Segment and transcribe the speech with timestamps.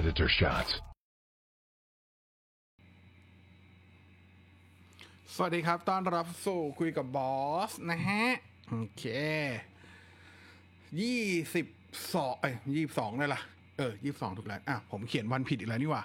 [0.00, 0.72] predator shots.
[5.34, 7.34] สวัสดีครับ ต้อนรับสู่คุยกับบอ
[7.70, 8.24] สนะฮะ
[8.70, 9.04] โอเค
[11.00, 11.66] ยี่สิบ
[12.14, 13.40] สองเอ้ยยี่สิบสองเลยล่ะ
[13.78, 16.04] เออยี่สิบสองถูกแล้ว อะ ผมเขียนวันผิดอีกแล้วนี่หว่า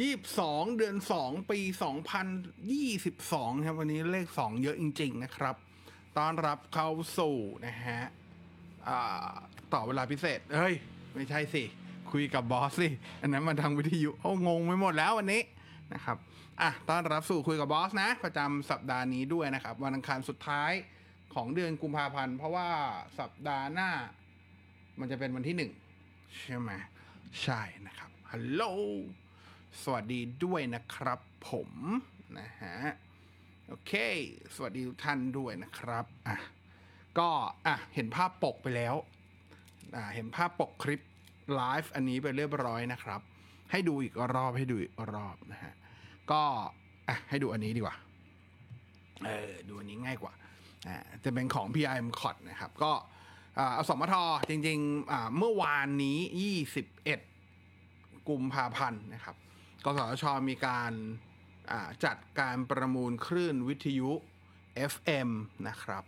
[0.00, 2.26] ยี่สิบสองเดือนสองปีสองพัน
[2.72, 5.56] ยี่สิบสองครับ วันนี้เลขสองเยอะจริง ๆ นะครับ
[6.18, 8.00] ต้อนรับเข้าสู่นะฮะ
[8.88, 9.32] อ่า
[9.72, 10.74] ต่อเวลาพิเศษ เฮ้ย
[11.14, 11.64] ไม่ใช่สิ
[12.12, 12.88] คุยกับบอสสิ
[13.22, 15.42] อันนั้นมันทางวิทยุโอ้งงไปหมดแล้ววันนี้
[15.94, 16.16] นะครับ
[16.60, 20.72] อะต้อนรับสู่คุยกับบอสนะ ประจำสัปดาห์นี้ด้วยนะครับ วันอังคารสุดท้าย
[21.34, 22.68] ของเดือนกุมภาพันธ์ เพราะว่า
[23.18, 23.90] สัปดาห์หน้า
[25.00, 25.72] มันจะเป็นวันที่หนึ่ง
[26.38, 26.70] ใช่ไหม
[27.42, 28.62] ใช่นะครับฮัลโหล
[29.82, 31.20] สวัสดีด้วยนะครับ
[31.50, 31.70] ผม
[32.38, 32.76] นะฮะ
[33.68, 33.92] โอเค
[34.54, 36.36] สวัสดีทุกท่านด้วยนะครับอะ
[37.18, 37.28] ก็
[37.66, 38.94] อะเห็นภาพปกไปแล้ว
[39.96, 41.00] อ่าเห็นภาพปกคลิป
[41.56, 43.20] ไลฟ์อันนี้ไปเรียบร้อยนะครับ
[43.70, 45.74] ให้ดูอีกรอบให้ดูอีกรอบนะฮะ
[46.30, 46.42] ก็
[47.08, 47.96] อะให้ดูอันนี้ดีกว่า
[49.26, 50.32] เออดูอันนี้ง่ายกว่า
[50.88, 52.92] อ่าจะเป็นของ PIM c o t นะครับ ก็
[53.58, 54.14] อ่าอสมท
[54.48, 56.18] จริงๆอ่าเมื่อวานนี้
[57.42, 59.36] 21 กุมภาพันธ์นะครับ
[59.84, 60.92] กสทชมีการ
[61.70, 64.10] อ่าจัดการประมูลคลื่นวิทยุ
[64.92, 65.30] FM
[65.68, 66.04] นะครับ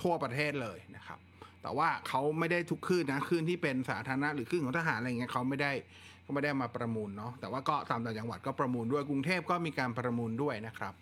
[0.00, 1.18] ทั่วประเทศเลยนะครับ
[1.62, 5.72] แต่ว่าเขาไม่ได้ทุกคลื่นนะคลื่นที่เป็นสาธารณะหรือคลื่นของทหารอะไรเงี้ยเขาไม่ได้
[6.22, 10.94] เขาไม่ได้มาประมูลเนาะแต่ว่าก็ตามต่างจังหวัดก็ประมูลด้วยกรุงเทพก็มีการประมูลด้วยนะครับ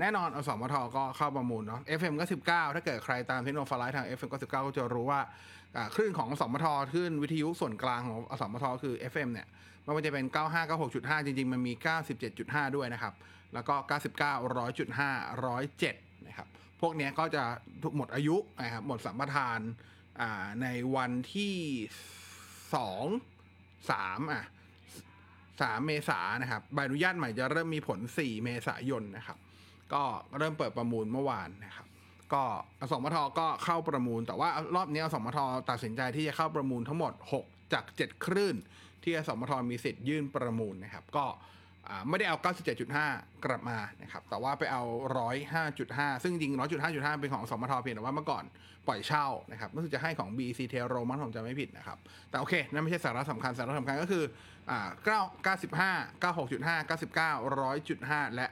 [0.00, 5.20] แน่นอนอสมทก็เข้าประมูลเนาะ FM ก็19 ถ้าเกิดใครตามเทคโนโลยีทาง FM ก็19 ก็จะรู้ว่า
[5.94, 9.46] คลื่นของอสมทคลื่นวิทยุส่วนกลางของอสมทคือ FM เนี่ย
[9.82, 11.72] ไมันจะเป็น 95 96.5 จริง ๆ มันมี
[12.24, 13.14] 97.5 ด้วยนะครับ
[13.54, 13.88] แล้วก็ 99
[14.58, 16.48] 100.5 107 นะครับ
[16.80, 17.44] พวกเนี้ยก็จะ
[17.96, 19.60] หมดอายุนะครับหมดสัมปทาน
[20.20, 20.66] อ่าใน
[20.96, 21.54] วันที่
[22.74, 23.04] สอง
[23.90, 24.44] สามอะ
[25.62, 29.38] สามเมษายนนะครับใบอนุญาตใหม่จะเริ่มมีผล4เมษายนนะครับ
[29.92, 30.02] ก็
[30.38, 31.86] เริ่มเปิดประมูลเมื่อวานนะครับ
[32.34, 32.42] ก็
[32.80, 35.38] อสมทก็เข้าประมูล แต่ว่ารอบนี้อสมท
[35.70, 37.12] ตัดสินใจที่จะเข้าประมูลทั้งหมด
[37.44, 38.56] 6 จาก 7 คลื่น
[39.02, 41.24] ที่อสมทมีสิทธิ์ยื่นประมูลนะครับ ก็
[42.08, 42.36] ไม่ได้เอา
[42.90, 44.82] 97.5 กลับมานะครับ แต่ว่าไปเอา
[45.48, 46.52] 105.5 ซึ่งจริง
[46.86, 48.44] 105.5 เป็นของสมทเพียงแต่ว่าเมื่อก่อน
[48.86, 51.98] ปล่อยเช่านะครับรู้สึกจะให้ของ BC t e r o มั้งผมจำไม่ผิดนะครับ
[52.30, 54.24] แต่โอเค นั่นไม่ใช่สาระสำคัญ สาระสำคัญก็คือ
[54.70, 57.32] อ่า9 95 96.5 99
[57.88, 58.46] 100.5 และ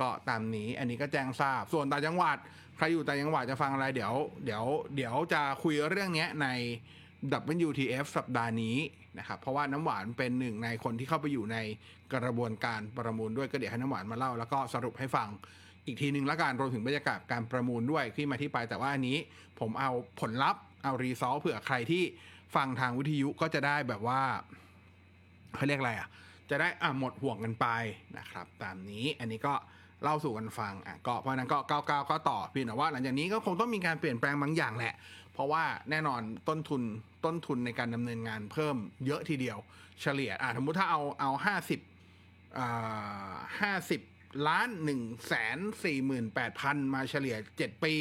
[0.00, 2.36] ก็ตามนี้อันนี้ก็แจ้งทราบ ส่วนต่างจังหวัด
[2.76, 4.14] ใครอยู่ต่างจังหวัดจะฟังอะไรเดี๋ยว
[4.44, 4.64] เดี๋ยว
[4.96, 6.48] เดี๋ยวจะคุยเรื่องนี้ยใน
[7.66, 8.76] WTF สัปดาห์นี้
[9.18, 11.58] นะครับเพราะว่าน้ำหวานเป็นหนึ่งในคนที่เข้าไปอยู่ใน
[12.14, 15.28] กระบวนการประมูลด้วยก็เดี๋ยวให้น้ำหวานมาเล่า แล้วก็สรุปให้ฟัง
[15.86, 19.18] อีกทีหนึ่งละกันรวมถึงบรรยากาศการประมูลด้วยที่มาที่ไปแต่ว่าอันนี้
[19.60, 19.90] ผมเอา
[20.20, 22.02] ผลลัพธ์เอารีซอสเผื่อใครที่
[22.56, 24.22] ฟังทางวิทยุก็จะได้แบบว่า
[25.54, 26.08] เขาเรียกอะไรอะ
[26.50, 27.66] จะได้อะหมดห่วงกันไป
[28.18, 29.54] นะครับ ตามนี้อันนี้ก็
[30.02, 34.94] เล่าสู่กันฟังอะก็เพราะนั้นก็ก้าวๆก็ต่อเพียงแต่ว่าหลังจากนี้ก็คงต้องมีการเปลี่ยนแปลงบางอย่างแหละ
[35.32, 36.82] เพราะว่าแน่นอนต้นทุน
[37.24, 38.76] ต้นทุนในการดำเนินงานเพิ่ม
[39.06, 39.58] เยอะทีเดียว
[40.00, 41.80] เฉลี่ยอะสมมติถ้าเอาเอาห้าสิบ
[42.58, 44.00] อ่าห้าสิบ
[44.48, 47.94] ล้านหนึ่งแสนสี่หมื่นแปดพันมาเฉลี่ยเจ็ดปี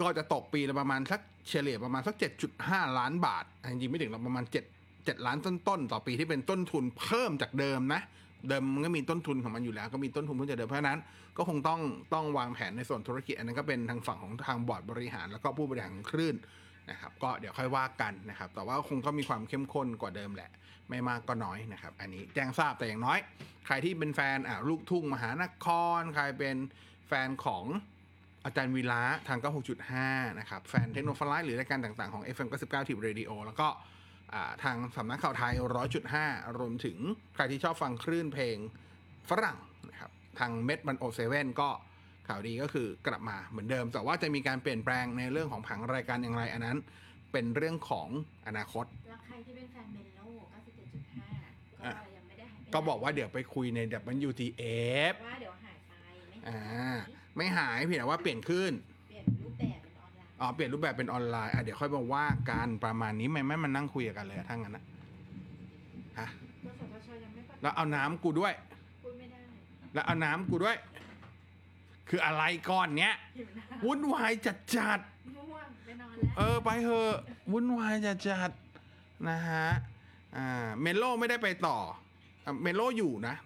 [0.00, 1.20] ก็จะตกปีละประมาณสัก
[1.50, 2.14] เฉลี่ยประมาณสัก
[2.56, 8.00] 7.5ล้านบาทจริงๆไม่ถึงหรอกประมาณ7 7ล้านต้นๆต่อปีที่เป็นต้นทุนเพิ่มจากเดิมนะ
[8.48, 10.98] เดิมมันก็มีต้นทุนของมันอยู่แล้ว ก็มีต้นทุนเพิ่มจากเดิมเพราะฉะนั้น
[11.36, 11.80] ก็คงต้อง
[12.14, 16.36] ต้องวางแผนในส่วนธุรกิจ อันนั้นก็เป็นทางฝั่งของทางบอร์ดบริหาร แล้วก็ผู้บริหารคลื่น
[16.90, 20.50] นะครับก็เดี๋ยวค่อยว่ากันนะครับแต่ว่าคงก็มีความเข้มข้นกว่าเดิมแหละ
[20.90, 23.18] ไม่มากก็น้อยนะครับ อันนี้แจ้งทราบแต่อย่างน้อย
[23.66, 25.66] ใครที่เป็นแฟนอ่าลูกทุ่งมหานค
[25.98, 26.56] ร ใครเป็น
[27.08, 27.64] แฟนของ
[28.44, 29.38] อาจารย์วีระทาง
[29.88, 33.68] 96.5 นะครับ แฟนเทคโนโลยีหรือรายการต่างๆของ FM 99 Active Radio แล้วก็
[34.62, 35.54] ทางสำนักข่าวไทย
[36.06, 36.98] 100.5 รวมถึง
[37.34, 38.56] ใครที่ชอบฟังคลื่นเพลง
[39.30, 41.70] ฝรั่งนะครับทางเม็ดบันโอเซเว่นก็
[42.28, 46.78] ข่าวดีก็คือกลับมาเหมือนเดิม แต่ว่าจะมีการเปลี่ยนแปลงในเรื่องของผังรายการอย่างไรอันนั้น
[47.32, 48.08] เป็นเรื่องของ
[48.46, 50.20] อนาคต แล้วใครที่เป็นแฟนเมนโล
[51.02, 53.80] 97.5 ก็ยังไม่ได้หายไปก็บอกว่าเดี๋ยวไปคุยใน
[54.28, 55.92] WTF ว่าเดี๋ยวหายไป
[56.28, 58.72] ไม่อ่าหายไม่หายเพียงแต่ว่าเปลี่ยนขึ้น
[59.08, 59.79] เปลี่ยนรูปแบบเป็น
[60.42, 64.84] ออนไลน์อ๋อเปลี่ยนรูปแบบเป็นออนไลน์อะเดี๋ยวค่อยมาว่ากันประมาณนี้ไม่ไม่มานั่งคุยกันเลยอะทั้างนั้นนะ
[66.18, 66.28] ฮะ
[66.64, 68.52] กสทชยังไม่ประกาศแล้วเอาน้ำกูด้วย
[69.02, 69.40] พูดไม่ได้
[69.94, 70.76] แล้วเอาน้ำกูด้วย
[72.08, 77.12] คืออะไรก่อนเนี้ยหิวน้วุ่นวายจัดจัดำม่วงไปนอนแล้วๆเออ ไปเถอะ
[77.52, 79.66] วุ่นวายจัดจัดๆนะฮะ
[80.36, 81.78] อ่า เมโลไม่ได้ไปต่อ
[82.44, 83.36] อะเมโลอยู่นะ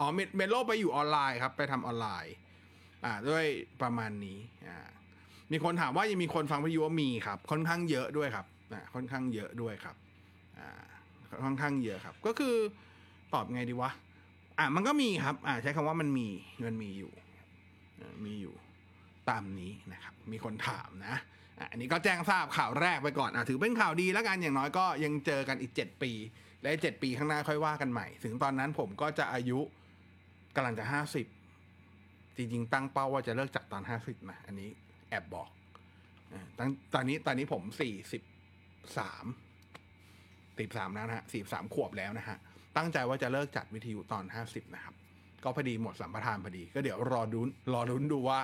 [0.00, 2.34] อ๋อเมเมโลไปอยู่ออนไลน์ครับ ไปทำออนไลน์
[3.04, 3.44] อ่า ด้วย
[3.82, 4.38] ประมาณนี้
[4.68, 4.78] อ่า
[5.52, 9.96] มีคนถามว่ายังมีคนฟังวิทยุว่ามีครับ ค่อนข้างเยอะด้วยครับอ่าค่อนข้างเยอะด้วยครับ
[10.58, 10.68] อ่า
[11.44, 12.54] ค่อนข้างเยอะครับ ก็คือ
[13.34, 13.90] ตอบไงดีวะ
[14.58, 16.28] อ่ามันก็มีครับ อ่าใช้คำว่ามันมี
[16.66, 17.12] มันมีอยู่
[18.24, 18.54] มีอยู่
[19.30, 21.16] ตามนี้นะครับ มีคนถามนะ
[21.70, 26.12] อันนี้ก็แจ้งทราบข่าวแรกไปก่อนอะถือเป็นข่าวดีแล้วกันอย่างน้อยก็ยังเจอกันอีกเจ็ดปี
[26.62, 29.60] และเจ็ดปีข้างหน้าค่อยว่ากันใหม่ ถึงตอนนั้นผมก็จะอายุ
[30.56, 31.26] กำลังจะห้าสิบ
[32.36, 34.70] จริงๆ ตั้งเป้าว่าจะเลิกจัดตอนห้าสิบนะอันนี้
[35.14, 35.48] อบบอก
[36.58, 38.22] ตั้งตอนนี้ตอนนี้ผมสี่สิบ
[38.98, 39.24] สาม
[40.58, 42.38] สิบสามแล้วนะฮะสี่สามขวบแล้วนะฮะ
[42.76, 44.94] ตั้งใจว่าจะเลิกจัดวิทยุตอนห้าสิบนะครับ
[45.44, 48.38] ก็พอดีหมดสัมปทานพอดี ก็เดี๋ยวรอดุนรอรุ้นดูว่า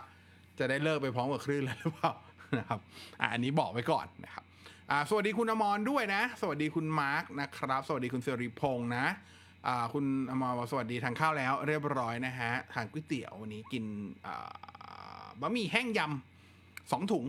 [0.59, 2.13] จะได้เลิกไปพร้อมกับคลื่นเลยหรือเปล่า
[2.59, 2.81] นะครับ
[3.21, 4.45] อะอันนี้บอกไว้ก่อนนะครับ
[4.91, 9.07] อ่าสวัสดีคุณอมรด้วยนะ สวัสดีคุณมาร์กนะครับ สวัสดีคุณสิริพงษ์นะ
[9.67, 13.85] อ่าคุณอมรบอกสวัสดีทานข้าวแล้ว เรียบร้อยนะฮะทานก๋วยเตี๋ยววันนี้กิน
[14.27, 16.30] อ่าบะหมี่แห้งยำ
[16.93, 17.25] สองถุง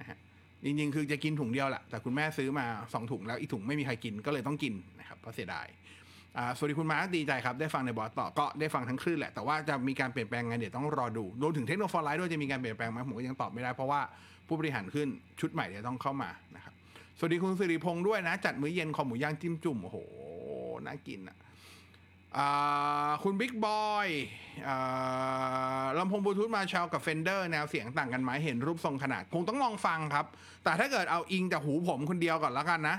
[0.00, 0.18] นะฮะ
[0.64, 5.66] จริงๆ คือจะกินถุงเดียวแหละแต่คุณแม่ซื้อมาสองถุงแล้วอีกถุงไม่มีใครกินก็เลยต้องกินนะครับเพราะเสียดาย
[6.36, 14.00] อ่าสวัสดีคุณมาร์คดีใจครับ ได้ฟังในบอสต่อก็ได้ฟังทั้งคลื่นแหละแต่ว่าจะมีการเปลี่ยนแปลงไงเดี๋ยวต้องรอดูรวมถึงเทคโนโลยีไลท์ด้วยจะมีการเปลี่ยนแปลงไหมผมก็ยังตอบไม่ได้เพราะว่า
[14.46, 15.08] ผู้บริหารขึ้น
[15.40, 16.74] ชุดใหม่เดี๋ยวต้องเข้ามานะครับ
[17.18, 19.96] สวัสดีคุณสิริพงษ์ด้วยนะ จัดมื้อเย็นคอหมูย่างจิ้มจุ่มโอ้โห
[20.86, 21.47] น่ากินอะอ่า
[23.22, 24.08] คุณบิ๊กบอย
[25.98, 30.26] ลำโพงบลูทูธ Marshall กับ Fender แนวเสียงต่างกันไหมเห็นรูปทรงขนาด คงต้องลองฟังครับ
[30.64, 32.96] แต่ถ้าเกิดเอาอิงจากหูผมคนเดียวก่อนแล้วกันนะ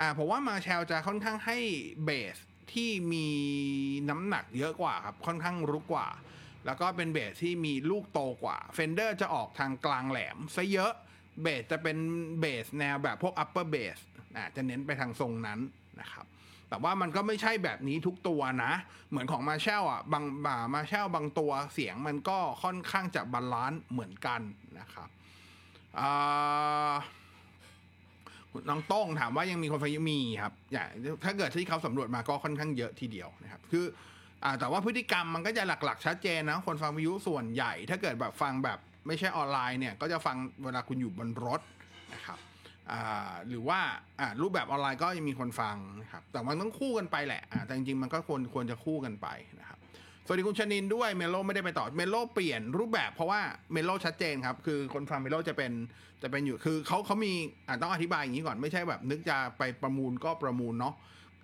[0.00, 1.58] อ่าผมว่า Marshall จะค่อนข้างให้
[2.04, 2.36] เบส
[2.72, 3.28] ที่มี
[4.10, 6.08] น้ำหนักเยอะกว่าครับ ค่อนข้างรุกกว่า
[6.66, 10.92] แล้วก็เป็นเบสที่มีลูกโตกว่า Fender จะออกทางกลางแหลมซะเยอะ
[11.42, 11.96] เบสจะเป็น
[12.40, 13.98] เบสแนวแบบพวก upper bass
[14.36, 15.58] อ่าจะเน้นไปทางทรงนั้น
[16.00, 16.26] นะครับ
[16.72, 18.72] แต่ว่ามันก็ไม่ใช่แบบนี้ทุกตัวนะ
[19.10, 24.40] เหมือนของ Marshall อะบางบา Marshall บางตัวเสียงมันก็ค่อนข้างจะ balance เหมือนกัน
[24.78, 25.08] นะครับ
[28.68, 30.86] น้องโต้งถามว่ายังมีคนฟังอยู่มีครับอย่าง
[31.24, 33.84] ถ้าเกิดที่เขาสำรวจมาก็ค่อนข้างเยอะทีเดียวนะครับ คือ
[34.44, 41.60] อแต่ว่าพฤติกรรมมันก็จะหลักๆ ชัดเจนนะคนฟังวิทยุส่วนใหญ่ ถ้าเกิดแบบฟังแบบไม่ใช่ออนไลน์เนี่ย ก็จะฟังเวลาคุณอยู่บนรถ
[43.48, 43.80] หรือว่า
[44.20, 49.28] อ่ารูปแบบออนไลน์ก็ยังมีคนฟังนะครับแต่มันต้องคู่กันไปแหละอ่าแต่จริงๆมันก็ควรควรจะคู่กันไป
[49.60, 49.78] นะครับ
[50.26, 53.40] สวัสดีคุณชนินด้วย Mellow ไม่ได้ไปต่อ Mellow เปลี่ยนรูปแบบเพราะว่า
[53.72, 55.72] Mellow ชัดเจนครับ คือคนฟัง Mellow จะเป็น
[56.22, 57.32] จะเป็นอยู่คือเขาเขามี
[57.66, 60.94] อ่าต้องอธิบายอย่างนี้ก่อนไม่ใช่แบบ นึกจะไปประมูลก็ประมูลเนาะ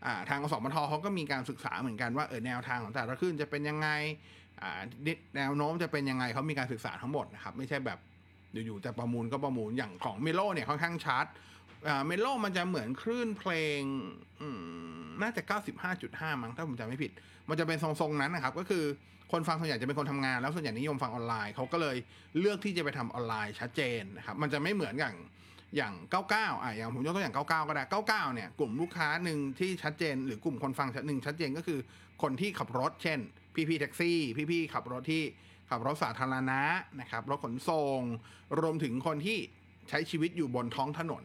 [0.07, 3.89] อ่าทางอสมทเขาก็มีการศึกษาเหมือนกันว่าเออแนวทางของแต่ละคลื่นจะเป็นยังไง
[4.63, 4.81] อ่า
[5.37, 7.99] แนวโน้มจะเป็นยังไงเขามีการศึกษาทั้งหมดนะครับ ไม่ใช่แบบ
[8.53, 11.27] อยู่ๆจะประมูลก็ประมูลอย่างของเมโลเนี่ยค่อนข้างชัด
[11.89, 13.81] อ่าเมโลมันจะเหมือนคลื่นเพลง
[15.23, 15.43] น่าจะ
[15.93, 17.11] 95.5 มั้งถ้าผมจำไม่ผิด
[17.49, 18.85] มันจะเป็นทรงๆนั้นนะครับ ก็คือ
[19.33, 21.97] คนฟังส่วนใหญ่จะเป็นคนทำงาน แล้วส่วนใหญ่นิยมฟังออนไลน์เขาก็เลย
[22.39, 25.15] เลือกที่จะไปทำออนไลน์ชัดเจนนะครับ มันจะไม่เหมือนอย่าง
[25.77, 31.79] อย่าง 99 อะอย่างผมยกตัวอย่าง 99 ก็ได้ 99 เนี่ย กลุ่มลูกค้าหนึ่งที่ชัดเจน หรือกลุ่มคนฟังหนึ่งชัดเจนก็คือ
[32.23, 33.19] คนที่ขับรถ เช่น
[33.55, 34.19] พี่ๆแท็กซี่
[34.51, 35.23] พี่ๆขับรถที่
[35.71, 36.61] ขับรถสาธารณะ
[37.01, 38.01] นะครับรถขนส่ง
[38.61, 39.39] รวมถึงคนที่
[39.89, 41.25] ใช้ชีวิตอยู่บนท้องถนน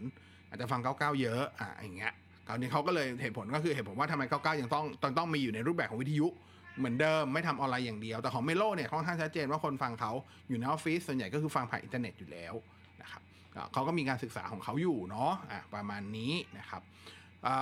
[0.50, 2.14] อาจจะฟัง99เยอะอะอย่างเงี้ย
[2.48, 6.28] คราวนี้เขาก็เลยเหตุผลก็คือเหตุผลว่าทำไม99ยังต้องต้องต้องมีอยู่ในรูปแบบของวิทยุ
[6.78, 10.12] เหมือนเดิมไม่ทำออนไลน์อย่างเดียว แต่ของ Mellow เนี่ยค่อนข้างชัดเจนว่าคนฟังเขา
[10.48, 12.54] อยู่ในออฟฟิศส่วนใหญ่ก็คือฟังผ่านอินเทอร์เน็ตอยู่แล้ว
[13.02, 13.22] นะครับ
[13.74, 16.82] เขาก็มีการศึกษาของเขาอยู่เนาะอะประมาณนี้นะครับ
[17.48, 17.56] อ่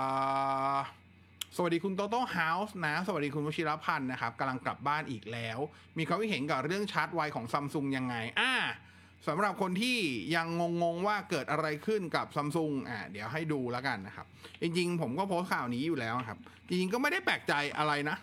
[0.76, 0.80] า
[1.56, 5.60] สวัสดีคุณโตโต้เฮาส์นะ สวัสดีคุณวชิรพันธ์นะครับกำลังกลับบ้านอีกแล้ว
[5.98, 8.54] มีความคิดเห็นกับเรื่องชาร์จไวของซัมซุงยังไง อ่า
[9.28, 9.98] สำหรับคนที่
[10.36, 10.48] ยัง
[10.84, 14.26] งงๆว่าเกิดอะไรขึ้นกับซัมซุงอ่าเดี๋ยวให้ดูแล้วกันนะครับ
[14.62, 18.18] จริงๆ ผมก็โพสข่าวนี้อยู่แล้วครับ จริงๆ ก็ไม่ได้แปลกใจอะไรนะ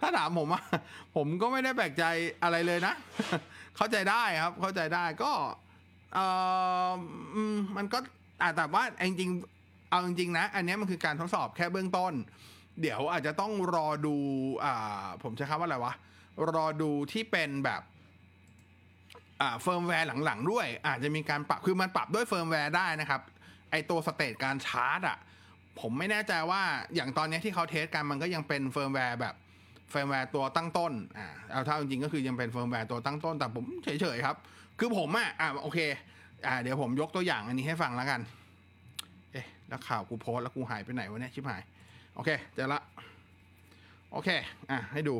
[0.00, 0.62] ถ้าถามผมอะ
[1.16, 2.04] ผมก็ไม่ได้แปลกใจ
[2.42, 2.94] อะไรเลยนะ
[3.76, 5.32] เข้าใจได้ครับ เข้าใจได้ก็
[6.14, 6.18] เอ
[6.88, 6.90] อ
[7.54, 7.98] มมันก็
[8.42, 9.57] อ่าแต่ว่าจริงๆ
[9.88, 12.12] เอาจริงๆนะ อันนี้มันคือการทดสอบแค่เบื้องต้น
[12.80, 14.16] เดี๋ยวอาจจะต้องรอดู
[14.64, 15.94] อ่าผมใช้คำว่าอะไรวะ
[16.54, 17.82] รอดูที่เป็นแบบ
[19.40, 23.20] อ่าเฟิร์มแวร์หลังๆ ด้วย อาจจะมีการปรับคือมันปรับด้วยเฟิร์มแวร์ได้นะครับ
[23.70, 25.18] ไอตัว state การชาร์จอะ
[25.80, 26.62] ผมไม่แน่ใจว่า
[26.94, 29.34] อย่างตอนนี้ที่เขา test กันมันก็ยังเป็นเฟิร์มแวร์แบบ
[29.90, 34.36] เฟิร์มแวร์ตัวตั้งต้น อ่าเอาเท่าจริงๆก็คือยังเป็นเฟิร์มแวร์ตัวตั้งต้น แต่ผมเฉยๆครับ
[34.78, 35.78] คือผมอะ อ่าโอเค
[36.46, 38.20] อ่า เดี๋ยวผมยกตัวอย่างอันนี้ให้ฟังแล้วกัน
[39.68, 41.62] แล้วข่าวกูโพสต์แล้วกูหายไปไหนวะเนี่ยชิบหาย
[42.14, 42.80] โอเคเจอละ
[44.12, 44.28] โอเค
[44.70, 45.14] อะ ให้ดู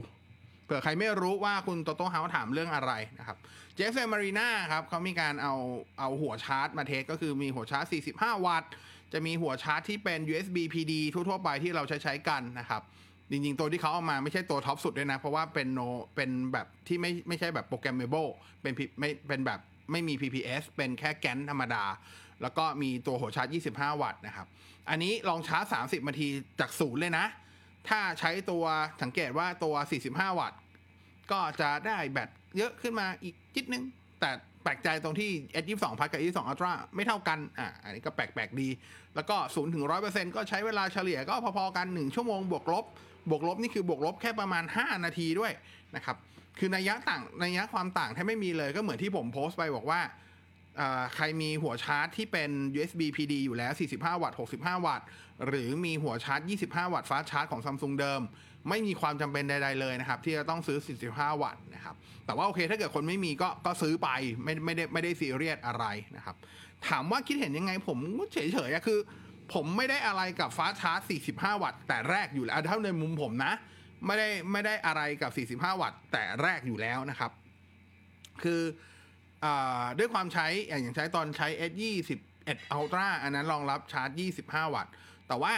[0.64, 3.36] เผื่อใครไม่รู้ว่าคุณโตโต้เฮาถามเรื่องอะไรนะครับ
[3.74, 5.54] GSMArena ครับเขามีการเอา
[5.98, 8.70] เอาหัวชาร์จมา test ก็คือมีหัวชาร์จ 45 วัตต์
[9.12, 12.82] จะมีหัวชาร์จที่เป็น USB PD ทั่วๆไปที่เราใช้ใช้กันนะครับ
[13.30, 15.80] จริงๆ ตัวที่เขาเอามาไม่ใช่ตัวท็อปสุดด้วยนะ เพราะว่าเป็นโน
[16.14, 18.26] เป็นแบบที่ไม่ไม่ใช่แบบ programmable
[18.62, 21.84] เป็นไม่เป็นแบบไม่มี PPS เป็นแค่ GaN ธรรมดา
[22.42, 24.46] แล้วก็มีตัวหัวชาร์จ 25 วัตต์นะครับ
[24.90, 26.28] อันนี้ลองชาร์จ 30นาที
[26.60, 27.26] จากศูนย์เลยนะ
[27.88, 28.64] ถ้าใช้ตัว
[29.02, 29.74] สังเกตว่าตัว
[30.08, 30.58] 45 วัตต์
[31.32, 33.82] ก็จะได้แบตเยอะขึ้นมาอีกจิ๊ดนึง
[34.20, 34.30] แต่
[34.62, 35.30] แปลกใจตรงที่
[35.62, 38.68] S22 พัดกับ S22 Ultra ไม่เท่ากัน อะ อันนี้ก็แปลกๆดี
[39.14, 42.84] แล้วก็0ถึง100%ก็ใช้เวลาเฉลี่ยก็พอๆกัน 1 ชั่วโมงบวกลบ
[43.30, 45.52] บวกลบนี่คือบวกลบแค่ประมาณ 5 นาทีด้วย
[45.96, 46.16] นะครับ
[46.58, 50.00] คือในัยะต่างในัยะความต่างแทบไม่มีเลยก็เหมือนที่ผมโพสต์ไปบอกว่า
[51.14, 55.06] ใครมีหัวชาร์จที่เป็น USB PD อยู่แล้ว 45 วัตต์ 65 วัตต์
[55.46, 58.20] หรือมีหัวชาร์จ 25 วัตต์ฟ้าชาร์จของซัมซุงเดิม
[58.68, 61.94] ไม่มีความจำเป็นใด ๆ เลยนะครับ ที่จะต้องซื้อ 45 วัตต์นะครับ
[62.26, 64.08] แต่ว่าโอเคถ้าเกิดคนไม่มีก็ก็ซื้อไป
[64.44, 65.84] ไม่ไม่ได้ไม่ได้ซีเรียสอะไร
[66.16, 66.36] นะครับ
[66.88, 67.98] ถามว่าคิดเห็นยังไงผม
[68.32, 68.98] เฉยๆคือ
[69.54, 73.52] ผมไม่ได้อะไรกับฟ้าชาร์จ 45 วัตต์ แต่แรกอยู่แล้วเท่าในมุมผมนะ
[74.06, 77.30] ไม่ได้ไม่ได้อะไรกับ 45 วัตต์ แต่แรกอยู่แล้วนะครับ
[78.42, 78.60] คือ
[79.98, 81.72] ด้วยความใช้อย่างใช้ตอนใช้ S
[82.24, 84.92] 21 Ultra อันนั้นรองรับชาร์จ 25 วัตต์
[85.28, 85.54] แต่ว่า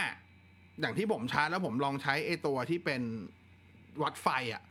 [0.81, 3.01] อย่างที่ผมชาร์จแล้วผมลองใช้ไอตัวที่เป็น
[4.03, 4.63] วัดไฟอะ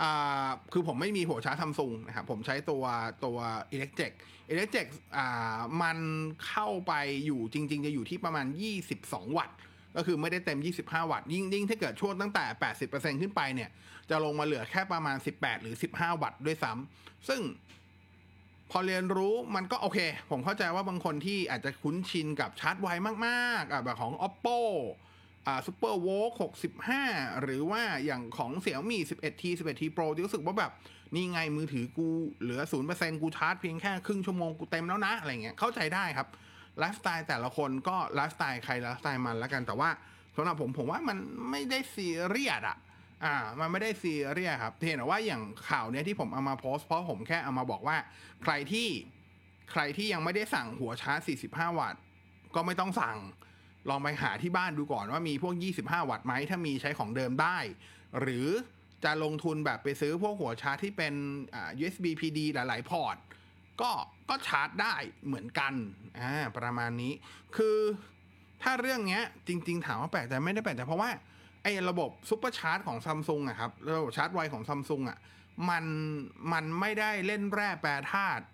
[0.00, 2.84] อ่าคือผมไม่มีหัวชาร์จซัมซุงนะครับผมใช้ตัว
[3.24, 3.38] ตัว
[3.74, 4.12] Electric
[4.52, 5.98] Electric อ่ามัน
[6.48, 6.92] เข้าไป
[7.26, 8.46] อยู่จริง ๆ จะอยู่ที่ประมาณ
[8.92, 9.56] 22 วัตต์
[9.96, 12.44] ก็คือไม่ได้เต็ม 25 วัตต์ ยิ่งยิ่งถ้าเกิดช่วงตั้งแต่
[12.82, 13.70] 80%ขึ้นไปเนี่ย
[14.10, 17.40] จะลงมาเหลือแค่ประมาณ 18 หรือ 15 วัตต์ด้วยซ้ำซึ่ง
[18.70, 19.98] พอเรียนรู้มันก็โอเค
[20.30, 22.88] ผมเข้าใจว่าบางคนที่อาจจะคุ้นชินกับชาร์จไว
[23.26, 24.58] มากๆอะแบบของ oppo
[25.46, 26.26] อ่า super v o l
[26.84, 30.72] 65 หรือว่าอย่างของ xiaomi 11T 11T Pro ที่รู้สึกว่าแบบ
[31.14, 32.08] นี่ไงมือถือกู
[32.42, 32.60] เหลือ
[32.92, 36.28] 0%กูชาร์จเพียงแค่ครึ่งชั่วโมงกูเต็มแล้วนะ อะไรเงี้ยเข้าใจได้ครับ
[36.78, 39.90] ไลฟ์สไตล์แต่ละคนก็ไลฟ์สไตล์ใครไลฟ์สไตล์มันแล้วกันแต่ว่า
[40.36, 41.18] สำหรับผมผมว่ามัน
[41.50, 42.78] ไม่ได้ซีเรียสอะ
[43.24, 47.96] อ่ามันไม่ได้ซีเรียสครับเพียงแต่ว่าอย่างข่าวเนี้ยที่ผมเอามาโพสต์เพราะผมแค่เอามาบอกว่า
[48.42, 48.88] ใครที่
[49.72, 52.00] ใครที่ยังไม่ได้สั่งหัวชาร์จ 45 วัตต์
[52.54, 53.18] ก็ไม่ต้องสั่ง
[53.88, 57.58] ลองไปหาที่บ้านดูก่อนว่ามีพวก 25 วัตต์ไหมถ้ามีใช้ของเดิมได้
[58.20, 58.48] หรือ
[59.04, 61.14] จะลงทุนแบบไปซื้อพวกหัวชาร์จที่เป็น
[61.80, 63.16] USB PD หลาย ๆ พอร์ต
[63.80, 63.90] ก็
[64.28, 64.94] ก็ชาร์จได้
[65.26, 65.72] เหมือนกัน
[66.20, 67.12] อ่าประมาณนี้
[67.56, 67.78] คือ
[68.62, 71.10] ถ้าเรื่องเนี้ยจริง ๆ ถามว่าแปลกแต่ไม่ได้แปลกแต่เพราะว่า
[71.62, 75.18] ไอ้ระบบ super charge ของซัมซุงอะครับระบบชาร์จไวของซัมซุงอะ
[75.70, 75.84] มัน
[76.52, 78.44] มันไม่ได้เล่นแร่แปรธาตุ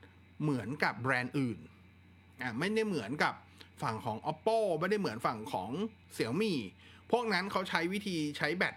[0.43, 1.59] เหมือนกับแบรนด์อื่น
[2.41, 3.35] อะไม่ได้เหมือนกับ
[3.83, 5.71] ฝั่งของ oppo ไม่ได้เหมือนฝั่งของ
[6.17, 6.55] xiaomi
[7.13, 8.75] พวกนั้นเขาใช้วิธีใช้แบต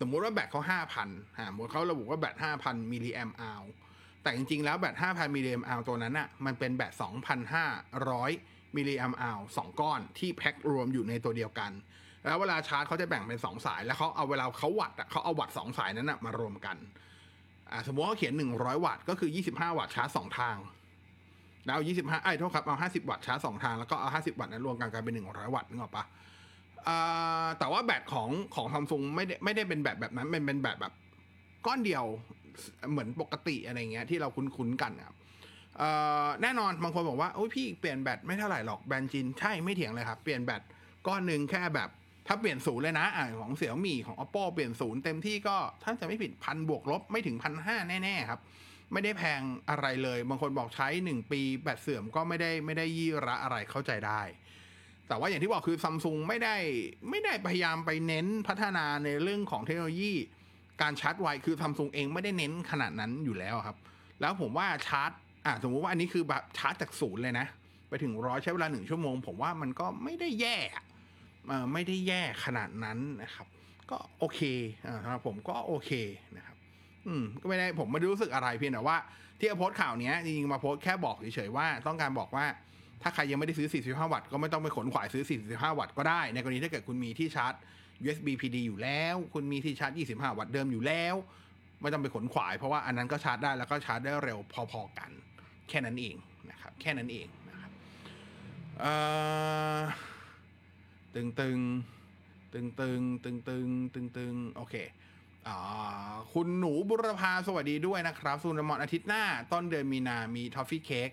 [0.00, 3.62] สมมติว่าแบตเขาห้าพันอ่าสมมติเขาระบุว่าแบตห้าพันมิลลิแอมป์อาวร์
[4.22, 7.66] แต่จริงๆ แล้วแบตห้าพันมิลลิแอมป์อาวร์ตัวนั้นอะมันเป็นแบตสองพันห้า
[8.10, 8.30] ร้อย
[8.76, 11.72] มิลลิแอมป์อาวร์สองก้อนที่แพ็ครวมอยู่ในตัวเดียวกัน
[12.28, 16.76] แล้วเวลาชาร์จเขาจะแบ่งเป็น2สาย แล้วเขาเอาเวลาเขาวัดเขาเอาวัด2สายนั้นนะมารวมกัน
[17.70, 20.56] อ่าสมมติว่าเขาเขียน100วัตต์ก็คือ25วัตต์ชาร์จ2ทาง
[21.64, 26.04] แล้วเอา25ไอ้ยโทษครับเอา50วัตต์ชาร์จ2ทางแล้วก็เอา50วัตต์นั้นรวมกันกลายเป็น100วัตต์นึกออกปะ
[26.88, 30.92] อ่าแต่ว่าแบตของของซัมซุงไม่ได้ไม่ได้เป็นแบตแบบนั้นเป็นเป็นแบตแบบ
[31.66, 32.04] ก้อนเดียว
[32.90, 35.16] เหมือนปกติอะไรเงี้ยที่เราคุ้นๆกันครับ
[36.42, 40.62] แน่นอนบางคนบอกว่าโอ้ยพี่เปลี่ยนแบตไม่เท่าไหร่หรอกแบนจีนใช่ไม่เถียงเลยครับ เปลี่ยนแบต
[41.06, 41.88] ก้อนหนึ่งแค่แบบ
[42.30, 48.40] ถ้าเปลี่ยนศูนย์เลยนะอ่าของเสี่ยวมี่ของ oppo เปลี่ยนศูนย์เต็มที่ก็ถ้าจะไม่ผิดพันบวกลบไม่ถึงพันห้าแน่ๆครับ
[48.92, 54.22] ไม่ได้แพงอะไรเลย บางคนบอกใช้หนึ่งปีแบตเสื่อมก็ไม่ได้ไม่ได้ยี่ระอะไรเข้าใจได้
[55.08, 56.56] แต่ว่าอย่างที่บอกคือซัมซุงไม่ได้
[57.10, 60.12] ไม่ได้พยายามไปเน้นพัฒนาในเรื่องของเทคโนโลยี
[60.82, 63.76] การชาร์จไวคือซัมซุงเองไม่ได้เน้นขนาดนั้นอยู่แล้วครับ
[64.20, 65.10] แล้วผมว่าชาร์จ
[65.44, 67.46] อ่าสมมุติว่าอันนี้คือแบบชาร์จจากศูนย์เลยนะ
[67.88, 70.56] ไปถึงร้อยใช้เวลาหนึ่งชั่วโมง ผมว่ามันก็ไม่ได้แย่
[71.72, 73.46] ไม่ได้แย่ขนาดนั้นนะครับ
[73.90, 74.40] ก็โอเค
[75.04, 75.90] สำหรับผมก็โอเค
[76.36, 76.56] นะครับ
[77.06, 78.96] อืมก็ไม่ได้ผมไม่ได้รู้สึกอะไรเพียงแต่ว่า
[79.38, 82.46] ที่เอาโพสต์ข่าวนี้จริงๆมาโพสต์แค่บอกเฉยๆว่าต้องการบอกว่า
[83.02, 87.54] ถ้าใครยังไม่ได้ซื้อ 45 วัตต์ก็ไม่ต้องไปขนขวายซื้อ 45 วัตต์ก็ได้ ในกรณีถ้าเกิดคุณมีที่ชาร์จ
[88.04, 91.14] USB PD อยู่แล้ว คุณมีที่ชาร์จ 25 วัตต์เดิมอยู่แล้ว
[91.80, 94.38] ไม่ต้องไปขนขวาย เพราะว่าอันนั้นก็ชาร์จได้แล้วก็ชาร์จได้เร็ว
[94.70, 95.10] พอๆกัน
[95.68, 96.16] แค่นั้นเอง
[96.50, 97.70] นะครับ แค่นั้นเองนะครับ
[98.80, 98.92] เอ่
[99.78, 99.80] อ
[101.18, 101.60] ตึงตึง
[102.52, 104.74] ตึงตึงตึงตึงตึงตึงโอเค
[105.48, 105.56] อ่า
[106.32, 111.10] คุณหนูบุรพาสวัสดีด้วยนะครับสุนทรมอนอาทิตย์หน้า ต้นเดือนมีนา มีทอฟฟี่เค้ก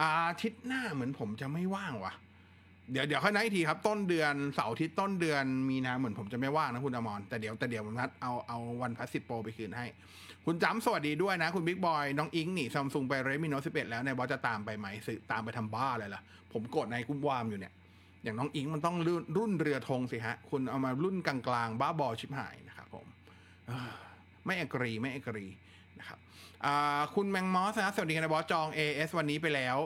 [0.00, 2.12] อาทิตย์หน้าเหมือนผมจะไม่ว่างว่ะ
[2.90, 9.86] เดี๋ยวเดี๋ยวค่อยนัดอีกทีครับ ต้นเดือนเสาร์อาทิตย์ต้นเดือนมีนาเหมือนผมจะไม่ว่างนะคุณอมรแต่เดี๋ยวแต่เดี๋ยวผมนัดเอาเอา OnePlus สิบ Pro ไปคืนให้
[10.46, 17.72] คุณจำสวัสดีด้วยนะ คุณบิ๊กบอยน้องอิงนี่ซัมซุงไป Redmi Note สิบเอ็ดแล้วนายบอสจะตามไปไหมซื้อตามไปทำบ้าอะไรล่ะ ผมกดในกุ้มวามอยู่เนี่ย
[18.22, 18.96] อย่างน้องอิงมันต้อง
[19.36, 21.36] รุ่นเรือธงสิฮะ คุณเอามารุ่นกลา
[21.66, 23.06] งๆ บ้าบอชิบหายนะครับผม
[24.46, 25.46] ไม่อกรีไม่อกรี
[25.98, 26.18] นะครับ
[27.14, 29.76] คุณแมงมอสนะสวัสดีครับนายบอสจอง AS วันนี้ไปแล้ว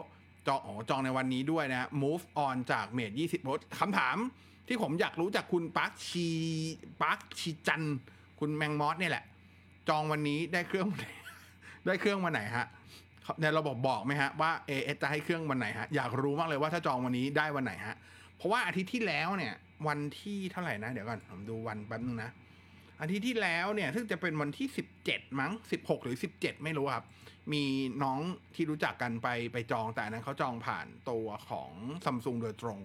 [0.47, 3.41] จองอ๋อจองในวันนี้ด้วยนะ move on จากเมดยี่สิบ
[3.81, 4.17] คำถาม
[4.69, 6.29] ที่ผมอยากรู้จากคุณปาร์คชี
[7.03, 7.83] ปาร์คชีจัน
[8.41, 9.25] คุณแมงมอสเนี่ยแหละ
[9.89, 11.09] จองวันนี้ได้เครื่องวันไหน
[11.87, 12.67] ได้เครื่องวันไหนฮะ
[13.43, 17.97] ในระบบบอกไหมฮะว่า AS จะให้เครื่องวันไหนฮะอยากรู้มากเลยว่าถ้าจองวันนี้ได้วันไหนฮะ
[18.37, 19.55] เพราะว่าอาทิตย์ที่แล้วเนี่ย
[19.89, 22.31] วันที่เท่าไหร่นะ เดี๋ยวก่อน ผมดูวันแป๊บนึงนะ
[23.01, 27.05] อาทิตย์ที่แล้วเนี่ย ซึ่งจะเป็นวันที่สิบเจ็ดมั้งสิบหกหรือสิบเจ็ดไม่รู้ครับ
[27.53, 27.65] มี
[28.03, 28.21] น้อง
[28.55, 31.71] ที่รู้จักกันไปไปจองแต่อันนั้นเขาจองผ่านตัวของ
[32.05, 32.79] ซัมซุงโดยตรง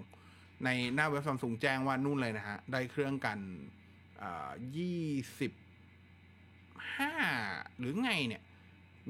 [0.65, 3.39] ในหน้าเว็บซัมซุงแจ้งว่านู่นเลยนะฮะ ได้เครื่องกัน
[4.77, 5.05] ยี่
[5.39, 5.51] สิบ
[6.97, 7.13] ห้า
[7.79, 8.41] หรือไงเนี่ย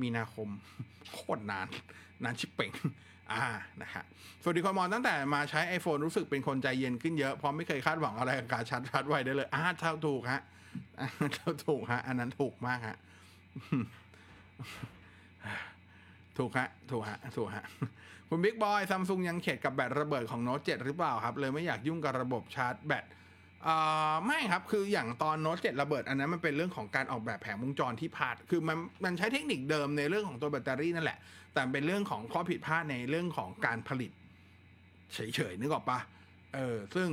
[0.01, 0.49] มีนาคม
[1.13, 1.67] โคตรนาน
[2.23, 2.71] นานชิบเป่ง
[3.32, 3.50] อ่า
[3.82, 4.04] นะฮะ
[4.44, 10.41] สวัสดีคุณมอนตั้งแต่มาใช้ iPhone รู้สึกเป็นคนใจเย็นขึ้นเยอะเพราะไม่เคยคาดหวังอะไรกับการชาร์จชาร์จไวได้เลยอ่าเท่าถูกฮะ
[11.36, 12.98] เท่าถูกฮะ อันนั้นถูกมากฮะ
[16.38, 17.63] ถูกฮะ ถูกฮะ ถูกฮะ
[18.30, 23.06] คุณบิ๊กบอยซัมซุงยังเข็ดกับแบตระเบิดของโน้ต7หรือเปล่าครับ เลยไม่อยากยุ่งกับระบบชาร์จแบต
[23.67, 31.17] อ่าไม่ครับคืออย่างตอนโน้ต7ระเบิด อันนั้นมันเป็นเรื่องของการออกแบบแผงวงจรที่พลาด คือมันมันใช้เทคนิคเดิมในเรื่องของตัวแบตเตอรี่นั่นแหละ
[31.53, 34.11] แต่เป็นเรื่องของข้อผิดพลาดในเรื่องของการผลิต
[35.13, 35.99] เฉยๆนึกออกปะ
[36.55, 37.09] เออซึ่ง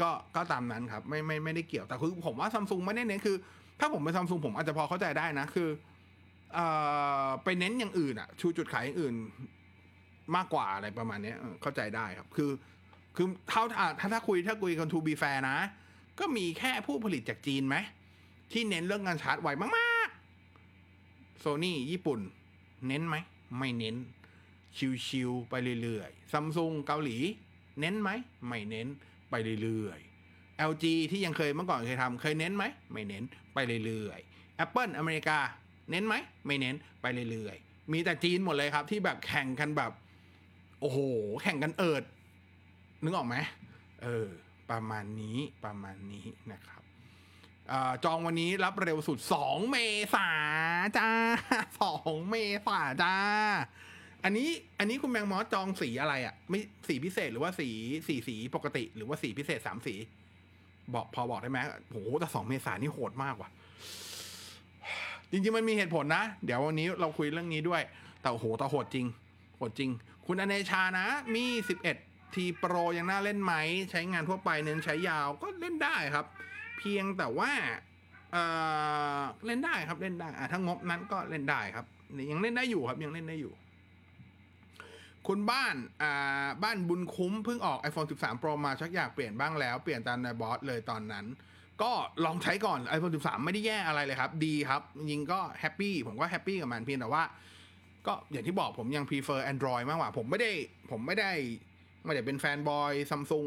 [0.00, 3.36] ก็ก็ตามนั้นครับ ไม่ไม่ไม่ได้เกี่ยวแต่คือผมว่าซัมซุงไม่ได้เน้นคือ
[3.80, 5.68] ถ้าผมเป็นซัมซุงผมอาจจะพอเข้าใจได้นะคือ
[6.54, 6.66] เอ่
[7.24, 9.14] อไปเน้นอย่างอื่นอะชูจุดขายอย่างอื่น
[10.36, 12.50] มากกว่าอะไรประมาณเนี้ยเข้าใจได้ครับ คือ
[13.16, 15.56] คือเท่าถ้าถ้าคุยถ้าคุยกัน to be fair นะ
[16.18, 17.76] ก็มีแค่ผู้ผลิตจากจีนไหม
[18.52, 19.48] ที่เน้นเรื่องการชาร์จไว
[19.78, 22.20] มากๆโซนี่ญี่ปุ่น
[22.88, 23.16] เน้นไหม
[23.58, 23.96] ไม่เน้น
[25.06, 27.18] ชิวๆไปเรื่อยๆซัมซุงเกาหลี
[27.80, 28.10] เน้นไหม
[28.48, 28.88] ไม่เน้น
[29.30, 35.38] ไปเรื่อยๆ LG ที่ยังเคยเมื่อก่อนเคยทำเคยเน้นไหมไม่เน้นไปเรื่อยๆ Apple อเมริกา
[35.90, 36.14] เน้นไหม
[36.46, 39.92] ไม่เน้นไปเรื่อยๆ มีแต่จีนหมดเลยครับที่แบบแข่งกันแบบ
[40.80, 40.98] โอ้โห
[41.42, 42.04] แข่งกันเอิด
[43.02, 43.36] นึกออกไหม
[44.02, 44.28] เออ
[44.70, 46.79] ประมาณนี้ประมาณนี้นะครับ
[48.04, 49.76] จองวันนี้รับเร็วสุด 2 เม
[50.14, 50.28] ษา
[50.98, 51.08] จ้า
[51.68, 53.14] 2 เมษาจ้า
[54.24, 57.68] อันนี้อันนี้คุณแมงมอสจองสีอะไรอะ่ะ ไม่สีพิเศษหรือว่าสี
[58.06, 59.94] สีสีปกติ หรือว่าสีพิเศษสามสี
[60.94, 61.58] บอกพอบอกได้ไหม
[61.90, 63.50] โหแต่สองเมษานี่โหดมากว่ะ
[65.30, 67.82] จริงๆมันมีเหตุผลนะ เดี๋ยววันนี้เราคุยเรื่องนี้ด้วย
[68.20, 69.06] แต่โอ้โหแต่โหดจริง
[69.56, 69.90] โหดจริง
[70.26, 71.44] คุณอเนชานะ มี
[71.90, 73.54] 11T Pro ยังน่าเล่นไหม
[73.90, 76.26] ใช้งานทั่วไปเน้นใช้ยาวก็เล่นได้ครับ
[76.80, 77.52] เพียงแต่ว่า
[78.32, 81.86] เล่นได้ครับเล่นได้อะถ้างบนั้นก็เล่นได้ครับ
[82.30, 83.52] ยังเล่นได้อยู่ครับยังเล่นได้อยู่
[85.28, 91.26] คุณบ้านอ่าบ้านบุญคุ้มเพิ่งออก iPhone 13 Pro มาชักอยากเปลี่ยนบ้างแล้วเปลี่ยนตามนายบอสเลยตอนนั้น
[91.82, 91.92] ก็
[92.24, 97.24] ลองใช้ก่อน iPhone 13 ไม่ได้แย่อะไรเลยครับ ดีครับจริงก็แฮปปี้ผมก็แฮปปี้กับมันเพียงแต่ว่า
[98.06, 100.52] ก็อย่างที่บอกผมยัง prefer Android มากกว่า ผมไม่ได้
[100.90, 101.32] ผมไม่ได้
[102.04, 103.46] ไม่ได้เป็นแฟนบอยซัมซุง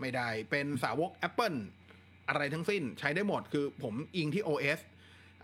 [0.00, 1.58] ไม่ได้เป็นสาวก Apple
[2.28, 4.78] อะไรทั้งสิ้นใช้ได้หมดคือผมอิงที่ OS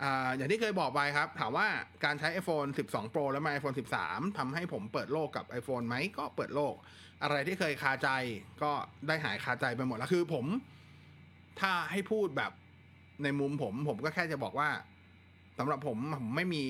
[0.02, 1.66] อ่าอย่างที่เคยบอกไปครับ ถามว่า
[2.04, 6.74] การใช้ iPhone 12 Pro แล้วมา iPhone 13ทำให้ผมเปิดโลกกับ iPhone ไหมก็เปิดโลก
[7.22, 8.08] อะไรที่เคยคาใจ
[8.62, 8.72] ก็
[9.06, 10.46] ได้หายคาใจไปหมดแล้วคือผม
[11.60, 12.52] ถ้าให้พูดแบบ
[13.22, 14.68] ในมุมผม ผมก็แค่จะบอกว่า
[15.58, 16.62] สำหรับผมผมไม่มี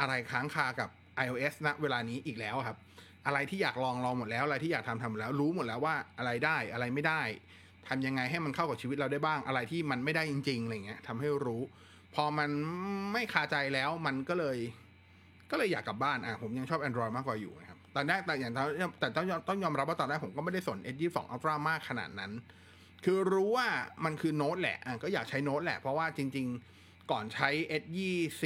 [0.00, 0.88] อะไรค้างคากับ
[1.24, 2.78] iOS ณเวลานี้อีกแล้วครับ
[3.26, 7.22] อะไรที่อยากลองลองหมดแล้ว อะไรที่อยากทำทำหมดแล้ว รู้หมดแล้วว่าอะไรได้อะไรไม่ได้
[7.88, 11.62] ทำยังไงให้มันเข้ากับชีวิตเราได้บ้างอะไรที่มันไม่ได้จริงๆอะไรเงี้ยทำให้รู้
[12.14, 12.50] พอมัน
[13.12, 14.58] ไม่คาใจแล้วมันก็เลย
[15.50, 18.52] ก็เลยอยากกลับบ้านอะผมยังชอบ Android มากกว่าอยู่นะครับตอนแรกแต่อย่าง
[19.00, 22.32] แต่ต้องยอมต้องยอมรับว่าตอนแรกผมก็ไม่ได้สน S22 Ultra มากขนาดนั้น
[23.04, 23.68] คือรู้ว่า
[24.04, 26.46] มันคือโน้ตแหละอะก็อยากใช้โน้ตแหละ เพราะว่าจริง
[26.78, 27.48] ๆ ก่อนใช้
[27.82, 28.42] S20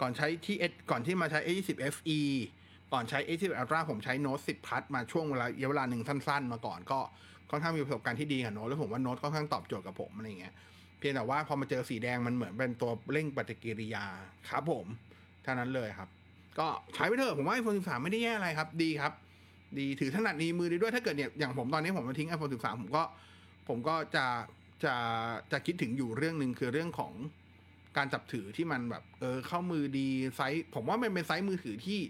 [0.00, 2.20] ก่อนใช้ที่ S ก่อนที่มาใช้ S20 FE
[2.92, 7.00] ก่อนใช้ S20 Ultra ผมใช้โน้ต10พัทมาช่วงเวลาเวลาหนึ่งสั้น ๆ มาก่อนก็
[7.50, 10.54] ค่อนข้างมีประสบการณ์ที่ดีกับโน้ตแล้วผมว่าโน้ตค่อนข้างตอบโจทย์กับผมอะไรเงี้ย
[10.98, 14.04] เพียงแต่ว่าพอมาเจอสีแดงมันเหมือนเป็นตัวเร่งปฏิกิริยา
[14.50, 14.86] ครับผม
[15.42, 16.08] เท่านั้นเลยครับ
[16.58, 19.12] ก็ใช้ไปเถอะผมว่า iPhone 13 ไม่ได้แย่อะไรครับ ดีครับ
[19.78, 23.02] ดีถือถนัดดีมือดีด้วยถ้าเกิดเนี่ยอย่างผมตอนนี้ผมมาทิ้ง iPhone 13 ผมก็
[23.68, 24.26] ผมก็จะ
[24.84, 24.94] จะ
[25.52, 27.12] จะคิดถึงอยู่เรื่องหนึ่งคือเรื่องของ
[27.96, 32.00] การจับถือที่มันแบบ เออเข้ามือดีไซส์ผมว่ามันเป็นไซส์มือถือที่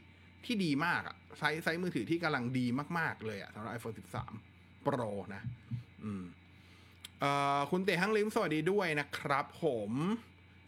[0.45, 2.67] ที่ดีมากอะไซส์ไซส์มือถือที่กำลังดี
[2.99, 4.56] มากๆเลยอะสำหรับ iPhone 13
[4.87, 5.43] Pro นะ
[6.05, 6.25] อืม
[7.21, 9.93] เอ่อคุณเตะฮังลิมสวัสดีด้วยนะครับ ผม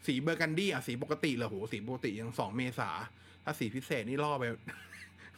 [0.07, 2.89] สีเบอร์กันดี้อะสีปกติเลยโหสีปกติยังสองเมษา
[3.43, 4.43] ถ้าสีพิเศษนี่ล่อไป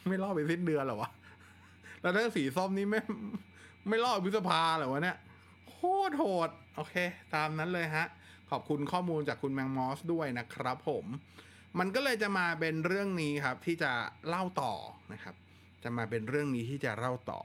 [0.08, 1.10] ไม่ล่อไปสิ้นเดือนหรอวะ
[2.02, 3.02] แล้วถ้าสีส้มนี่ไม่
[3.88, 5.18] ไม่ล่อพฤษภาหรอวะเนี่ย
[5.70, 5.78] โค
[6.10, 6.96] ตรโหด โอเค
[7.36, 8.06] ตามนั้นเลยฮะ
[8.52, 11.06] ขอบคุณข้อมูลจากคุณแมงมอสด้วยนะครับผม
[11.80, 13.92] มันก็เลยจะมาเป็นเรื่องนี้ครับ ที่จะ
[14.28, 14.74] เล่าต่อ
[15.14, 15.36] นะครับ
[15.84, 17.42] จะมาเป็นเรื่องนี้ที่จะเล่าต่อ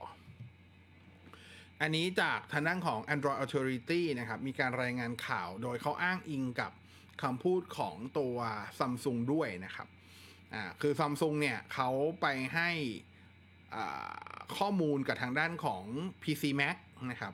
[1.81, 6.71] อันนี้จากทางด้านของ Android Authority นะครับมีการรายงานข่าวโดยเขาอ้างอิงกับ
[7.23, 8.35] คำพูดของตัว
[8.79, 9.87] Samsung ด้วยนะครับ
[10.53, 11.89] อ่าคือ Samsung เนี่ยเขา
[12.21, 12.69] ไปให้
[14.57, 15.83] ข้อมูลกับทางด้านของ
[16.23, 16.77] PC Mac
[17.11, 17.33] นะครับ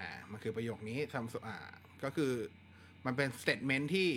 [0.00, 1.56] อ่ามันคือประโยคนี้ Samsung อ่า
[2.04, 2.32] ก็คือ
[3.06, 4.10] มันเป็น statement ที่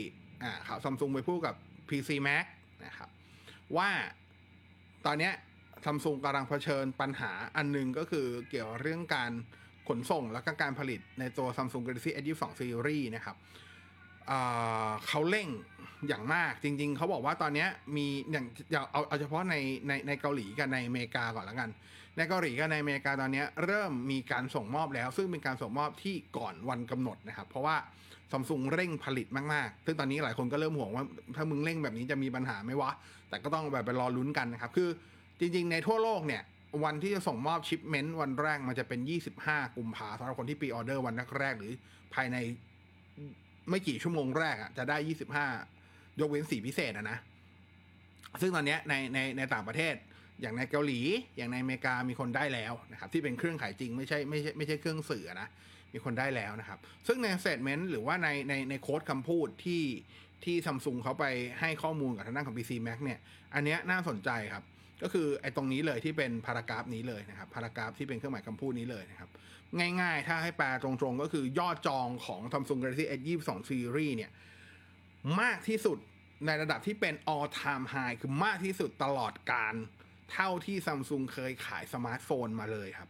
[0.44, 1.56] อ่าเขา Samsung ไปพูดกับ
[1.90, 2.46] PC Mac
[2.86, 3.10] นะครับ
[3.78, 3.90] ว่า
[5.06, 5.34] ตอนเนี้ย
[5.86, 9.32] ซัมซุงกำลังเผชิญปัญหาอันหนึงก็คือเกี่ยวเรื่องการ
[9.92, 13.36] ขนส่งและก็การผลิตในตัว Samsung Galaxy S22 Series นะครับ
[15.08, 15.48] เขาเร่ง
[16.08, 18.46] อย่างมากจริง ๆ เขาบอกว่าตอนนี้มีอย่าง
[18.92, 19.56] เอาเอาเฉพาะใน
[19.88, 21.70] ในในเกาหลีกับในอเมริกาก่อนล้วกัน
[22.18, 27.76] ในเกาหลีกับในอเมริกาตอนนี้เริ่มมีการส่งมอบแล้ว ซึ่งเป็นการส่งมอบที่ก่อนวันกำหนดนะครับ เพราะว่า
[28.32, 31.04] ซัมซุงเร่งผลิตมากๆ ซึ่งตอนนี้หลายคนก็เริ่มห่วงว่า
[31.36, 32.92] ถ้ามึงเร่งแบบนี้จะมีปัญหาไหมวะ
[33.30, 34.90] แต่ก็ต้องแบบไปรอลุ้นกันนะครับ คือ
[35.40, 36.42] จริง ๆ ในทั่วโลกเนี่ย
[36.84, 39.00] วันที่จะส่งมอบชิปเมนต์วันแรกมันจะเป็น
[39.38, 41.74] 25 กุมภาสำหรับคนที่ปีออเดอร์วันแรกๆหรือ
[42.14, 42.38] ภายใน
[43.70, 44.98] ไม่กี่ชั่วโมงแรกอะจะได้
[45.58, 47.18] 25 ยกเว้นสีพิเศษอะนะ
[48.42, 49.96] ซึ่งตอนนี้ในในในต่างประเทศ
[50.42, 51.00] อย่างในเกาหลี
[51.38, 55.48] อย่างในอเมริกามีคนได้แล้วนะครับ ที่เป็นเครื่องขายจริงไม่ใช่ไม่ใช่ไม่ใช่เครื่องสื่อนะ
[55.94, 59.84] มีคนได้แล้วนะครับ ซึ่งในสเตเมนต์หรือว่าในในในโค้ดคำพูดที่
[60.46, 61.26] ที่ซัมซุงเขาไป
[61.60, 63.20] ให้ข้อมูลกับทางด้านของ PC Mac เนี่ย
[63.54, 64.64] อันเนี้ยน่าสนใจครับ
[65.02, 69.30] ก็คือไอ้ตรงนี้เลยที่เป็นพารากราฟนี้เลยนะครับพารากราฟที่เป็นเครื่องหมายคำพูดนี้เลยนะครับ
[70.02, 74.32] ง่ายๆ ถ้าให้แปลตรงๆ ก็คือยอดจองของ Samsung Galaxy S22 Series เนี่ย
[75.42, 75.98] มากที่สุด
[76.46, 79.74] ในระดับที่เป็น all time high คือมากที่สุดตลอดกาล
[80.32, 83.10] เท่าที่ Samsung เคยขายสมาร์ทโฟนมาเลยครับ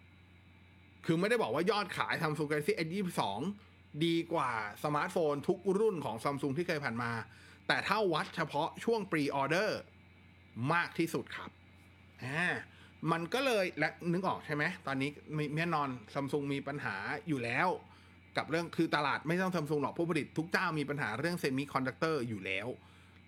[1.06, 3.22] คือไม่ได้บอกว่ายอดขาย Samsung Galaxy S22
[4.06, 4.52] ดีกว่า
[4.84, 7.12] สมาร์ทโฟนทุกรุ่นของ Samsung ที่เคยผ่านมา
[7.68, 9.70] แต่ถ้าวัดเฉพาะช่วง pre order
[10.74, 11.50] มากที่สุดครับ
[12.24, 12.46] อ่า
[13.12, 15.10] มันก็เลยและนึกออกใช่ไหมตอนนี้
[15.58, 16.96] แน่นอนซัมซุงมีปัญหา
[17.28, 17.68] อยู่แล้ว
[18.38, 22.68] กับเรื่องคือตลาดไม่ต้องซัมซุงหรอกผู้ผลิตทุกเจ้ามีปัญหาเรื่องเซมิคอนดักเตอร์อยู่แล้ว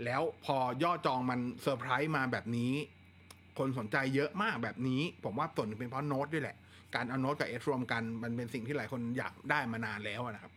[0.06, 2.74] แล้วพอยอดจองมันเซอร์ไพรส์มาแบบนี้
[3.58, 6.58] คนสนใจเยอะมากแบบนี้ ผมว่าส่วนเป็นเพราะโน้ตด้วยแหละ
[6.96, 10.52] การเอาโน้ตกับ S รวมกันมันเป็นสิ่งที่หลายคนอยากได้มานานแล้วนะครับ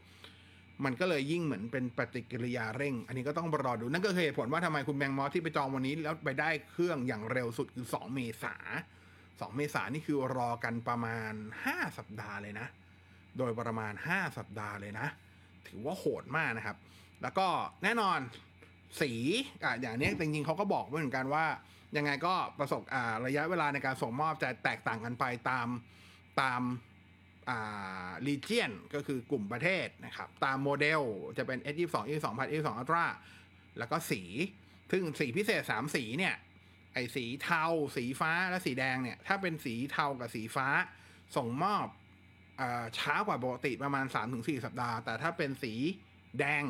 [0.84, 8.54] มันก็เลยยิ่งเหมือนเป็นปฏิกิริยาเร่ง อันนี้ก็ต้องรอดู นั่นก็คือเหตุผลว่าทำไมคุณแบงค์มอสที่ไปจองวันนี้ แล้วไปได้เครื่องอย่างเร็วสุดคือ 2 เมษา
[9.10, 11.32] 2 เมษานี่คือรอกันประมาณ
[11.66, 12.66] 5 สัปดาห์เลยนะ
[13.38, 15.06] โดยประมาณ 5 สัปดาห์เลยนะ
[15.68, 16.76] ถือว่าโหดมากนะครับ
[17.22, 17.46] แล้วก็
[17.82, 18.18] แน่นอน
[19.00, 19.12] สี
[19.64, 21.46] อะอย่างนี้จริงๆเขาก็บอกไว้เหมือนกันว่า
[21.96, 25.68] ยังไงก็ประสบอ่าระยะเวลาในการส่งมอบจะแตกต่างกันไปตาม
[26.40, 26.62] ตาม
[27.48, 31.02] อ่า region ก็คือกลุ่มประเทศนะครับ ตามโมเดล
[31.38, 33.06] จะเป็น S22 S2 พัน S2 Ultra
[33.78, 34.22] แล้วก็สี
[34.92, 36.34] ซึ่งสีพิเศษ 3 สีเนี่ย
[36.94, 37.64] ไอ้สีเทา
[37.96, 40.68] สีฟ้าและสีแดงเนี่ย ถ้าเป็นสีเทากับสีฟ้า
[41.36, 41.86] ส่งมอบ
[42.60, 42.62] อ
[42.98, 45.74] ช้ากว่าปกติประมาณ 3-4 สัปดาห์ แต่ถ้าเป็นสี
[46.38, 46.62] แดง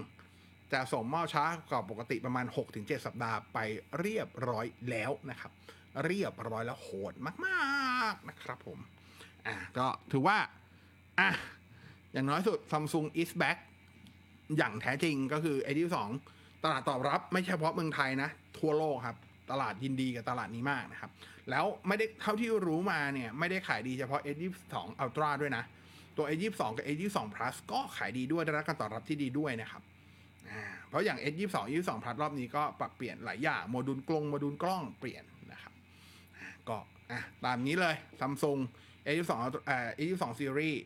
[0.73, 3.59] จะส่งมอบช้ากว่าปกติประมาณ 6-7 สัปดาห์ไป
[4.01, 5.53] เรียบร้อยแล้วนะครับ
[6.05, 7.15] เรียบร้อยแล้วโหด
[7.47, 8.79] มาก ๆ นะครับผม
[9.47, 10.39] อะก็ถือว่า
[11.21, 11.31] อะ
[12.13, 13.59] อย่างน้อยสุด Samsung is back
[14.57, 15.97] อย่างแท้จริงก็คือ A22
[16.65, 19.17] ตลาดตอบรับไม่ใช่เฉพาะเมืองไทยนะ ทั่วโลกครับ
[19.51, 21.11] ตลาดยินดีกับตลาดนี้มากนะครับ
[21.51, 24.75] แล้วไม่ได้เท่าที่รู้มาเนี่ย ไม่ได้ขายดีเฉพาะ A22
[25.05, 25.65] Ultra ด้วยนะ
[26.17, 29.83] ตัว A22 กับ A22 Plus ก็ขายดีด้วยได้รับการตอบรับที่ดีด้วยนะครับ
[30.51, 35.73] อ่าเพราะอย่าง S22 22 Plus รอบนี้ก็ปรับเปลี่ยนหลายอย่าง โมดูลกล้องโมดูลกล้องเปลี่ยนนะครับ
[36.69, 36.79] ก็
[37.11, 38.61] อะตามนี้เลย Samsung
[39.07, 39.33] A22
[39.67, 40.77] เอ่อ A22 Series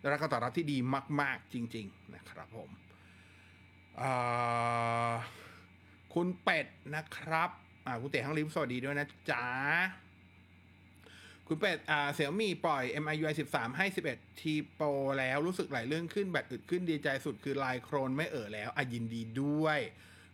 [0.00, 0.78] ได้รับการตอบรับที่ดี
[1.20, 2.70] มาก ๆ จริง ๆ นะครับผม
[6.14, 7.50] คุณเป็ดนะครับ
[8.02, 9.46] คุณเต๋ทั้งลิฟสวัสดีด้วยนะจ๊ะ
[11.46, 19.78] คุณเป็ดอ่าเสี่ยวมี่ปล่อย MIUI 13 ให้ 11ทีโปรแล้วรู้สึกหลายเรื่องขึ้นแบตอึดขึ้นดีใจสุดคือลายโครนไม่เอ่อแล้วอะยินดีด้วย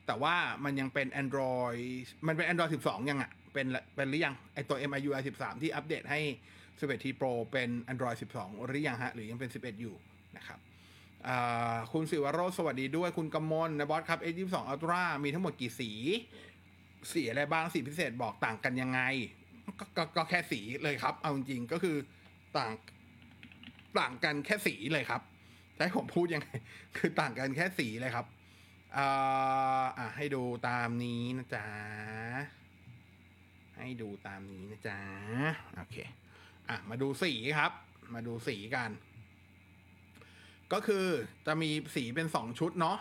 [0.07, 1.83] แต่ว่ามันยังเป็น Android
[2.27, 6.21] มันเป็น Android 12 ยังอะเป็นละเป็นหรือยังไอตัว MIUI 13 ที่อัปเดตให้
[6.81, 9.95] 11T Pro เป็น Android 12 หรือยังฮะ หรือยังเป็น 11 อยู่
[10.37, 10.59] นะครับ
[11.93, 15.91] คุณสิวโรจน์สวัสดีด้วยคุณกำมลนะบอสครับ A22 Ultra มีทั้งหมดกี่สี
[17.13, 19.01] สีอะไรบ้างสีพิเศษบอกต่างกันยังไง
[19.79, 21.97] กก็ก็แค่สีเลยครับ เอาจริงก็คือ
[22.57, 22.73] ต่าง
[23.99, 25.23] ต่างกันแค่สีเลยครับ
[25.79, 26.49] ให้ผมพูดยังไง
[26.97, 28.27] คือต่างกันแค่สีเลยครับ
[28.97, 31.67] อ่าอ่ให้ดูตามนี้นะจ๊ะ
[33.79, 34.99] ให้ดูตามนี้นะจ๊ะ
[35.79, 35.97] โอเค
[36.69, 37.73] อะมาดูสีครับ
[38.15, 38.91] มาดูสีกัน
[40.73, 41.07] ก็คือ
[41.47, 42.99] จะมีสีเป็นสองชุดเนาะ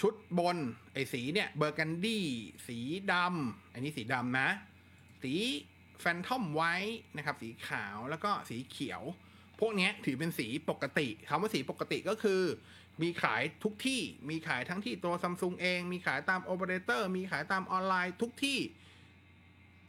[0.00, 0.58] ชุดบน
[0.92, 2.24] ไอ้สีเนี่ยเบอร์กันดี้
[2.68, 2.78] สี
[3.12, 4.48] ดำอันนี้สีดำนะ
[5.22, 5.32] สี
[6.00, 6.74] Phantom White
[7.16, 9.02] นะครับ สีขาวแล้วก็สีเขียว
[9.60, 12.42] พวกเนี้ยถือเป็นสีปกติคำว่าสีปกติก็คือ
[13.02, 18.58] มีขายทุกที่มีขายทั้งที่ตัวซัมซุงเอง มีขายตามโอเปอเรเตอร์มีขายตามออนไลน์ทุกที่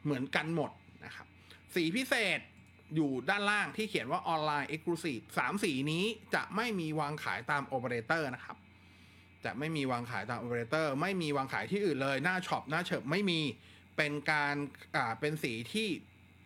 [0.04, 0.72] เหมือนกันหมด
[1.06, 1.28] นะครับ
[1.76, 2.40] สีพิเศษ
[2.96, 6.04] อยู่ด้านล่างที่เขียนว่าออนไลน์ Exclusive สามสีนี้
[6.36, 8.58] จะไม่มีวางขายตามโอเปอเรเตอร์นะครับ
[9.46, 13.40] จะไม่มีวางขายตามโอเปอเรเตอร์ไม่มีวางขายที่อื่นเลย หน้าช็อปหน้าเฉิบไม่มี
[13.98, 14.56] เป็นการ
[14.96, 15.88] อ่าเป็นสีที่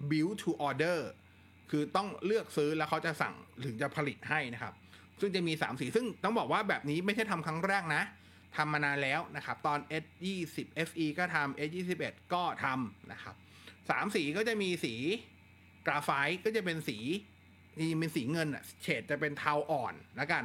[0.10, 1.00] build to order
[1.72, 3.34] คือต้องเลือกซื้อแล้วเขาจะสั่ง
[3.66, 4.74] ถึงจะผลิตให้นะครับ
[5.20, 8.04] ซึ่งจะมี 3 สี ซึ่งต้องบอกว่าแบบนี้ไม่ใช่ทำครั้งแรกนะ
[8.56, 13.36] ทำมานานแล้วนะครับ ตอน S20 FE ก็ทำ S21 ก็ทำนะครับ
[13.90, 14.96] สามสีก็จะมีสี
[15.86, 16.98] กราไฟต์ก็จะเป็นสี
[17.80, 20.44] นี่เป็นสีเงินอะเฉดจะเป็นเทาอ่อนแล้วกัน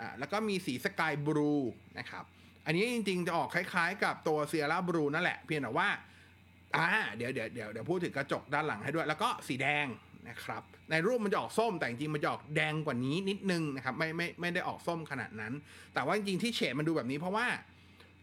[0.00, 1.54] อ่าแล้วก็มีสีสกายบลู
[1.98, 2.24] นะครับ
[2.66, 5.88] อันนี้จริงๆ จะออกคล้ายๆ กับตัวเซียร่าบลูนั่นแหละ เพียงแต่ว่า
[6.76, 6.86] อ่า
[7.16, 9.86] เดี๋ยวเดี๋ยวเดี๋ยวเดี๋ยวพูดถึงกระจกด้านหลังให้ด้วย แล้วก็สีแดง
[10.28, 15.52] นะครับ ในรูปมันจะออกส้มแต่จริงๆมันจะออกแดงกว่านี้นิดนึงนะครับไม่ไม่ไม่ได้ออกส้มขนาดนั้น
[15.94, 17.46] แต่ว่าจริงๆที่เฉดมันดูแบบนี้เพราะว่า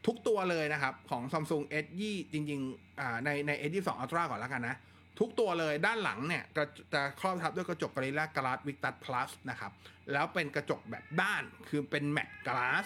[0.06, 4.76] ทุกตัวเลยนะครับ ของ Samsung S20 จริงๆอ่าในใน S22 Ultra ก่อนแล้วกันนะ
[5.20, 9.72] ทุกตัวเลยด้านหลังเนี่ยจะจะครอบทับด้วยกระจก Gorilla Glass Victus Plus นะครับ
[10.12, 12.86] แล้วเป็นกระจกแบบด้านคือเป็นแมตต์กลาส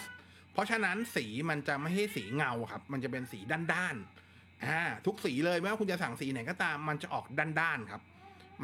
[0.52, 3.40] เพราะฉะนั้นสีมันจะไม่ใช่สีเงาครับ มันจะเป็นสี
[3.72, 7.26] ด้านๆอ่าทุกสีเลยไม่ว่าคุณจะสั่งสีไหนก็ตามมันจะออก
[7.60, 8.02] ด้านๆครับ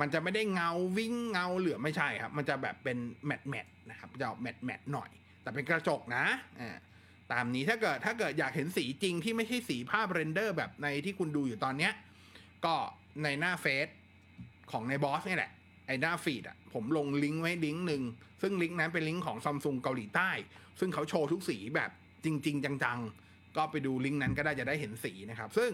[0.01, 5.11] มันจะไม่ได้เงาวิ่งเงาเหลือไม่ใช่ครับ มันจะแบบเป็นmatte matte นะครับจะออก matte matte หน่อย
[5.43, 6.25] แต่เป็นกระจกนะ
[6.61, 6.77] อ่า
[7.33, 11.93] ตามนี้ถ้าเกิดถ้าเกิดอยากเห็นสีจริงที่ไม่ใช่สีภาพ render แบบในที่คุณดูอยู่ตอนเนี้ย
[12.67, 12.75] ก็
[13.25, 13.89] ในหน้าเฟซ
[14.71, 15.51] ของในบอสนี่แหละ
[15.87, 18.03] ไอหน้า feed อะ ผมลงลิงก์ไว้ลิงก์หนึ่ง
[18.43, 20.31] ซึ่งลิงก์นั้นเป็นลิงก์ของซัมซุงเกาหลีใต้
[20.81, 21.91] ซึ่งเขาโชว์ทุกสีแบบ
[22.25, 22.99] จริง ๆ จัง
[23.29, 25.71] ๆ ก็ไปดูลิงก์นั้นก็ได้จะได้เห็นสีนะครับ ซึ่ง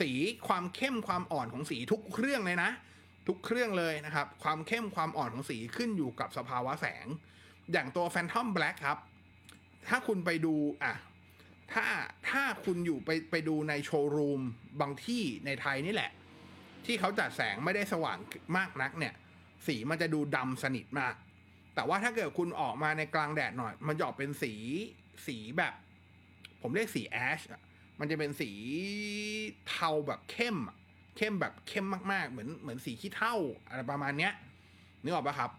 [0.00, 0.10] สี
[0.48, 2.70] ความเข้มความอ่อนของสีทุกเครื่องเลยนะ
[3.28, 7.06] ทุกเครื่องเลยนะครับ ความเข้มความอ่อนของสีขึ้นอยู่กับสภาวะแสง
[7.72, 8.98] อย่างตัว Phantom Black ครับ
[9.88, 10.94] ถ้าคุณไปดูอะ
[11.72, 11.84] ถ้า
[12.30, 14.40] ถ้าคุณอยู่ไปไปดูในโชว์รูม
[14.80, 16.10] บางที่ในไทยนี่แหละ
[16.86, 18.18] ที่เขาจัดแสงไม่ได้สว่าง
[18.56, 19.14] มากนักเนี่ย
[19.66, 21.14] สีมันจะดูดำสนิทมาก
[21.74, 24.54] แต่ว่าถ้าเกิดคุณออกมาในกลางแดดหน่อย มันจะออกเป็นสี
[25.26, 25.72] สีแบบ
[26.62, 27.60] ผมเรียกสีแอชอะ
[28.00, 28.50] มันจะเป็นสี
[29.68, 30.56] เทาแบบเข้ม
[31.16, 33.34] เข้มแบบเข้มมากๆ เหมือนเหมือนสีขี้เถ้า
[33.68, 34.32] อะไรประมาณเนี้ย
[35.02, 35.50] นึกออกปะครับ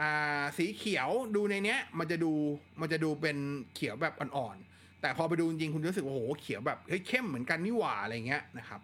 [0.00, 2.32] อ่าสีเขียวดูในเนี้ย มันจะดู
[2.80, 3.36] มันจะดูเป็น
[3.74, 8.80] เขียวแบบอ่อนๆแต่พอไปดูจริงๆคุณรู้สึกว่าโอ้โหเขียวแบบเฮ้ยเข้มเหมือนกันนี่หว่าอะไรเงี้ยนะครับ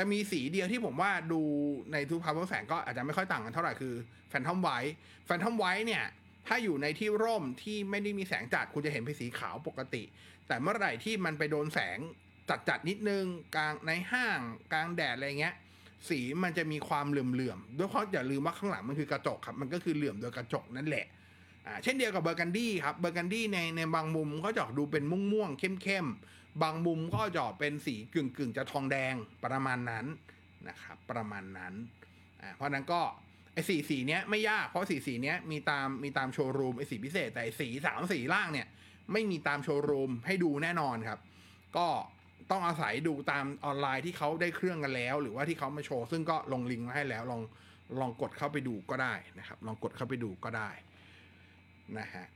[0.00, 1.40] จะมีสีเดียวที่ผมว่าดู
[1.92, 3.94] ในทุกพาวเวอร์แสงก็อาจจะไม่ค่อยต่างกันเท่าไหร่คือ
[4.28, 6.04] Phantom White Phantom White เนี่ย
[6.46, 10.02] ถ้าอยู่ในที่ร่มที่ไม่ได้มีแสงจัดคุณจะเห็นเป็นสีขาวปกติ
[10.48, 11.98] แต่เมื่อไหร่ที่มันไปโดนแสง
[12.48, 13.24] จัดจัดนิดนึง
[13.56, 14.38] กลางในห้าง
[14.72, 15.54] กลางแดดอะไรเงี้ย
[16.08, 21.06] สีมันจะมีความเหลื่อมๆด้วยเพราะอย่าลืมว่าข้างหลังมันคือกระจกครับ มันก็คือเหลื่อมโดยกระจกนั่นแหละ
[21.66, 30.06] อ่าเช่นเดียวกับเบอร์กันดี้ครับเบอร์กันดี้ในในบางมุมก็จะออกดูเป็นม่วงๆเข้มๆ บางมุมก็จะอเป็นสีกึ่งๆจะทองแดงประมาณนั้น
[30.68, 31.74] นะครับประมาณนั้น
[32.40, 33.00] อ่าเพราะนั้นก็
[33.52, 38.66] ไอ้สีสีเนี้ยไม่ยากเพราะสีสีเนี้ยมีตามมีตามโชว์รูมไอ้สีพิเศษแต่สีสามสีล่างเนี่ย
[39.12, 41.18] ไม่มีตามโชว์รูมให้ดูแน่นอนครับ
[41.76, 41.86] ก็
[42.50, 47.42] ต้องอาศัยดูตามออนไลน์ที่เขาได้เครื่องกันแล้ว หรือว่าที่เขามาโชว์ซึ่งก็ลงลิงก์มาให้แล้วลอง
[48.00, 50.70] ลองกดเข้าไปดูก็ได้นะครับ ลองกดเข้าไปดูก็ได้
[51.98, 52.26] นะฮะ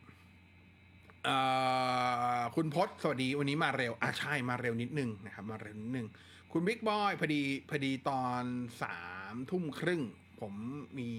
[2.55, 6.07] คุณพศสวัสดีวันนี้มาเร็วอะใช่มาเร็วนิดนึงนะครับมาเร็วนิดนึง
[6.53, 8.45] คุณบิ๊กบอยพอดีพอดีตอน
[8.83, 9.01] สา
[9.33, 10.03] มทุ่มครึ่ง
[10.41, 10.55] ผม
[10.99, 11.11] มี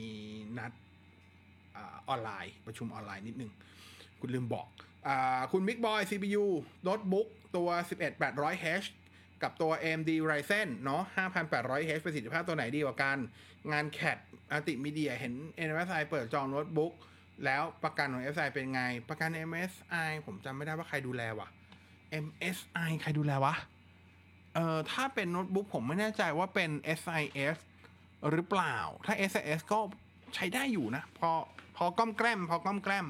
[0.57, 0.71] นัด
[1.75, 1.77] อ
[2.09, 3.51] ออนไลน์ ประชุมออนไลน์นิดนึง
[4.19, 4.67] คุณลืมบอก
[5.07, 5.09] อ
[5.51, 6.45] คุณบิ๊กบอย CPU
[6.83, 7.69] โน้ตบุ๊กตัว
[8.09, 8.87] 11800H
[9.43, 11.03] กับตัว AMD Ryzen เนาะ
[11.51, 13.17] 5800H ประสิทธิภาพตัวไหนดีกว่ากัน
[13.71, 14.17] งาน CAD
[14.51, 15.33] มัลติมีเดียเห็น
[15.67, 16.93] MSI เปิดจองโน้ตบุ๊ก
[17.45, 21.49] แล้วประกันของ MSI เป็นไง ประกัน MSI ผมจำไม่ได้ว่าใครดูแลวะ
[22.25, 23.55] MSI ใครดูแลวะ
[24.53, 26.69] เอ่อ ถ้าเป็นโน้ตบุ๊กผมไม่แน่ใจว่าเป็น
[26.99, 27.57] SIS
[28.31, 29.79] หรือเปล่า ถ้า SIS ก็
[30.35, 31.29] ใช้ได้อยู่นะ พอ
[31.77, 33.07] พอก้อมแกล้ม พอก้อมแกล้ม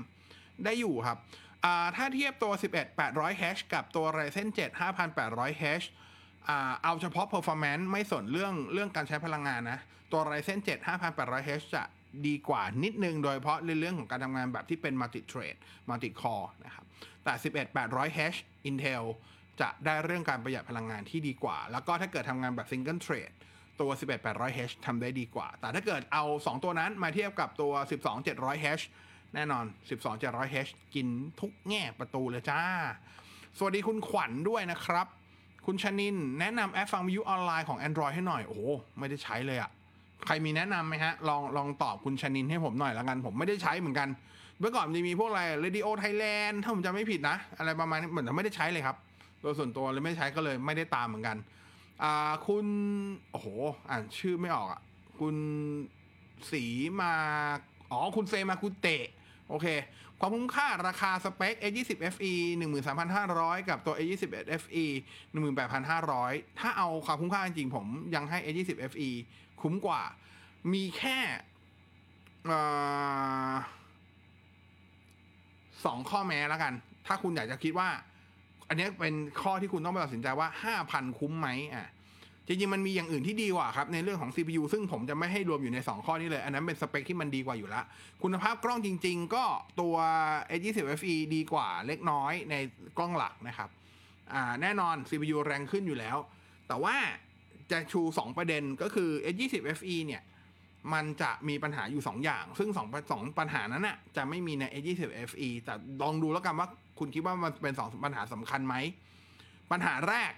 [0.66, 1.18] ได้อยู่ครับ
[1.64, 5.86] อ่า ถ้าเทียบตัว 11 800H กับตัว Ryzen 7 5800H
[6.48, 9.80] อ่า เอาเฉพาะ performance ไม่สนเรื่อง เรื่องการใช้พลังงานนะ
[10.12, 11.84] ตัว Ryzen 7 5800H จะ
[12.28, 15.56] ดีกว่านิดนึง โดยเฉพาะเรื่องของการทำงานแบบที่เป็น multi thread
[15.90, 16.86] multi core นะครับ
[17.24, 18.38] แต่ 11 800H
[18.70, 19.04] Intel
[19.62, 23.32] จะได้เรื่องการประหยัดพลังงานที่ดีกว่า แล้วก็ถ้าเกิดทำงานแบบ single thread
[23.80, 27.74] ตัว 11 800H ทำได้ดีกว่า แต่ถ้าเกิดเอา 2 ตัวนั้นมาเทียบกับตัว
[28.04, 28.84] 12 700H
[29.34, 31.08] แน่นอน 12 700H กิน
[31.40, 32.62] ทุกแง่ประตูเลยจ้า
[33.58, 35.08] สวัสดีคุณขวัญด้วยนะครับ
[35.66, 38.62] คุณชนิน แนะนำแอปฟังวิทยุออนไลน์ของ Android ให้หน่อย โอ้โห
[39.00, 39.72] ไม่ได้ใช้เลยอะ
[40.26, 44.10] ใครมีแนะนำไหมฮะ ลองลองตอบคุณชนินให้ผมหน่อยละกัน ผมไม่ได้ใช้เหมือนกัน
[44.60, 48.96] เมื่อก่อนมันจะมีพวกอะไร Radio Thailand ถ้าผมจำไม่ผิดนะ อะไรประมาณนี้เหมือนจะไม่ได้ใช้เลยครับ
[49.42, 51.38] โดยส่วนตัวเลยไม่ใช้ก็เลยไม่ได้ตามเหมือนกัน
[52.04, 52.66] อ่าคุณ
[53.32, 53.48] โอ้โห
[53.90, 54.82] อ่านชื่อไม่ออกอะ
[55.20, 55.36] คุณ
[56.52, 56.64] สี
[57.02, 57.14] มา
[57.92, 59.06] อ๋อ คุณเซมาคุณเตะ
[59.50, 59.68] โอเค
[60.20, 62.34] ความคุ้มค่าราคาสเปค A20 FE
[62.98, 64.86] 13,500 กับตัว A21 FE
[65.72, 67.86] 18,500 ถ้าเอาความคุ้มค่าจริงๆผม
[68.16, 69.10] ยังให้ A20 FE
[69.66, 70.02] คุ้มกว่า
[70.74, 71.18] มีแค่
[75.86, 76.74] สองข้อแม้แล้วกัน
[77.08, 77.90] ถ้าคุณอยากจะคิดว่า
[78.68, 80.48] อันนี้เป็นข้อที่คุณต้องไปตัดสินใจว่า
[80.84, 81.90] 5,000คุ้มไหมอะ
[82.48, 87.86] จริงๆ มันมีอย่างอื่นที่ดีกว่าครับ ในเรื่องของ CPU ซึ่งผมจะไม่ให้รวมอยู่ใน 2 ข้อนี้เลย อันนั้นเป็นสเปคที่มันดีกว่าอยู่ล้ว
[88.24, 89.44] คุณภาพกล้องจริง ๆ ก็
[89.82, 89.96] ตัว
[90.50, 92.56] A20 FE ดีกว่าเล็กน้อยใน
[92.98, 93.70] กล้องหลักนะครับ
[94.34, 96.18] อ่า แน่นอน CPU แรงขึ้นอยู่แล้ว
[96.68, 96.96] แต่ว่า
[97.72, 100.24] จะชู 2 ประเด็นก็คือ A20 FE เนี่ย
[100.94, 102.80] มันจะมีปัญหาอยู่ 2 อย่าง ซึ่ง2
[103.12, 106.68] 2ปัญหานั้นน่ะจะไม่มีใน A20 FE แต่ลองดูแล้วกันว่า
[107.00, 108.76] คุณคิดว่ามันเป็น 2 ปัญหาสำคัญไหม
[109.72, 110.32] ปัญหาแรก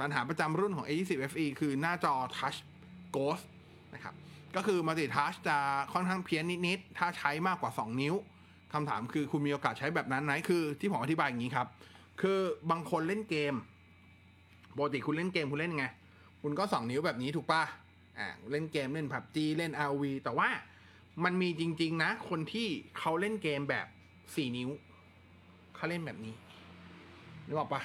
[0.00, 2.58] ปัญหาประจำรุ่นของ A20 FE คือหน้าจอ Touch
[3.16, 3.44] Ghost
[3.94, 4.14] นะครับ
[4.56, 5.56] ก็คือ Multi Touch จะ
[5.92, 8.14] ค่อนข้างเพี้ยนนิด ๆ ถ้าใช้มากกว่า 2 นิ้ว
[8.72, 11.66] คำถามคือคุณมีโอกาสใช้แบบนั้นไหมคือที่ผมอธิบายอย่างนี้ครับ
[12.20, 12.38] คือ
[12.70, 13.54] บางคนเล่นเกม
[14.76, 15.84] ปกติคุณเล่นเกมคุณเล่นไง
[16.42, 17.62] คุณก็ 2 นิ้วแบบนี้ถูกปะ
[18.18, 20.48] อ่าเล่นเกมเล่น PUBG เล่น RV แต่ว่า
[21.24, 23.86] มันมีจริง ๆ นะ คนที่เขาเล่นเกมแบบ
[24.20, 24.70] 4 นิ้ว
[25.76, 26.34] เขาเล่นแบบนี้
[27.46, 27.82] นึกออกปะ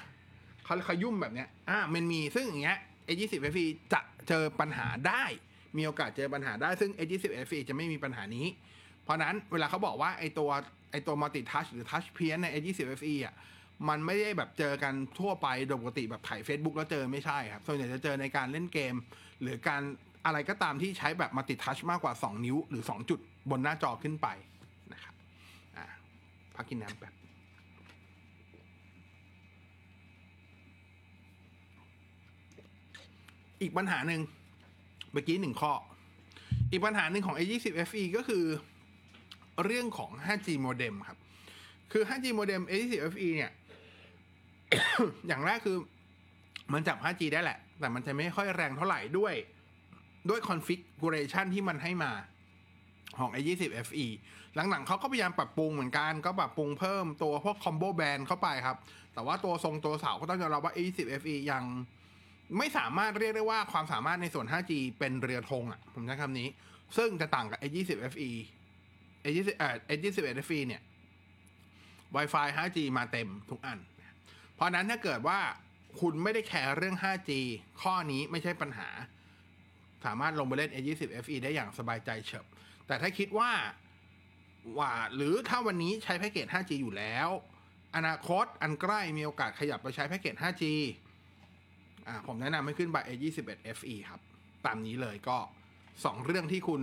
[0.65, 5.23] เขาเขายุ่มแบบเนี้ย อ่ามันมีซึ่งอย่างเงี้ย A20 FE จะเจอปัญหาได้
[5.77, 8.45] มีโอกาสเจอปัญหาได้ ซึ่ง A20 FE จะไม่มีปัญหานี้
[9.03, 10.49] เพราะนั้นเวลาเขาบอกว่าไอตัว
[10.91, 13.33] ไอตัว multi touch หรือ touch เพี้ยนใน A20 FE อะ
[13.89, 18.95] มันไม่ได้แบบเจอกันทั่วไปโดยปกติแบบถ่าย Facebook แล้วเจอไม่ใช่ครับ ส่วนใหญ่จะเจอในการเล่นเกม
[19.41, 19.81] หรือการ
[20.25, 24.27] อะไรก็ตามที่ใช้แบบ multi touch มากกว่า 2 นิ้วหรือ 2 จุดบนหน้าจอขึ้นไป
[24.93, 25.15] นะครับ
[25.77, 25.85] อ่า
[26.55, 27.13] พักกินน้ำแบบ
[33.61, 34.21] อีกปัญหาหนึ่ง
[35.11, 35.73] เมื่อกี้หนึ่งข้อ
[36.71, 38.43] อีกปัญหาหนึ่งของ A20 FE ก็คือ
[39.63, 41.19] เรื่องของ 5G modem ครับ
[41.91, 43.51] คือ 5G modem A20 FE เนี่ย
[45.27, 45.77] อย่างแรกคือ
[46.73, 49.33] มันจับ 5G ได้แหละ แต่มันจะไม่ค่อยแรงเท่าไหร่ด้วย
[50.29, 52.11] ด้วย configuration ที่มันให้มา
[53.17, 54.05] ของ A20 FE
[54.69, 58.77] หลังๆเขาก็พยายามปรับปรุงเหมือนกัน ก็ปรับปรุงเพิ่มตัวพวก combo band เข้าไปครับ
[59.13, 61.63] แต่ว่าตัวทรงตัวเสาก็ต้องยอมรับว่า A20 FE ยัง
[62.57, 66.47] ไม่สามารถเรียกได้ว่าความสามารถในส่วน 5G เป็นเรือธงอะ ผมใช้คำนี้
[66.97, 68.29] ซึ่งจะต่างกับ A20 FE
[69.23, 70.81] A20 เอ่อ A20 FE เนี่ย
[72.15, 73.79] Wi-Fi 5G มาเต็มทุกอัน
[74.55, 75.39] เพราะนั้นถ้าเกิดว่า
[75.99, 77.31] คุณไม่ได้แคร์เรื่อง 5G
[77.81, 78.89] ข้อนี้ไม่ใช่ปัญหา
[80.05, 82.45] สามารถลงไปเล่น A20 FE ได้อย่างสบายใจเฉบ
[82.87, 83.51] แต่ถ้าคิดว่า
[84.79, 87.29] ว่า หรือถ้าวันนี้ใช้แพ็กเกจ 5G อยู่แล้ว
[87.95, 90.63] อนาคตอันใกล้มีโอกาสขยับไปใช้แพ็กเกจ 5G
[92.07, 94.21] อ่าผมแนะนำให้ขึ้นไป A21 FE ครับ
[94.65, 95.37] ตามนี้เลยก็
[95.83, 96.81] 2 เรื่องที่คุณ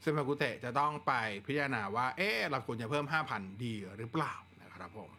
[0.00, 1.12] เซมากุเตะจะต้องไป
[1.46, 5.10] พิจารณาว่า เอ๊ะเราควรจะเพิ่ม 5,000 ดีหรือเปล่านะครับผม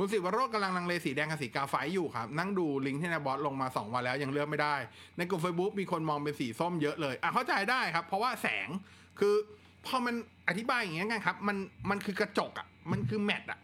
[0.00, 4.74] คุณสิวโรจน์กำลังลังเลสีแดงกับสีกาไฟอยู่ครับ นั่งดูลิงก์ที่นายบอสลงมา 2 วันแล้วยังเลือกไม่ได้
[5.16, 8.68] ในกลุ่ม Facebook มีคนมองเป็นสีส้มเยอะเลย อะเข้าใจได้ครับ เพราะว่าแสง
[9.18, 9.34] คือ
[9.86, 10.14] พอมัน
[10.48, 11.56] อธิบายอย่างเงี้ยกันครับ มัน
[11.90, 13.58] มันคือกระจกอะมันคือแมตต์อะ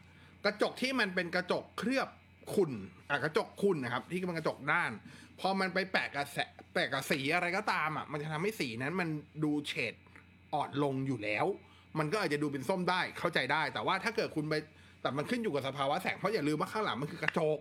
[0.45, 2.09] กระจกที่มันเป็นกระจกเคลือบ
[2.55, 2.73] ขุ่น
[3.11, 4.91] อะกระจกขุ่นนะครับ ที่เป็นกระจกด้าน
[5.41, 6.39] พอมันไปแปะกับแส
[6.73, 9.09] แปะกับสีอะไรก็ตามอะมันจะทำให้สีนั้นมัน
[9.45, 9.95] ดูเฉด
[10.55, 11.47] อ่อนลงอยู่แล้ว
[11.99, 14.55] มันก็อาจจะดูเป็นส้มได้เข้าใจได้ แต่ว่าถ้าเกิดคุณไป
[15.05, 17.59] แต่มันขึ้นอยู่กับสภาวะแสงเพราะอย่าลืมว่าข้างหลังมันคือกระจก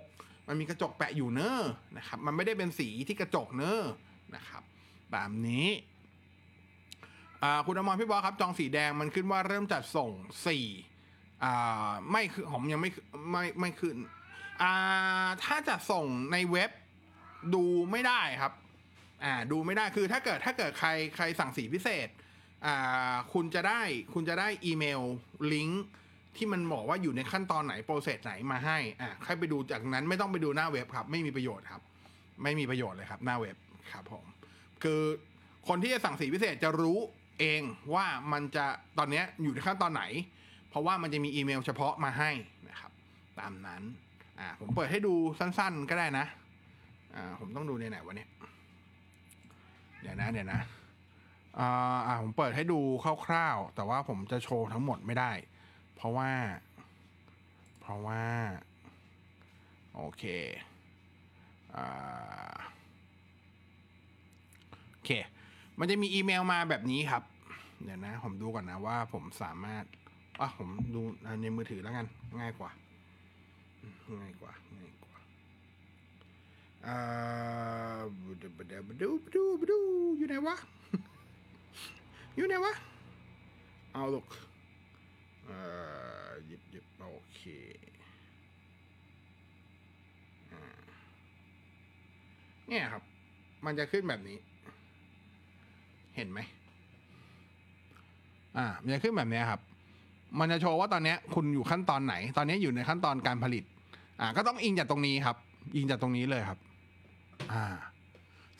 [0.48, 1.60] มันมีกระจกแปะอยู่เนอะ
[1.98, 3.82] นะครับ มันไม่ได้เป็นสีที่กระจกเนอะ
[4.36, 4.64] นะครับ
[5.12, 5.68] แบบนี้
[7.66, 10.10] คุณอมรพี่บอสครับ จองสีแดงมันขึ้นว่าเริ่มจัดส่ง
[10.48, 10.66] สี่
[12.12, 12.90] ไม่คือผมยังไม่
[13.32, 13.98] ไม่ไม่ขึ้น
[14.62, 16.72] อ่าถ้าจัดส่งในเว็บ
[17.54, 18.54] ดูไม่ได้ครับ
[19.24, 22.08] อ่าดูไม่ได้คือถ้าเกิดถ้าเกิดใครใครสั่งสีพิเศษ
[22.66, 23.82] อ่าคุณจะได้
[24.14, 25.02] คุณจะได้อีเมล
[25.54, 25.84] ลิงก์
[26.38, 31.82] ที่มันบอกว่าอยู่ในขั้นตอนไหนโปรเซสไหนมาให้อ่าใครไปดูจากนั้นไม่ต้องไปดูหน้าเว็บครับ ไม่มีประโยชน์ครับ
[32.44, 33.56] ไม่มีประโยชน์เลยครับ หน้าเว็บ
[33.92, 34.26] ครับผม
[34.84, 35.02] คือ
[35.68, 36.98] คนที่จะสั่งสีพิเศษจะรู้
[37.40, 37.62] เอง
[37.94, 38.66] ว่ามันจะ
[38.98, 40.04] ตอนนี้อยู่ในขั้นตอนไหน
[40.70, 42.32] เพราะว่ามันจะมีอีเมลเฉพาะมาให้
[42.70, 42.92] นะครับ
[43.40, 43.82] ตามนั้น
[44.40, 46.26] อ่าผมเปิดให้ดูสั้น ๆ ก็ได้นะ
[47.16, 48.30] อ่าผมต้องดูในไหนวะเนี่ย
[50.02, 50.62] เดี๋ยวนะเดี๋ยวนะ
[51.60, 52.80] อ่าอ่าผมเปิดให้ดู
[53.26, 55.32] คร่าวๆ แต่ว่าผมจะโชว์ทั้งหมดไม่ได้
[56.04, 56.32] ราะว่า
[57.82, 58.24] เพราะว่า
[59.96, 60.24] โอเค
[64.92, 65.10] โอเค
[65.80, 67.24] มันจะมีอีเมลมาแบบนี้ครับ
[67.84, 69.84] เดี๋ยวนะ ผมดูก่อนนะว่าผมสามารถ
[70.40, 71.02] อะผมดู
[71.42, 72.06] ในมือถือแล้วกัน
[72.40, 72.72] ง่ายกว่า
[74.20, 75.18] ง่ายกว่า ง่ายกว่า
[76.86, 76.98] อ่า
[78.26, 79.78] บดูบดูบดูบดู
[80.18, 80.56] อยู่ไหนวะ
[82.36, 82.74] อยู่ไหนวะ
[83.94, 84.26] เอาลูก
[86.46, 87.42] หยิบหยิบโอเค
[90.52, 90.54] อ
[92.68, 93.04] เนี่ยครับ
[93.66, 94.38] มันจะขึ้นแบบนี้
[96.16, 96.40] เห็นไหม
[98.58, 99.62] อ่า มันจะขึ้นแบบนี้ครับ
[100.40, 103.64] มันจะโชว์ว่าตอนนี้คุณอยู่ขั้นตอนไหน ตอนนี้อยู่ในขั้นตอนการผลิต
[104.20, 105.38] อ่า ก็ต้องอิงจากตรงนี้ครับ
[105.76, 106.60] อิงจากตรงนี้เลยครับ
[107.52, 107.64] อ่า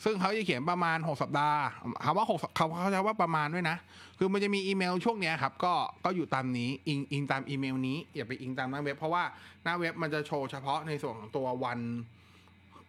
[0.04, 1.60] ซึ่งเขาจะเขียนประมาณหกสัปดาห์
[2.04, 3.76] คำว่าหกเขาเขาใช้ว่าประมาณด้วยนะ
[4.18, 5.74] คือมันจะมีอีเมลช่วงเนี้ยครับ ก็
[6.04, 9.24] ก็อยู่ตามนี้อิงอิงตามอีเมลนี้อย่าไปอิงตามหน้าเว็บ เพราะว่า
[9.64, 11.80] หน้าเว็บมันจะโชว์เฉพาะในส่วนของตัววัน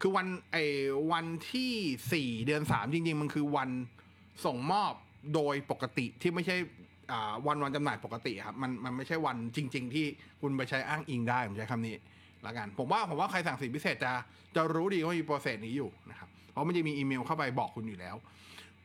[0.01, 0.63] คือวันไอ้
[1.11, 1.71] วันที่
[2.13, 3.69] สี่เดือนสามจริง ๆ มันคือวัน
[4.45, 4.93] ส่งมอบ
[5.33, 6.55] โดยปกติที่ไม่ใช่
[7.47, 10.05] วันวันจำหน่ายปกติครับมันมันไม่ใช่วันจริง ๆ ที่
[10.41, 11.95] คุณไปใช้อ้างอิงได้ผมใช้คำนี้
[12.45, 14.11] ละกันผมว่าผมว่าใครสั่งสินพิเศษจะ
[14.55, 18.15] จะรู้ดีว่ามีโปรเซสนี้อยู่นะครับ เพราะมันจะมีอีเมลเข้าไปบอกคุณอยู่แล้ว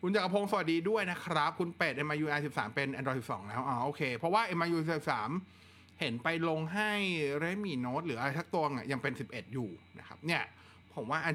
[0.01, 4.85] คุณจักรพงศ์สวัสดีด้วยนะครับ คุณเป็ด MIUI 13 เป็น Android 12 แล้วอ๋อโอเค เพราะว่า MIUI
[5.43, 6.91] 13 เห็นไปลงให้
[7.43, 9.69] Redmi Note หรืออะไรทักตัวอะยังเป็น 11 อยู่
[9.99, 10.43] นะครับ เนี่ย
[10.95, 11.35] ผมว่าอัน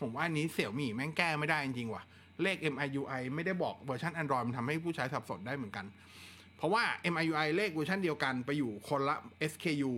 [0.00, 2.02] ผมว่าอันนี้เสี่ยวมี่แม่งแก้ไม่ได้จริงๆว่ะ
[2.42, 5.86] เลข MIUI ไม่ได้บอกเวอร์ชัน Android มันทำให้ผู้ใช้สับสนได้เหมือนกัน
[6.56, 6.82] เพราะว่า
[7.14, 9.16] MIUI เลขเวอร์ชันเดียวกันไปอยู่คนละ
[9.52, 9.92] SKU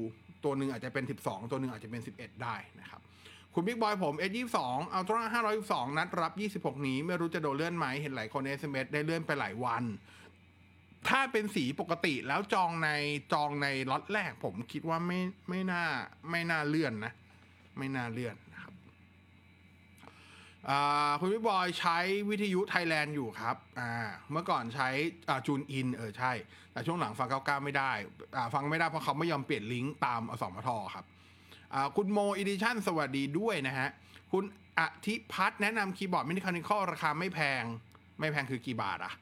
[0.45, 3.01] ตัวหนึ่งอาจจะเป็น 12 ตัวหนึ่งอาจจะเป็น 11 ได้นะครับ
[3.55, 4.59] คุณบิ๊กบอยผม S22
[4.99, 5.23] Ultra
[5.61, 6.33] 512นัดรับ
[6.77, 9.85] 26นี้ ไม่รู้จะโดนเลื่อนไหมเห็นหลายคน SMS ได้เลื่อนไปหลายวัน
[11.09, 12.89] ถ้าเป็นสีปกติแล้วจองใน
[13.33, 15.85] จองในล็อตแรกผมคิดว่าไม่ไม่น่า
[16.31, 17.13] ไม่น่าเลื่อนนะ
[17.79, 18.75] ไม่น่าเลื่อนนะครับ
[21.21, 21.99] คุณพี่บอยใช้
[22.29, 23.57] วิทยุไทยแลนด์อยู่ครับ
[24.33, 24.89] เมื่อก่อนใช้
[25.47, 26.33] จูนอินเออใช่
[26.73, 27.93] แต่ช่วงหลังฟัง99ไม่ได้
[28.55, 31.07] ฟังไม่ได้เพราะเขาไม่ยอมเปลี่ยนลิงก์ตามอสมทครับ
[31.97, 33.89] คุณโมอีดิชั่นสวัสดีด้วยนะฮะ
[34.33, 34.45] คุณ
[34.79, 37.62] อธิพัฒน์แนะนำคีย์บอร์ด mechanical ราคาไม่แพง
[38.21, 39.12] ไม่แพงคือกี่บาทอะ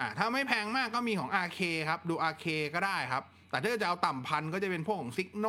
[0.00, 5.46] อ่าถ้าไม่แพงมากก็มีของ RK ครับ ดู RK ก็ได้ครับ แต่ถ้าจะเอาต่ำพันก็จะเป็นพวกของซิกโน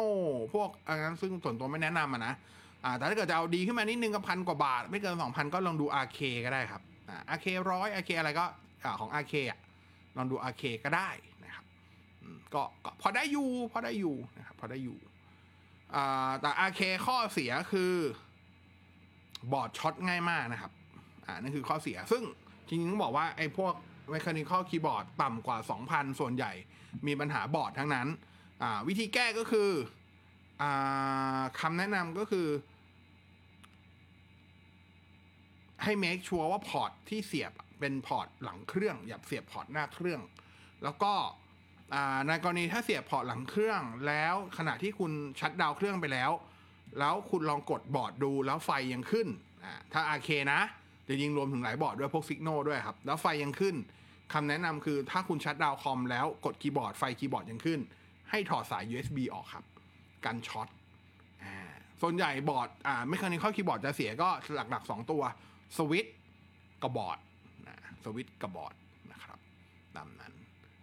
[0.53, 2.33] พวกอันนั้นซึ่งส่วนตัวไม่แนะนำนะ
[2.83, 8.45] อ่าแต่ถ้าเกิดจะเอาดีขึ้นมานิดนึงก็พันกว่าบาท ไม่เกินสองพันก็ลองดู RK ก็ได้ครับอ่า RK ร้อย RK อะไรก็
[8.83, 9.59] อ่าของ RK อะ
[10.17, 11.09] ลองดู RK ก็ได้
[11.43, 11.65] นะครับ
[12.53, 12.55] ก
[12.85, 14.97] ก็พอได้อยู่พอได้อยู่นะครับพอได้อยู่
[16.41, 17.93] แต่ RK ข้อเสียคือ
[19.51, 20.71] บอร์ดช็อตง่ายมากนะครับ
[21.25, 22.23] อ่านั่นคือข้อเสีย ซึ่ง
[22.67, 23.73] จริงๆต้องบอกว่าไอ้พวก
[24.13, 25.57] mechanical keyboard ต่ำกว่า
[25.89, 26.51] 2,000 ส่วนใหญ่
[27.07, 28.07] มีปัญหาบอร์ดทั้งนั้น
[28.61, 29.69] อ่า วิธีแก้ก็คือ
[30.61, 32.47] อ่าคำแนะนำก็คือ
[35.83, 40.21] ให้ make sure ว่าพอร์ตที่เสียบเป็นพอร์ตหลังเครื่อง อย่าเสียบพอร์ตหน้าเครื่อง
[40.83, 41.13] แล้วก็
[42.27, 46.31] ในกรณีถ้าเสียบพอร์ตหลังเครื่อง แล้วขณะที่คุณshutdown เครื่องไปแล้ว
[46.99, 49.27] แล้วคุณลองกดบอร์ดดูแล้วไฟยังขึ้น
[49.63, 50.59] อ่าถ้า RK นะ
[51.07, 53.75] จะยิงรวมถึงหลายบอร์ดด้วยพวก Signal ด้วยครับ แล้วไฟยังขึ้น
[54.33, 57.79] คำแนะนำคือถ้าคุณ shutdown คอมแล้วกดคีย์บอร์ดไฟคีย์บอร์ดยังขึ้น
[58.29, 59.65] ให้ถอดสาย USB ออกครับ
[60.25, 60.67] กันช็อต
[62.01, 65.21] ส่วนใหญ่บอร์ดอ่าไม่เคยในข้อคีย์บอร์ดจะเสียก็หลักๆ 2 ตัว
[65.77, 66.13] สวิตช์
[66.83, 67.17] กับบอร์ด
[67.67, 68.73] นะสวิตช์กับบอร์ด
[69.11, 69.37] นะครับ
[69.95, 70.33] ตามนั้น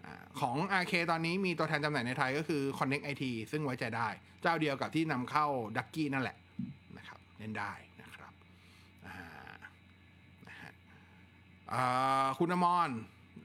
[0.05, 4.09] อาของ RK ตอนนี้มีตัวแทนจำหน่ายในไทยก็คือ Connect IT ซึ่งไว้ใจได้
[4.43, 5.47] เจ้าเดียวกับที่นำเข้า
[5.77, 6.37] ดักกี้นั่นแหละ
[6.97, 8.33] นะครับเล่นได้นะครับ
[9.07, 9.15] นะ
[10.61, 10.73] ฮะ
[12.39, 12.91] คุณอมร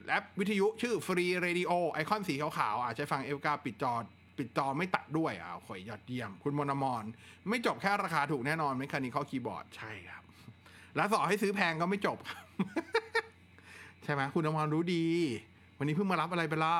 [0.08, 3.92] แอปวิทยุชื่อฟรีเรดิโอไอคอนสีขาวๆอาจจะฟังเอลกาปิดจอ
[4.38, 7.04] ปิดจอไม่ตัดด้วยอ่าข่อยยอดเยี่ยม คุณมนมร
[7.48, 10.22] ไม่จบแค่ราคาถูกแน่นอนไม่คันนี้เข้าคีย์บอร์ดใช่ครับ
[10.96, 12.44] แล้วสอให้ซื้อแพงก็ไม่จบครับ
[14.04, 15.04] ใช่ไหมคุณอมรรู้ดี
[15.82, 16.76] วันนี้เพิ่งมารับอะไรไปล่ะ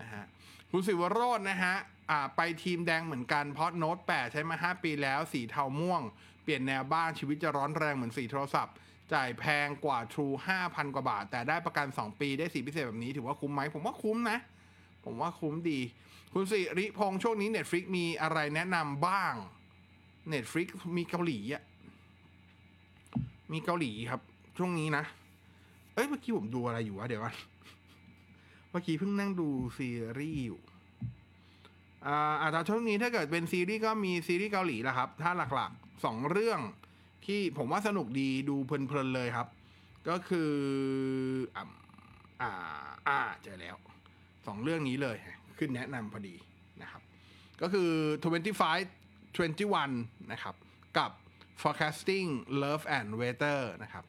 [0.00, 0.24] นะฮะ
[0.70, 1.74] คุณสิวโรจน์นะฮะ
[2.36, 6.02] ไปทีมแดงเหมือนกันเพราะโน้ต8 ใช้มา 5 ปีแล้ว สีเทาม่วง
[6.42, 8.74] เปลี่ยนแนวบ้านชีวิตจะร้อนแรงเหมือนสีโทรศัพท์
[9.12, 14.38] จ่ายแพงกว่า True 5,000 กว่าบาท แต่ได้ประกัน 2 ปีได้สีพิเศษแบบนี้ถือว่าคุ้มไหม ผมว่าคุ้มนะ
[15.04, 15.80] ผมว่าคุ้มดี
[16.34, 19.34] คุณสิริพงษ์ช่วงนี้ Netflix มีอะไรแนะนำบ้าง
[20.32, 21.62] Netflix มีเกาหลีอะ
[23.52, 24.20] มีเกาหลีครับ
[24.58, 25.04] ช่วงนี้นะ
[25.94, 27.34] เอ้ยเมื่อกี้ผมดูอะไรอยู่วะเดี๋ยวก่อน
[28.72, 29.48] เมื่อกี้เพิ่งนั่งดู
[29.78, 30.60] ซีรีส์อยู่
[32.06, 36.60] อ่าอาจจะช่วงนี้ถ้าเกิดเป็นซีรีส์ก็มีซีรีส์เกาหลีแหละครับ ถ้าหลักๆสองเรื่อง
[37.26, 39.48] ที่ผมว่าสนุกดีดูเพลินๆเลยครับ
[40.08, 40.52] ก็คือ
[41.56, 41.64] อ่า
[42.40, 42.50] อ่า
[43.08, 43.76] อ่าเจอแล้ว
[44.46, 45.16] สองเรื่องนี้เลย
[45.58, 46.34] ขึ้นแนะนำพอดี
[46.82, 47.02] นะครับ
[47.60, 47.90] ก็คือ
[48.42, 48.70] 25
[49.48, 50.54] 21 นะครับ
[50.98, 51.10] กับ
[51.62, 52.28] forecasting
[52.62, 54.04] love and weather นะครับ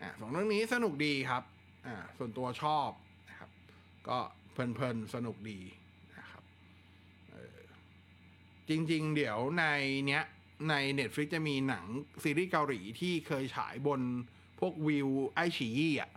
[0.00, 1.42] อ่าสองเรื่องนี้สนุกดีครับ
[1.86, 3.05] อ่าส่วนตัวชอบนะครับ
[4.08, 4.18] ก็
[4.52, 5.60] เพลินๆ สนุกดี
[6.18, 6.42] นะครับ
[8.68, 9.64] จริงๆ เดี๋ยวใน
[10.06, 10.24] เนี้ย
[10.70, 11.86] ใน Netflix จะมีหนัง
[12.22, 14.00] ซีรีส์เกาหลีที่เคยฉายบน
[14.60, 16.10] พวกวิวไอฉี่อะ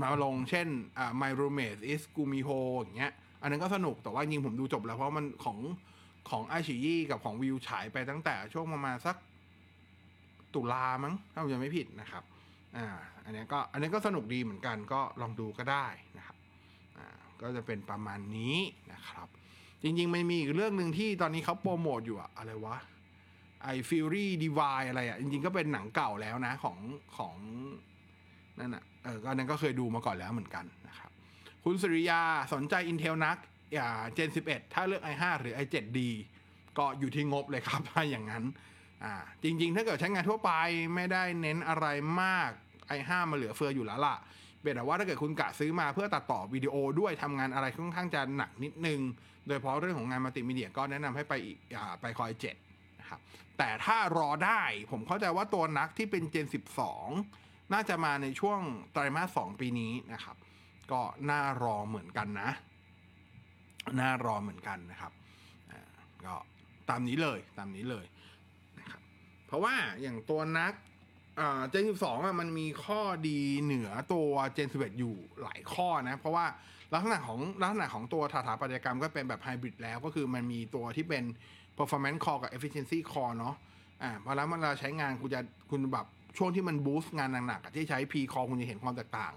[0.00, 0.68] มาลงเช่น
[0.98, 3.12] อ่า My Roommate is Gumiho อย่างเงี้ย
[3.42, 5.58] อันนั้นก็สนุกแต่ว่าจริงผมดูจบแล้วเพราะมันของ
[6.30, 9.16] ของไอฉี่กับของวิวฉายไปตั้งแต่ช่วงประมาณสัก
[10.54, 12.22] ตุลามั้งถ้าผมจำไม่ผิดนะครับ
[12.76, 12.86] อ่า
[13.24, 15.86] อันนี้ก็อันนี้ก็สนุกดีเหมือนกันก็ลองดูก็ได้
[16.18, 16.36] นะครับ
[17.42, 18.56] ก็จะเป็นประมาณนี้
[18.92, 19.28] นะครับ
[19.82, 22.76] จริงๆ ไมันมีอีกเรื่องหนึ่งที่ตอนนี้เขาโปรโมทอยู่อะอะไรวะ
[23.62, 26.78] ไอฟิวรี่ดีวายอะไรอะจริงๆ ก็เป็นหนังเก่าแล้วนะของ
[27.16, 27.34] ของ
[28.60, 31.10] นั่นอะเออก็นั้นก็เคยดูมาก่อนแล้วเหมือนกันนะครับ
[31.64, 32.20] คุณสุริยา
[32.52, 33.36] สนใจ Intel นัก
[33.74, 35.98] อย่า Gen 11 ถ้าเลือก i5 หรือ i7D
[36.78, 38.44] ก็อยู่ที่งบเลยครับถ้าอย่างนั้น
[39.04, 40.52] อ่าจริง ๆ ถ้าเกิดใช้งานทั่วไป
[40.94, 41.86] ไม่ได้เน้นอะไร
[42.22, 42.50] มาก
[42.98, 44.16] i5 มาเหลือเฟืออยู่แล้วล่ะ
[44.62, 49.00] เป็นแต่ว่าถ้าเกิดคุณกะซื้อมาเพื่อตัดต่อวิดีโอด้วยทำงานอะไรค่อนข้างจะหนักนิดนึง
[49.46, 52.56] โดยเฉพาะเรื่องของงานมัลติมีเดียก็แนะนำให้ไปอีกอ่าไปคอยเจ็ด
[53.00, 53.20] นะครับ
[53.58, 56.46] แต่ถ้ารอได้ผมเข้าใจว่าตัวนักที่เป็น Gen
[57.08, 58.60] 12 น่าจะมาในช่วง
[58.92, 60.36] ไตรมาส 2 ปีนี้นะครับ
[60.92, 61.00] ก็
[61.30, 62.50] น่ารอเหมือนกันนะ
[64.00, 65.12] น่ารอเหมือนกันนะครับ
[65.72, 65.82] อ่า
[66.24, 66.34] ก็
[66.88, 68.04] ตามนี้เลยตามนี้เลย
[68.80, 69.00] นะครับ
[69.46, 70.72] เพราะว่าอย่างตัวนัก
[71.70, 76.46] เจน12อะมันมีข้อดีเหนือตัวเจน11 อยู่หลายข้อนะ เพราะว่า
[76.94, 81.24] ลักษณะของลักษณะของตัวถาถาปัตยกรรมก็เป็นแบบไฮบริดแล้วก็คือมันมีตัวที่เป็น
[81.78, 83.54] performance core กับ efficiency core เนาะ
[84.02, 89.34] อ่าพอแล้วมันเราใช้งานคุณจะคุณแบบช่วงที่มันบูสต์งานหนักๆที่ใช้ P core คุณจะเห็นความแตกต่าง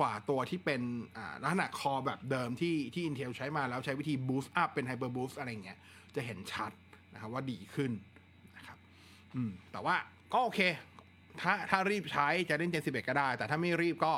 [0.00, 0.80] กว่าตัวที่เป็น
[1.16, 5.78] อ่าลักษณะคอแบบเดิมที่ที่ Intel ใช้มาแล้วใช้วิธี boost up เป็น hyper boost อะไรเงี้ย
[6.14, 6.72] จะเห็นชัด
[7.12, 7.92] นะครับว่าดีขึ้น
[8.56, 8.78] นะครับ
[9.34, 9.96] อืมแต่ว่า
[10.32, 10.60] ก็โอเค
[11.40, 14.14] ถ้าถ้ารีบใช้จะเล่น Gen 11 ก็ได้ แต่ถ้าไม่รีบก็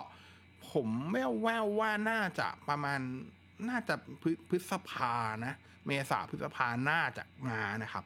[0.70, 3.00] ผมแววแววว่าน่าจะประมาณ
[3.68, 3.94] น่าจะ
[4.48, 5.14] พฤษภา
[5.46, 5.54] นะ
[5.86, 8.04] เมษาพฤษภาน่าจะมานะครับ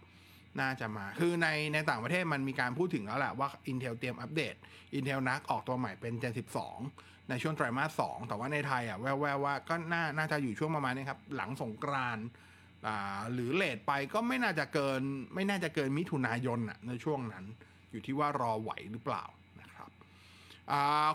[0.61, 4.55] น่าจะมา คือในในต่างประเทศมันมีการพูดถึงแล้วแหละว่า Intel เตรียมอัปเดต
[4.99, 6.33] Intel NUC ออกตัวใหม่เป็น Gen
[6.81, 12.27] 12 ในช่วงไตรมาส2แต่ว่าในไทยอะแววๆว่าก็น่าน่าจะอยู่ช่วงประมาณนี้ครับ หลังสงกรานต์
[13.33, 15.03] หรือเลทไปก็ไม่น่าจะเกิน
[15.35, 17.45] ไม่น่าจะเกินมิถุนายนอะในช่วงนั้น
[17.97, 19.25] อยู่ที่ว่ารอไหวหรือเปล่า
[19.61, 19.89] นะครับ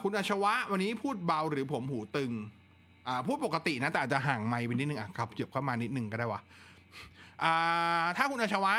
[0.03, 2.32] คุณอาชวะวันนี้พูดเบาหรือผมหูตึง
[3.27, 6.41] พูดปกตินะแต่อาจจะห่างไมค์ไปนิดนึงอะครับเก็บเข้ามานิดนึงก็ได้วะ
[7.43, 8.73] อ่าถ้าคุณอาชวะ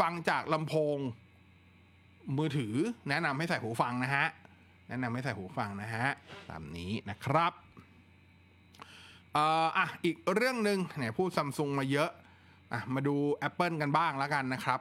[0.00, 0.98] ฟังจากลำโพง
[2.36, 2.74] มือถือ
[3.08, 4.26] แนะนำให้ใส่หูฟังนะฮะ
[4.88, 6.06] แนะนำให้ใส่หูฟังนะฮะ
[6.50, 7.52] ตามนี้นะครับ
[9.36, 12.10] อะอีกเรื่องหนึ่งเนี่ยพูดซัมซุงมาเยอะ
[12.72, 13.16] อะมาดู
[13.48, 14.80] Apple กันบ้างแล้วกันนะครับ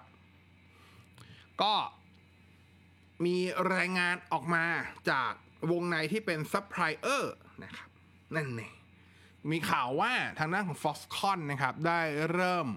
[1.62, 1.74] ก็
[3.26, 3.38] มี
[3.76, 4.66] รายงานออกมา
[5.12, 5.32] จาก
[5.72, 7.90] วงในที่เป็นซัพพลายเออร์นะครับ
[8.36, 8.74] นั่นเอง
[9.52, 12.02] มีข่าวว่าทางด้านของ Foxconn นะครับ ได้
[12.34, 12.68] เริ่ม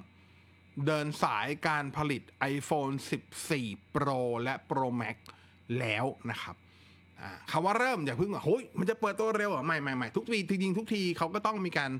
[0.87, 2.23] เดินสายการผลิต
[2.55, 2.95] iPhone
[3.45, 5.17] 14 Pro และ Pro Max
[5.79, 6.57] แล้วนะครับ
[7.21, 11.91] อ่าคำว่าเริ่มอย่าเพิ่งว่าโอ้ยมันจะเปิดตัวเร็วหรอไม่ไม่ไม่ทุกทีจริงๆทุกทีเขาก็ต้องมีการ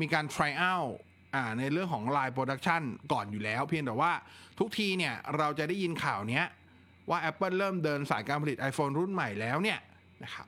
[0.00, 0.92] มีการ try out
[1.34, 2.82] อ่าในเรื่องของ Line Production
[3.12, 4.12] ก่อนอยู่แล้ว เพียงแต่ว่า
[4.58, 6.44] ทุกทีเนี่ยเราจะได้ยินข่าวเนี้ย
[7.10, 9.78] ว่า Apple เริ่มเดินสายการผลิต iPhone รุ่นใหม่แล้วเนี่ย
[10.24, 10.46] นะครับ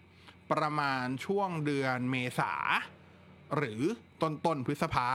[0.52, 2.52] ประมาณช่วงเดือนเมษา
[3.56, 3.82] หรือ
[4.22, 5.08] ต้นต้นพฤษภา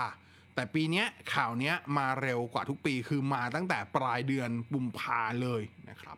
[0.55, 6.17] แต่ปีนี้ข่าวนี้มาเร็วกว่าทุกปีคือมาตั้งแต่ปลายเดือนกุมภาเลยนะครับ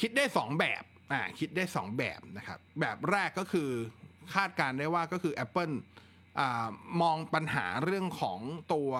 [0.00, 3.70] คิดได้ 2 แบบอ่าคิดได้ 2 แบบนะครับ แบบแรกก็คือ
[4.34, 5.74] คาดการณ์ได้ว่าก็คือ Apple
[6.40, 6.68] อา
[7.02, 8.40] มองปัญหาเรื่องของ
[8.74, 8.90] ตัว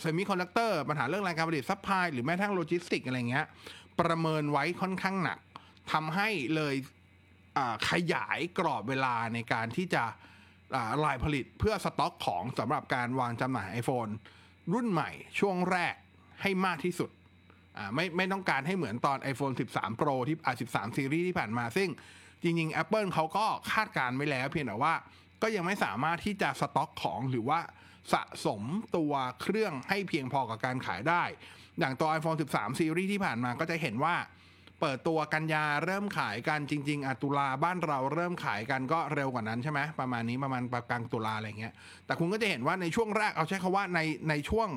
[0.00, 3.46] เซมิคอนดักเตอร์ปัญหาเรื่องแรงการผลิต supply หรือแม้ทั่งโลจิสติกอะไรเงี้ย
[4.00, 5.38] ประเมินไว้ค่อนข้างหนัก
[5.92, 6.74] ทำให้เลย
[7.90, 10.04] ขยายกรอบเวลาในการที่จะ
[10.74, 14.10] อ่ายผลิตเพื่อสต็อกของสำหรับการวางจำหน่าย iPhone
[14.72, 15.94] รุ่นใหม่ช่วงแรก
[16.42, 17.10] ให้มากที่สุด
[17.94, 21.88] ไม่ไม่ต้องการให้เหมือนตอน iPhone 13 Pro ที่อ่า13ซีรีส์ที่ผ่านมา ซึ่ง
[22.42, 24.94] จริงๆ Apple เขาก็คาดการณ์ไว้แล้วเพียงแต่ว่า
[25.42, 27.60] ก็ยังไม่สามารถที่จะสต็อกของหรือว่า
[28.12, 28.62] สะสม
[28.96, 31.24] ตัวเครื่องให้เพียงพอกับการขายได้
[31.78, 34.14] อย่างตัว iPhone 13 ซีรีส์ที่ผ่านมาก็จะเห็นว่า
[34.80, 41.74] เปิดตัวกันยาเริ่มขายกันจริง ๆอตุลาบ้านเราเริ่มขายกันก็เร็วกว่านั้นใช่ไหมประมาณนี้ประมาณกลางตุลาอะไรเงี้ย
[42.06, 44.68] แต่คุณก็จะเห็นว่าในช่วงแรกเอาใช้คาว่าในในช่วง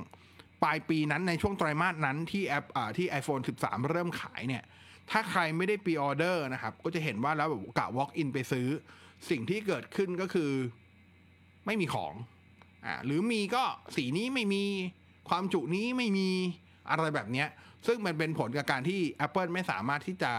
[0.64, 4.64] ปลายปีนั้นในช่วงไตรมาสนั้นที่แอปอ่าที่ iPhone 13 เริ่มขายเนี่ย
[5.12, 8.68] ถ้าใครไม่ได้ปีออเดอร์นะครับ ก็จะเห็นว่าแล้วแบบกะ walk in ไปซื้อ
[9.30, 10.52] สิ่งที่เกิดขึ้นก็คือ
[11.66, 12.14] ไม่มีของ
[12.86, 13.64] อ่าหรือมีก็
[13.96, 14.64] สีนี้ไม่มี
[15.30, 16.30] ความจุนี้ไม่มี
[16.90, 17.46] อะไรแบบนี้
[17.88, 20.32] ซึ่งมันเป็นผลกับการที่ Apple ไม่สามารถที่จะ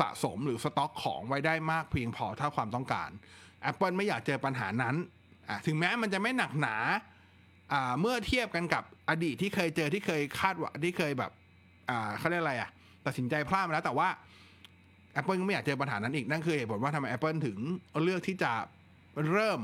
[0.00, 3.10] สะสมหรือสต็อกของไว้ได้มากเพียงพอเท่าความต้องการ
[3.70, 4.96] Apple ไม่อยากเจอปัญหานั้น
[5.66, 6.76] ถึงแม้มันจะไม่หนักหนา
[8.00, 11.30] เมื่อเทียบกันกับอดีตที่เคยเจอที่เคยคาดว่าที่เคยแบบ
[12.18, 12.70] เขาเรียกอะไรอะ
[13.06, 14.08] ตัดสินใจพลาดมาแล้วแต่ว่า
[15.20, 17.58] Apple ก็ไม่อยากเจอปัญหานั้นอีก นั่นคือเหตุผลว่าทำไม Apple ถึง
[18.02, 18.52] เลือกที่จะ
[19.30, 19.60] เริ่ม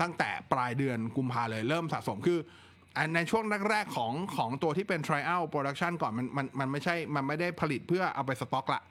[0.00, 2.38] ตั้งแต่ปลายเดือนกุมภาเลยเริ่มสะสมคือ
[2.96, 8.82] อันในช่วงแรกๆของของตัวที่เป็น trial production ก่อนมันมันมันไม่ใช่ มันไม่ได้ผลิตเพื่อเอาไปสต็อกละ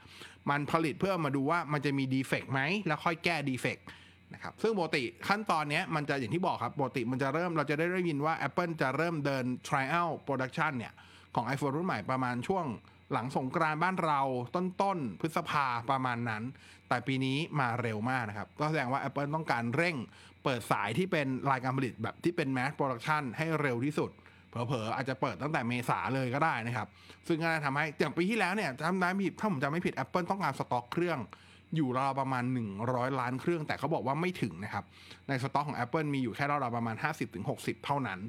[0.50, 3.86] มันผลิตเพื่อมาดูว่ามันจะมีดีเฟกต์ไหม แล้วค่อยแก้ดีเฟกต์
[4.34, 10.94] นะครับ ซึ่งปกติขั้นตอนนี้มันจะอย่างที่บอกครับปกติมันจะเริ่มเราจะได้ได้ยินว่า Apple จะเริ่มเดิน trial production เนี่ย
[11.36, 12.66] ของ iPhone รุ่นใหม่ประมาณช่วง
[13.14, 14.22] หลังสงกรานบ้านเรา
[14.56, 16.44] ต้นๆพฤษภาประมาณนั้น
[16.88, 19.96] แต่ปีนี้มาเร็วมากนะครับ ก็แสดงว่า Apple ต้องการเร่ง
[20.44, 24.12] เปิดสายที่เป็นรายการผลิตแบบที่เป็น mass production ให้เร็วที่สุด
[24.50, 26.88] เผลอๆ อาจจะเปิดตั้งแต่เมษาเลยก็ได้นะครับ
[27.28, 31.20] ซึ่งก็จะทำให้อย่างปีที่แล้วเนี่ยจำได้ม่ผิดถ้าผมจำไม่ผิด Apple ต้องการสต็อกเครื่อง
[31.76, 32.44] อยู่ราวประมาณ
[32.82, 34.84] 100 ล้านเครื่อง แต่เขาบอกว่าไม่ถึงนะครับ
[35.28, 36.96] ในสต็อกของ Apple มีอยู่แค่ราวประมาณ
[37.39, 38.20] 50-60 เท่านั้น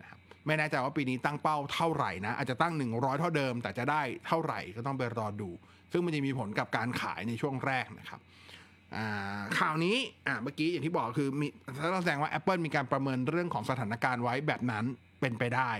[0.00, 5.50] นะครับไม่แน่ใจว่าปีนี้ตั้งเป้าเท่าไหร่นะ อาจจะตั้ง 100 เท่าเดิม แต่จะได้เท่าไหร่ก็ต้องไปรอดู
[5.92, 8.20] ซึ่งมันจะมีผลกับการขายในช่วงแรกนะครับ
[9.58, 9.96] ข่าวนี้
[10.42, 11.46] เมื่อกี้อย่างที่บอกคือมี
[12.02, 14.84] แสดงว่า Apple มีการประเมินเรื่องของสถานการณ์ไว้แบบนั้น
[15.20, 15.70] เป็นไปได้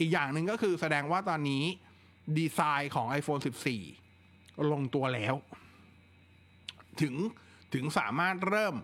[0.00, 1.64] อีกอย่างหนึ่งก็คือแสดงว่าตอนนี้
[2.38, 3.42] ดีไซน์ของ iPhone
[4.04, 5.34] 14 ลงตัวแล้ว
[7.00, 7.14] ถึง
[7.74, 8.74] ถึงสามารถเริ่ม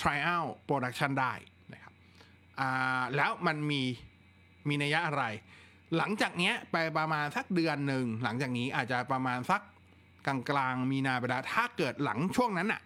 [0.00, 1.32] trial production ได้
[1.72, 1.94] นะครับ
[3.16, 3.82] แล้วมันมี
[4.68, 5.24] มีนัยยะอะไร
[5.96, 9.60] หลังจากเนี้ยไปประมาณสักเดือนหนึ่ง หลังจากนี้อาจจะประมาณสัก
[10.26, 12.82] กลางกลางๆมีนาไปแล้วถ้าเกิดหลังช่วงนั้นอะ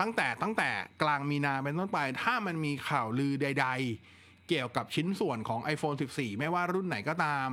[0.00, 0.68] ตั้งแต่ตั้งแต่
[1.02, 3.66] กลางมีนาเป็นต้นไป ถ้ามันมีข่าวลือใด
[4.08, 7.48] ๆ เกี่ยวกับชิ้นส่วนของ iPhone 14 ไม่ว่ารุ่นไหนก็ตาม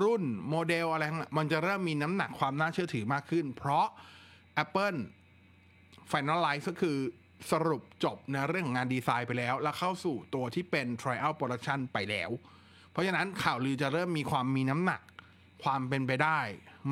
[0.00, 1.04] รุ่นโมเดลอะไร
[1.38, 3.86] มันจะเริ่มมีน้ำหนักความน่าเชื่อถือมากขึ้น เพราะ
[4.62, 4.98] Apple
[6.12, 6.98] Finalize ก็คือ
[7.52, 12.30] สรุปจบในเรื่องของงานดีไซน์ไปแล้ว แล้วเข้าสู่ตัวที่เป็น Trial Production ไปแล้ว
[12.90, 15.00] เพราะฉะนั้นข่าวลือจะเริ่มมีความมีน้ำหนัก
[15.64, 16.40] ความเป็นไปได้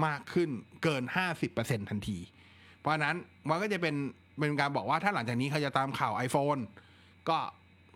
[0.07, 0.51] มากขึ้น
[0.83, 1.03] เกิน
[1.47, 2.19] 50%ทันที
[2.79, 3.17] เพราะฉะนั้น
[3.49, 3.95] มันก็จะเป็น
[4.41, 6.61] เป็นการบอกว่าถ้าหลังจากนี้ใครจะตามข่าว iPhone
[7.29, 7.39] ก็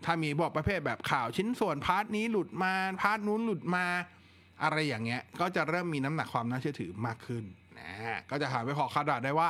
[0.05, 3.85] ถ้ามีบอกประเภทแบบข่าวชิ้นส่วน part นี้หลุดมา part นู้นหลุดมา
[4.63, 7.43] อะไรอย่างเงี้ย ก็จะเริ่มมีน้ำหนักความน่าเชื่อถือมากขึ้น
[7.79, 7.91] นะ
[8.29, 9.49] ก็จะหาไปพอคาดเดาได้ว่า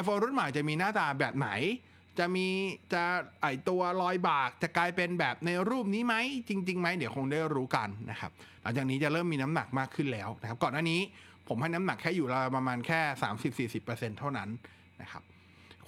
[0.00, 1.50] iPhone รุ่นใหม่จะมีหน้าตาแบบไหน
[2.18, 2.46] จะมี
[2.92, 3.02] จะ
[3.42, 6.14] ไอตัวรอยบากจะกลายเป็นแบบในรูปนี้ไหม
[6.48, 8.30] จริงๆไหมเดี๋ยวคงได้รู้กันนะครับ
[8.62, 11.00] หลังจากนี้จะเริ่มมีน้ำหนักมากขึ้นแล้วนะครับก่อนหน้านี้
[11.48, 13.00] ผมให้น้ำหนักแค่อยู่ราวประมาณแค่
[13.78, 14.48] 30-40%เท่านั้น
[15.02, 15.22] นะครับ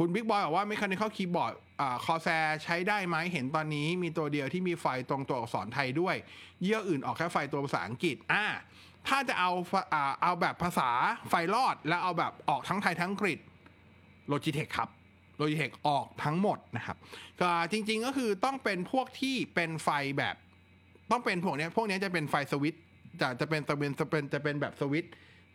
[0.04, 2.28] คุณบิ๊กบอยบอกว่า Mechanical Keyboard อ่าคอแซ
[2.64, 6.16] ใช้ได้ไหมเห็นตอนนี้มีตัวเดียวที่มีไฟตรงตัวอักษรไทยด้วย
[6.62, 8.44] เยื่ออื่นออกแค่ไฟตัวภาษาอังกฤษอ่า
[9.08, 9.50] ถ้าจะเอา
[9.94, 10.90] อ่าเอาแบบภาษา
[11.28, 13.38] ไฟรอด แล้วเอาแบบออกทั้งไทยทั้งอังกฤษ
[14.32, 14.88] Logitech ครับ
[15.40, 16.96] Logitech ออกทั้งหมดนะครับ
[17.40, 19.88] ก็จริง ๆก็คือต้องเป็นพวกที่เป็นไฟ
[20.18, 20.36] แบบ
[21.10, 22.76] ต้องเป็นพวกเนี้ยพวกเนี้ยจะเป็นไฟสวิต
[23.20, 25.06] จะจะเป็นจะเป็นจะเป็นจะเป็นแบบสวิต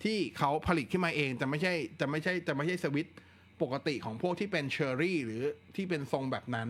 [0.04, 3.14] ที่เขาผลิตขึ้นมาเอง จะไม่ใช่จะไม่ใช่จะไม่ใช่สวิตช์
[3.62, 5.43] ปกติของพวกที่เป็นเชอร์รี่หรือ
[5.76, 6.68] ที่เป็นทรงแบบนั้น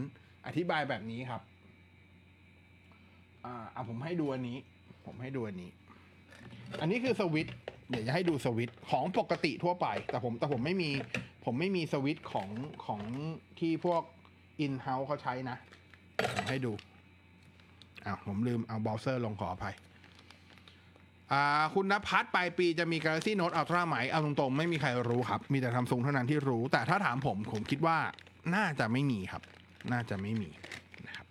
[0.47, 1.41] อธิบายแบบนี้ครับ
[3.45, 4.57] อ่าอะผมให้ดูอันนี้
[5.05, 5.71] ผมให้ดูอันนี้
[6.81, 7.47] อันนี้คือสวิต
[7.89, 10.89] เดี๋ยวจะให้ดูสวิตของปกติทั่วไป แต่ผมแต่ผมไม่มี
[11.45, 12.49] ผมไม่มีสวิตของ
[12.85, 13.01] ของ
[13.59, 14.01] ที่พวก
[14.59, 15.57] อินเฮ้าส์เขาใช้นะ
[16.33, 16.71] ผมให้ดู
[18.05, 19.75] อ้าวผมลืมเอาเบราว์เซอร์ลงขออภัย
[21.31, 27.97] อ่าคุณนภัสปลายปีจะมี Galaxy Note Ultra ไหมเอาตรงๆ ไม่มีใครรู้ครับ มีแต่ทำซุงเท่านั้นที่รู้ แต่ถ้าถามผม ผมคิดว่า
[28.55, 29.43] น่าจะไม่มีครับ
[29.91, 30.49] น่าจะไม่มี
[31.07, 31.27] นะครับ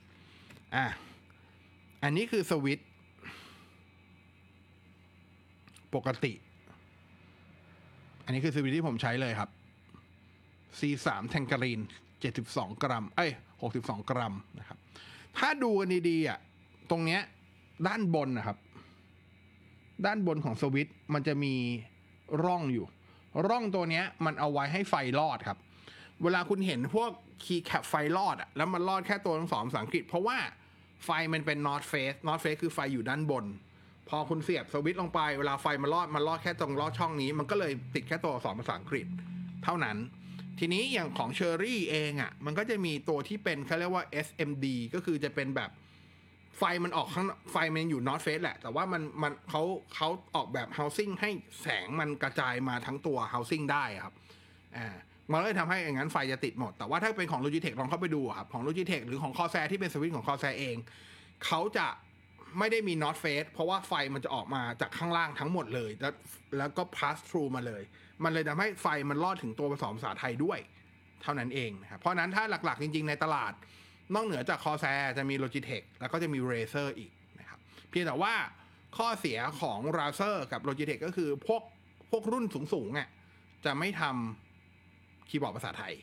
[0.75, 0.87] อะ
[2.03, 2.83] อันนี้คือสวิต
[5.95, 6.33] ปกติ
[8.25, 9.51] อันนี้คือสวิตที่ผมใช้เลยครับ
[10.79, 11.81] C3 แทงการีน
[12.31, 13.33] 72 กรัม เอ้ย
[13.71, 14.79] 62 กรัมนะครับ
[15.39, 16.39] ถ้าดูกันดีๆอะ
[16.91, 17.21] ตรงเนี้ย
[17.87, 18.57] ด้านบนนะครับ
[20.05, 21.55] ด้านบนของสวิตช์มันจะมี
[22.45, 22.87] ร่องอยู่
[23.49, 25.59] ร่องตัวเนี้ยมันเอาไว้ให้ไฟลอดครับ
[26.23, 27.11] เวลาคุณเห็นพวก
[27.45, 30.39] keycap ไฟลอดอะแล้วมันลอดแค่ตัวหนังสือภาษาอังกฤษ เพราะว่า
[31.05, 33.45] ไฟมันเป็น north face north face คือไฟอยู่ด้านบน
[34.09, 39.07] พอคุณเสียบสวิตช์ลงไปเวลาไฟมันลอดมันลอดแค่ตรงลอดช่องนี้ มันก็เลยติดแค่ตัวอักษรภาษาอังกฤษ
[39.65, 39.97] เท่านั้น
[40.59, 45.71] ทีนี้อย่างของ Cherry เองอะ่ะมันก็จะมีตัวที่เป็นเขาเรียกว่า SMD ก็คือจะเป็นแบบ
[46.59, 49.63] ไฟมันออกข้างไฟมันอยู่ north face แหละ แต่ว่ามันมันเขา
[49.95, 51.31] เขาออกแบบ housing ให้
[51.63, 54.15] แสงมันกระจายมาทั้งตัว housing ได้ครับ
[54.77, 54.97] อ่า
[55.33, 60.77] มันเลยทำให้อย่างนั้นไฟจะติดหมด แต่ว่าถ้าเป็นของ Logitech ลองเข้าไปดูครับ ของ Logitech หรือของ Corsair ที่เป็นสวิตช์ของ Corsair เอง
[61.47, 61.87] เขาจะ
[62.59, 66.15] ไม่ได้มี north face เพราะว่าไฟมันจะออกมาจากข้างล่างทั้งหมดเลย แล้ว
[66.59, 67.83] แล้วก็ pass through มาเลย
[68.25, 70.59] มันเลยทำให้ไฟมันลอดถึงตัวผสมภาษาไทยด้วย
[71.23, 73.53] เท่านั้นเองนะครับเพราะนั้นถ้าหลักๆจริง ๆ ในตลาด
[74.15, 77.59] นอกเหนือจาก Corsair จะมี Logitech แล้วก็จะมี Razer อีกนะครับ
[77.91, 78.35] เพียงแต่ว่า
[78.97, 81.63] ข้อเสียของ Razer กับ Logitech ก็คือพวก
[82.11, 83.09] พวกรุ่นสูงๆอะ
[83.65, 85.95] จะไม่ทำคีย์บอร์ดภาษาไทย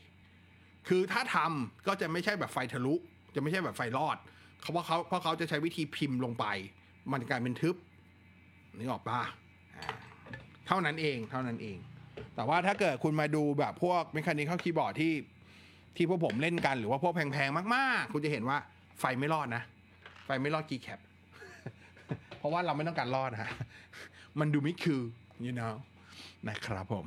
[0.87, 2.93] คือถ้าทำก็จะไม่ใช่แบบไฟทะลุ
[3.35, 4.17] จะไม่ใช่แบบไฟรอด
[4.61, 6.45] เขาเพราะเขาเพราะเขาจะใช้วิธีพิมพ์ลงไป
[7.11, 7.75] มันกลายเป็นทึบ
[8.77, 9.19] นึกออกปะ
[10.67, 11.77] เท่านั้นเองเท่านั้นเอง
[12.35, 15.11] แต่ว่าถ้าเกิดคุณมาดูแบบพวกเมคานิคอลคีย์บอร์ดที่
[15.95, 18.57] ที่พวกผมเล่นกันหรือว่าพวกแพงๆ มาก ๆ คุณจะเห็นว่า
[18.99, 19.63] ไฟไม่รอดนะ
[20.25, 20.99] ไฟไม่รอดคีแคป
[22.37, 23.51] เพราะว่าเราไม่ต้องการรอดฮะ
[24.39, 25.01] มันดูไม่คือ
[25.45, 25.73] you know
[26.49, 27.05] นะครับผม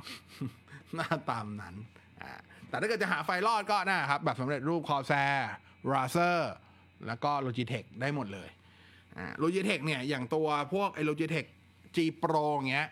[0.95, 1.75] หน้าตามนั้น
[2.21, 2.31] อ่า
[2.69, 5.35] แต่ถ้าเกิดจะหาไฟรอดก็นะครับ แบบสำเร็จรูป Corsair
[5.91, 6.39] Razer
[7.07, 8.49] แล้วก็ Logitech ได้หมดเลย
[9.17, 11.47] อ่า Logitech เนี่ย อย่างตัวพวกไอ้ Logitech
[11.95, 12.87] G Pro เงี้ย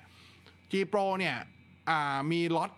[0.72, 1.36] G Pro เนี่ย
[1.90, 2.72] อ่ามีล็อต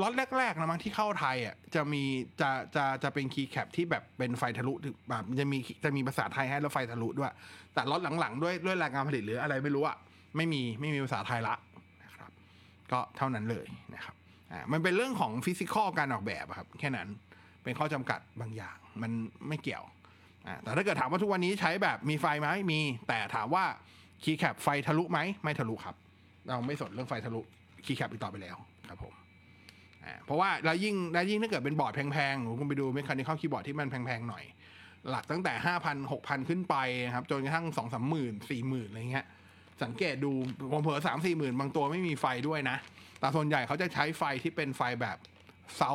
[0.00, 2.02] ล็อตแรกๆนะมั้งที่เข้าไทยอะจะมี
[2.40, 4.72] จะจะจะเป็น keycap ที่แบบเป็นไฟทะลุ
[5.08, 7.32] แบบจะมีจะมีภาษาไทยให้แล้วไฟทะลุด้วย
[7.74, 9.96] แต่ล็อตหลังๆ ด้วยด้วยแรงงานผลิตหรืออะไรไม่รู้อะ
[10.36, 11.54] ไม่มีไม่มีภาษาไทยละ
[12.02, 12.30] นะครับ
[12.92, 14.14] ก็เท่านั้นเลยนะครับ
[14.52, 17.08] อ่ามันเป็นเรื่องของ physical การออกแบบครับ แค่นั้น
[17.62, 19.12] เป็นข้อจำกัดบางอย่าง มัน
[19.48, 19.84] ไม่เกี่ยว
[20.46, 23.64] อ่าแต่ถ้าเกิดถามว่าทุกวันนี้ใช้แบบมีไฟไหมมี แต่ถามว่า
[24.22, 25.94] keycap ไฟทะลุไหมไม่ทะลุครับ
[26.48, 27.40] เราไม่สนเรื่องไฟทะลุ
[27.84, 28.56] keycap อีกต่อไปแล้ว
[28.88, 29.14] ครับผม
[30.24, 34.44] เพราะว่าแล้วยิ่งแล้วยิ่งถ้าเกิดเป็นบอร์ดแพงๆหรือคุณไปดู mechanical keyboard ที่มันแพงๆหน่อย
[35.10, 36.76] หลักตั้งแต่ห้าพันหกพันขึ้นไป
[37.06, 39.26] นะครับจนกระทั่งสองสามหมื่นสี่หมื่นอะไรเงี้ย
[39.82, 40.32] สังเกตดู
[40.72, 42.76] ผมเผลอสามสี่หมื่นบางตัวไม่มีไฟด้วยนะ
[43.20, 45.16] แต่ส่วนใหญ่เขาจะใช้ไฟที่เป็นไฟแบบ
[45.76, 45.92] south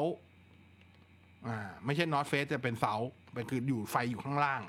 [1.47, 2.93] อ่าไม่ใช่ north face จะเป็น south
[3.33, 4.61] เป็นคืออยู่ไฟอยู่ข้างล่าง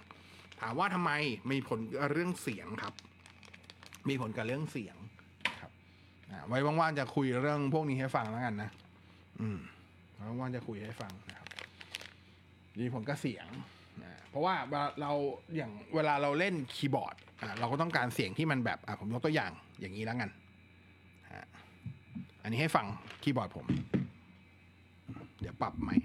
[0.61, 1.11] ถามว่าทำไม
[1.51, 2.95] มีผลกับเรื่องเสียงครับ
[4.09, 4.97] มีผลกับเรื่องเสียง
[5.61, 5.71] ครับ
[6.31, 8.71] อ่าไว้ว่างๆจะคุยเรื่องพวกนี้ให้ฟังแล้วกันนะ
[9.41, 9.59] อืม
[10.15, 11.49] ไว้ว่างจะคุยให้ฟังนะครับ
[12.81, 13.47] มีผลกับเสียง
[14.03, 14.55] นะเพราะว่า
[15.01, 15.13] เรา
[15.57, 20.31] อย่างเวลาเราเล่นคีย์บอร์ดอ่าเราก็ต้องการเสียงที่มันแบบอะผมยกตัวอย่างอย่างนี้แล้วกัน
[22.43, 22.87] อันนี้ให้ฟัง
[23.23, 23.67] คีย์บอร์ดผม
[25.41, 25.97] เดี๋ยวปรับใหม่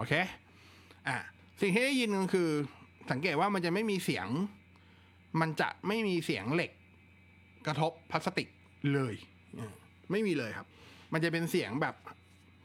[0.00, 0.14] โอเค
[1.08, 1.16] อะ
[1.60, 2.48] สิ่งที่ได้ยินก็คือ
[3.10, 4.26] สังเกตว่ามันจะไม่มีเสียง
[5.40, 6.70] มันจะไม่มีเสียงเหล็ก
[7.66, 8.48] กระทบพลาสติก
[8.92, 9.14] เลย
[10.10, 10.66] ไม่มีเลยครับ
[11.12, 11.94] มันจะเป็นเสียงแบบ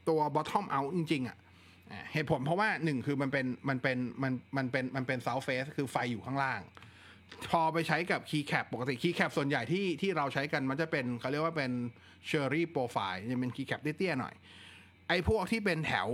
[0.08, 1.36] ตัว bottom out จริง ๆอะ
[1.90, 6.60] อ่าเหตุผลเพราะว่าหนึ่งคือมันเป็นมันเป็นมันมันเป็นมันเป็น south face คือไฟอยู่ข้างล่าง
[7.50, 11.72] พอไปใช้กับ keycap ปกติ keycap ส่วนใหญ่ที่ที่เราใช้กันมันจะเป็นเขาเรียกว่าเป็น
[12.28, 14.34] cherry profile จะเป็น keycap เตี้ยๆหน่อย
[15.08, 16.08] ไอ้พวกที่เป็นแถว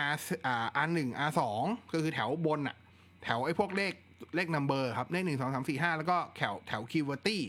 [0.00, 0.12] R
[0.46, 1.62] อ่า R หนึ่ง R สอง
[1.92, 2.76] ก็คือแถวบนอะ
[3.24, 3.92] แถวไอ้พวกเลข
[4.34, 7.42] เลข number ครับ เลขหนึ่งสองสามสี่ห้าแล้วก็แถวแถว QWERTY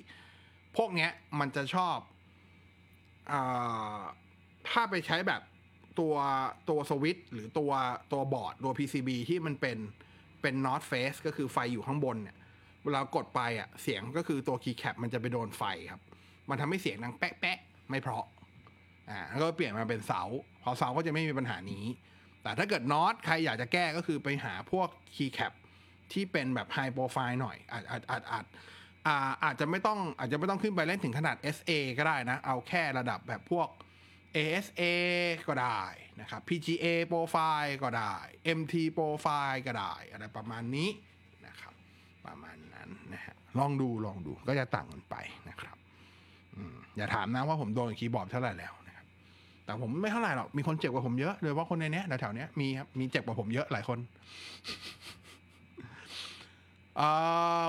[0.78, 1.98] พวกเนี้ยมันจะชอบ
[3.32, 3.98] อ่า
[4.70, 5.42] ถ้าไปใช้แบบ
[6.00, 6.16] ตัว
[6.70, 7.72] ตัวสวิตช์หรือตัว
[8.12, 9.78] ตัวบอร์ดตัว PCB ที่มันเป็น
[10.42, 12.38] เป็น north face ก็คือไฟอยู่ข้างบนเนี่ย
[12.84, 16.02] เวลากดไปอะเสียงก็คือตัว keycap มันจะไปโดนไฟครับ
[16.50, 18.26] มันทำให้เสียงดังแป๊ะแป๊ะๆไม่เพราะ
[19.10, 20.22] อ่าแล้วก็เปลี่ยนมาเป็นเสา
[20.64, 21.84] พอเสาก็จะไม่มีปัญหานี้
[22.44, 25.54] แต่ถ้าเกิด north ใครอยากจะแก้ก็คือไปหาพวก keycap
[26.14, 28.46] ที่เป็นแบบ high profile หน่อยอาจอาจอาจอาจ
[29.08, 33.68] อาอาจจะไม่ต้องอาจจะไม่ต้องขึ้นไปเล่นถึงขนาด SA ก็ได้นะ เอาแค่ระดับแบบพวก
[34.36, 34.82] ASA
[35.48, 35.82] ก็ได้
[36.22, 38.16] นะครับ PGA โปรไฟล์ก็ได้
[38.58, 40.90] MT โปรไฟล์ก็ได้ อะไรประมาณนี้
[41.48, 41.74] นะครับ
[42.26, 45.16] ประมาณนั้นนะฮะลองดูลองดูก็จะต่างกันไป
[45.50, 45.78] นะครับ
[46.96, 48.74] อย่าถามนะว่าผมโดนคีย์บอร์ดเท่าไหร่แล้ว
[49.66, 54.00] แต่ผมไม่เท่าไหร่หรอก มีคนเจ็บกว่าผมเยอะโดยเฉพาะคนในเนี้ยแถวเนี้ยมีครับ มีเจ็บกว่าผมเยอะหลายคน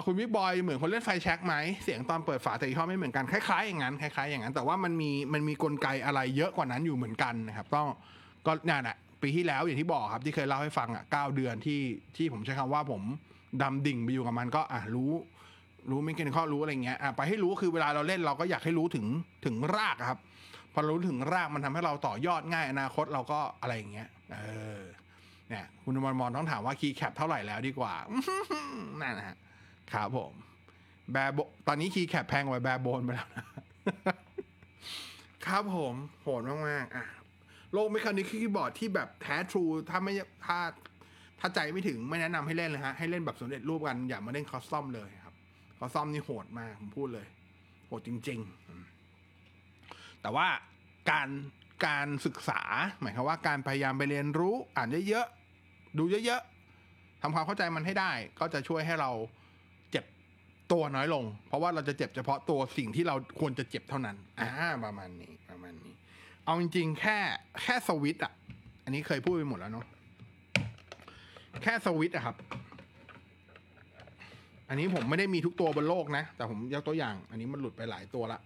[0.05, 7.87] คุณวิกบอยเหมือนคนเล่นไฟแช็กไหม เสียงตอนเปิดฝาแต่ยี่ห้อไม่เหมือนกัน คล้ายๆอย่างนั้นคล้ายๆอย่างนั้น แต่ว่ามันมีมันมีกลไกอะไรเยอะกว่านั้นอยู่เหมือนกันนะครับ ต้อง
[8.47, 11.81] ก็เนี่ยแหละปีที่แล้วอย่างที่บอกครับที่เคยเล่าให้ฟังอะเก้าเดือนที่
[12.17, 13.03] ที่ผมใช้คำว่าผม
[13.63, 15.13] ดำดิ่งไปอยู่กับมันก็อะรู้
[15.91, 19.07] รู้ไม่เกินข้อรู้อะไรเงี้ยอะไปให้รู้คือเวลาเราเล่นเราก็อยากให้รู้ถึง
[19.45, 20.19] ถึงรากครับ
[20.75, 24.39] พอรู้ถึงรากมันทำให้เราต่อยอดง่ายอนาคตเราก็อะไรอย่างเงี้ย เอ
[24.81, 24.83] อ
[25.49, 27.95] เนี่ย คุณมอนมอนต้องถามว่า keycap เท่าไหร่แล้วดีกว่า
[29.01, 29.37] นั่นนะฮะ
[29.93, 30.33] ครับผม
[31.12, 33.47] barebone ตอนนี้ keycap แพงกว่า barebone ไปแล้วนะ
[35.47, 37.07] ครับผมโหดมากๆอะ
[37.72, 40.12] โลก mechanical keyboard ที่แบบแท้ true ถ้าไม่
[40.47, 40.59] ถ้า
[41.41, 45.35] ถ้าใจไม่ถึงไม่แนะนำให้เล่นเลยฮะ ให้เล่นแบบสำเร็จรูปกันอย่ามาเล่น custom เลยครับ
[45.79, 47.27] คอสตอมนี่โหดมากผมพูดเลย
[47.87, 48.94] โหดจริง ๆ
[50.25, 50.49] แต่ว่า
[51.11, 51.29] การ
[51.87, 52.61] การศึกษา
[53.01, 59.11] หมายความว่าการพยายามไปเรียนรู้อ่านเยอะๆ ดูเยอะๆทำความเข้าใจมันให้ได้ ก็จะช่วยให้เรา
[59.91, 60.05] เจ็บ
[60.72, 64.51] ตัวน้อยลง เพราะว่าเราจะเจ็บเฉพาะตัวสิ่งที่เราควรจะเจ็บเท่านั้นอ่า
[64.85, 65.93] ประมาณนี้ประมาณนี้
[66.45, 67.18] เอาจริงๆ แค่
[67.62, 68.33] แค่สวิตอะ
[68.85, 69.87] อันนี้เคยพูดไปหมดแล้วเนาะ
[71.62, 72.37] แค่สวิตช์อะครับ
[74.68, 78.41] อันนี้ผมไม่ได้มีทุกตัวบนโลกนะ แต่ผมยกตัวอย่าง อันนี้มันหลุดไปหลายตัวละ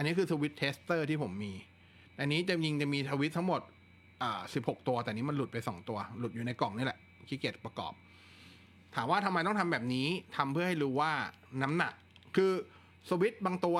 [0.00, 1.52] อันนี้คือ switch tester ที่ผมมี
[2.20, 3.60] อันนี้จะยิงจะมีสวิตช์ทั้งหมด
[4.22, 6.98] อ่าสิบหกตัว แต่นี้มันหลุดไปสองตัว หลุดอยู่ในกล่องนี่แหละ
[7.28, 7.92] ขี้เกียจประกอบ
[8.94, 11.12] ถามว่าทำไมต้องทำแบบนี้ทำเพื่อให้รู้ว่า
[11.62, 11.92] น้ำหนัก
[12.36, 12.52] คือ
[13.08, 13.78] สวิตช์บางตัว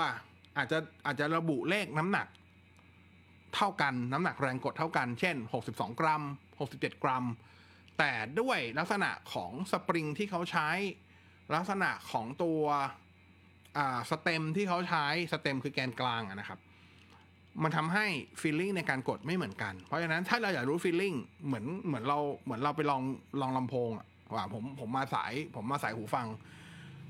[0.56, 2.26] อาจจะอาจจะระบุเลขน้ำหนัก
[3.54, 5.36] เท่ากันน้ำหนักแรงกดเท่ากัน เช่น
[5.68, 6.22] 62กรัม
[6.62, 7.24] 67กรัม
[7.98, 10.68] แต่ด้วยลักษณะของสปริงที่เขาใช้
[11.54, 12.62] ลักษณะของตัว
[13.76, 16.58] อ่าสเต็มที่เขาใช้สเต็มคือแกนกลางนะครับ
[17.62, 18.06] มันทำให้
[18.40, 21.14] ฟีลลิ่งในการกดไม่เหมือนกัน เพราะฉะนั้นถ้าเราอยากรู้ฟีลลิ่ง
[21.46, 23.02] เหมือนเหมือนเราเหมือนเราไปลอง
[23.40, 26.26] ลองลำโพงอะว่าผมผมมาสาย ผมมาสายหูฟัง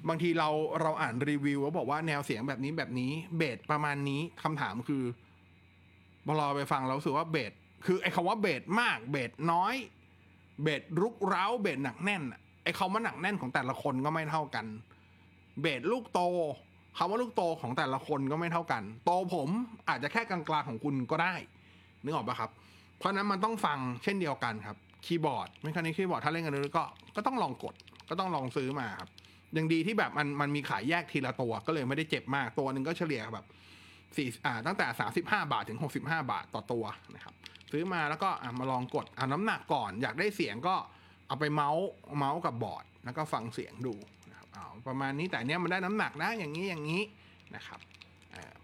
[0.09, 0.49] บางทีเรา
[0.83, 5.05] เราอ่านรีวิวแล้วบอกว่าแนวเสียงแบบนี้แบบนี้เบสประมาณนี้คำถามคือ
[6.27, 7.53] พอเราไปฟังเราสึกว่าเบส
[7.87, 9.75] คือไอ้คำว่าเบสมากเบสน้อย
[10.63, 12.23] เบสรุกเร้าเบสหนักแน่น
[12.65, 14.67] ไอ้คำว่าหนักแน่นของแต่ละคนก็ไม่เท่ากัน
[15.61, 16.21] เบสลูกโต
[16.99, 19.49] คำว่าลูกโตของแต่ละคนก็ไม่เท่ากัน โตผม
[19.89, 21.35] อาจจะแค่กลางๆของคุณก็ได้
[22.05, 22.51] นึกออกปะครับ
[22.99, 24.77] เพราะนั้นมันต้องฟังเช่นเดียวกันครับ
[25.07, 26.85] คีย์บอร์ดไม่คันนี้คีย์บอร์ดถ้าเล่นกันเลยก็
[27.17, 27.75] ก็ต้องลองกด
[28.09, 29.11] ก็ต้องลองซื้อมาครับ
[29.57, 33.47] ยังดีที่แบบมันมันมีขายแยกทีละตัวก็เลยไม่ได้เจ็บมากตัวหนึ่งก็เฉลี่ยแบบ
[34.17, 36.85] สี่อ่าตั้งแต่สาสิบห้าบาทถึงหกสิบห้าบาทต่อตัว
[37.15, 37.35] นะครับ
[37.73, 40.75] ซื้อมาแล้วก็อะมาลองกดเอาน้ำหนักก่อน อยากได้เสียงก็
[41.27, 41.87] เอาไปเมาส์
[42.19, 43.95] เมาส์กับบอร์ด แล้วก็ฟังเสียงดู
[44.87, 47.03] ประมาณนี้แต่เนี้ยมันได้น้ำหนักนะอย่างนี้อย่างนี้
[47.55, 47.81] นะครับ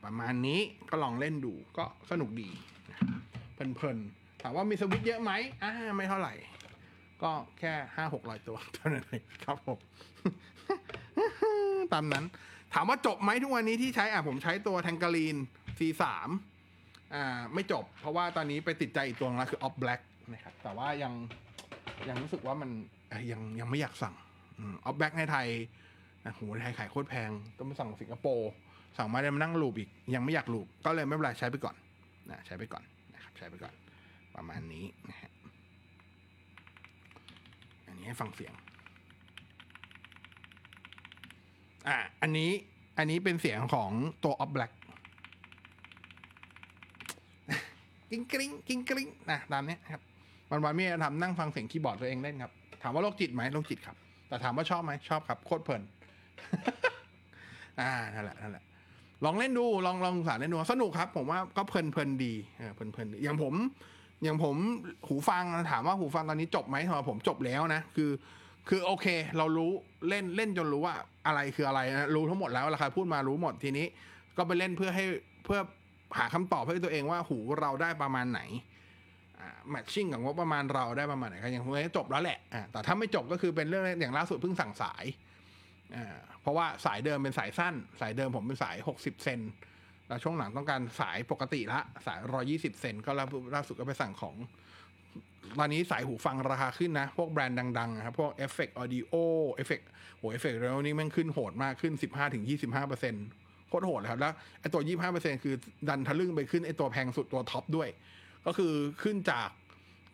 [0.04, 0.60] ประมาณนี้
[0.90, 2.50] ก็ลองเล่นดูก็สนุกดี
[3.54, 6.34] เพลินๆถามว่ามีสวิตเยอะไหมอ่าไม่เท่าไหร่
[7.22, 9.78] ก็แค่ห้าหกร้อยตัวเท่านั้นเองครับผม
[11.92, 12.24] ตามนั้น
[12.74, 15.36] ถามว่าจบไหมทุกวันนี้ที่ใช้อะผมใช้ตัวแทงกาลีน
[15.78, 16.02] C3
[17.14, 20.00] อ่าไม่จบ เพราะว่าตอนนี้ไปติดใจอีกตัวนึงแล้วคือ Off Black
[20.32, 21.12] นะครับแต่ว่ายัง
[22.08, 22.70] ยังรู้สึกว่ามัน
[23.32, 24.14] ยังยังไม่อยากสั่ง
[24.60, 25.46] ออฟแบ็กในไทย
[26.26, 28.50] นะโหในไทยขายโคตรแพง ต้องไปสั่งสิงคโปร์
[28.96, 31.74] สั่งมาได้มานั่งลูบอีก ยังไม่อยากลูบก็เลยไม่เป็นไรใช้ไปก่อน
[32.30, 32.82] นะใช้ไปก่อน
[33.14, 33.74] นะครับใช้ไปก่อน
[34.34, 35.30] ประมาณนี้นะฮะ
[37.86, 38.52] อันนี้ให้ฟังเสียง
[41.88, 42.50] อะอันนี้
[42.98, 43.90] อันนี้เป็นเสียงของ
[44.24, 44.72] ตัว Off Black
[48.10, 50.02] กิ้งกริ้งกิ้งกริ้งนะตามนี้ครับ
[50.50, 52.52] วันวันไม่ได้ทำนั่งฟังเสียงคีย์บอร์ดตัวเองเล่นครับ
[52.82, 53.96] ถามว่าโรคจิตไหมโรคจิตครับ
[54.28, 55.82] แต่ถามว่าชอบไหมชอบครับ โคตรเพลิน
[57.80, 58.64] อ่านั่นแหละนั่นแหละ
[59.24, 63.54] ลองเล่นดูลองลองสารเล่นดูสนุกครับ ผมว่าก็เพลินเพลินดีเออเพลินเพลินอย่างผม
[64.22, 64.56] อย่างผม
[65.08, 68.10] หูฟังถามว่าหูฟังตอนนี้จบไหมสำหรับผมจบแล้วนะคือ
[68.68, 69.06] คือโอเค
[69.38, 69.70] เรารู้
[70.08, 70.94] เล่นเล่นจนรู้ว่า
[71.26, 73.86] อะไรคืออะไรนะรู้ทั้งหมดแล้วราคาพูดมารู้หมดทีนี้
[74.36, 75.04] ก็ไปเล่นเพื่อให้
[75.44, 75.60] เพื่อ
[76.18, 78.40] หาคำตอบให้ตัวเองว่าหูเราได้ประมาณไหน
[79.70, 82.38] แมทชิ่งกับงบประมาณเราได้ประมาณไหนก็ยังไม่จบแล้วแหละ
[82.70, 85.04] แต่ถ้าไม่จบก็คือเป็นเรื่องอย่างล่าสุดเพิ่งสั่งสาย
[86.40, 89.40] เพราะว่าสายเดิมเป็นสายสั้น สายเดิมผมเป็นสาย 60 เซน
[90.08, 92.18] แล้วช่วงหลังต้องการสายปกติละ สาย
[92.50, 94.36] 120 เซนก็ล่าล่าสุดก็ไปสั่งของ
[95.58, 99.14] ตอนนี้สายหูฟังราคาขึ้นนะ พวกแบรนด์ดังๆครับ พวก Effect Audio
[99.62, 99.84] Effect
[100.18, 101.92] โห Effect แล้วนี่แมันขึ้นโหดมากขึ้น
[102.60, 104.82] 15-25%โคตรโหดเลยครับ แล้วไอตัว
[105.12, 105.54] 25%คือ
[105.88, 107.88] ดันทะลึ่งไปขึ้นไอตัวแพงสุดตัวท็อปด้วย
[108.46, 108.72] ก็คือ
[109.02, 109.50] ขึ้นจาก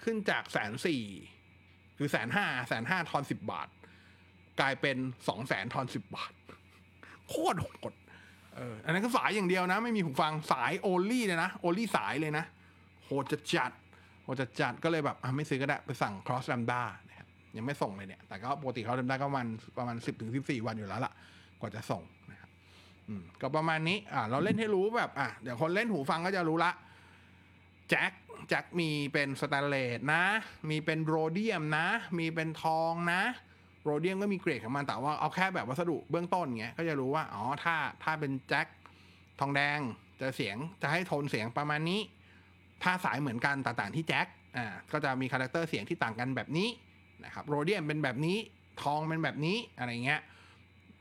[0.05, 1.03] ขึ้นจากแสนสี่
[1.99, 3.69] คือแสนห้าแสนห้าทอนสิบบาท
[4.61, 4.97] กลายเป็น
[5.29, 6.33] สองแสนทอนสิบบาท
[7.29, 7.95] โคตรโหด
[8.57, 12.45] เอออันนั้นก็สายอย่างเดียวนะ ไม่มีหูฟังสายโอลี่เลยนะโอลี่สายเลยนะ
[13.05, 13.73] โหดจะจัด
[14.23, 17.27] โหดจะจัดก็เลยแบบไม่ซื้อก็ได้ไปสั่ง cross lambda นะครับ
[17.57, 19.47] ยังไม่ส่งเลยเนี่ย แต่ก็ปกติเขาทำได้ก็ประมาณ
[19.79, 21.13] ประมาณสิบถึงสิบสี่วันอยู่แล้วล่ะ
[21.61, 22.51] กว่าจะส่งนะครับ
[23.09, 26.73] อืมก็ประมาณนี้อ่าเราเล่นให้รู้แบบอะเดี๋ยวคนเล่นหูฟังก็จะรู้ละ
[27.91, 28.13] แจ็ค
[28.49, 30.25] แจ็คมีเป็นสแตนเลสนะ
[30.69, 31.87] มีเป็นโรเดียมนะ
[32.19, 33.23] มีเป็นทองนะ
[33.85, 38.67] โรเดียมก็มีเกรดของมันแต่ว่าเอาแค่แบบวัสดุเบื้องต้นเงี้ยก็จะรู้ว่าอ๋อถ้าถ้าเป็นแจ็ค
[39.41, 39.79] ทองแดง
[40.21, 42.01] จะเสียงจะให้โทนเสียงประมาณนี้
[42.83, 44.27] ถ้าสายเหมือนกันต่างๆที่แจ็ค
[44.57, 46.69] อ่าก็จะมี character เสียงที่ต่างกันแบบนี้
[47.25, 48.39] นะครับโรเดียมเป็นแบบนี้
[48.83, 50.21] ทองเป็นแบบนี้อะไรเงี้ย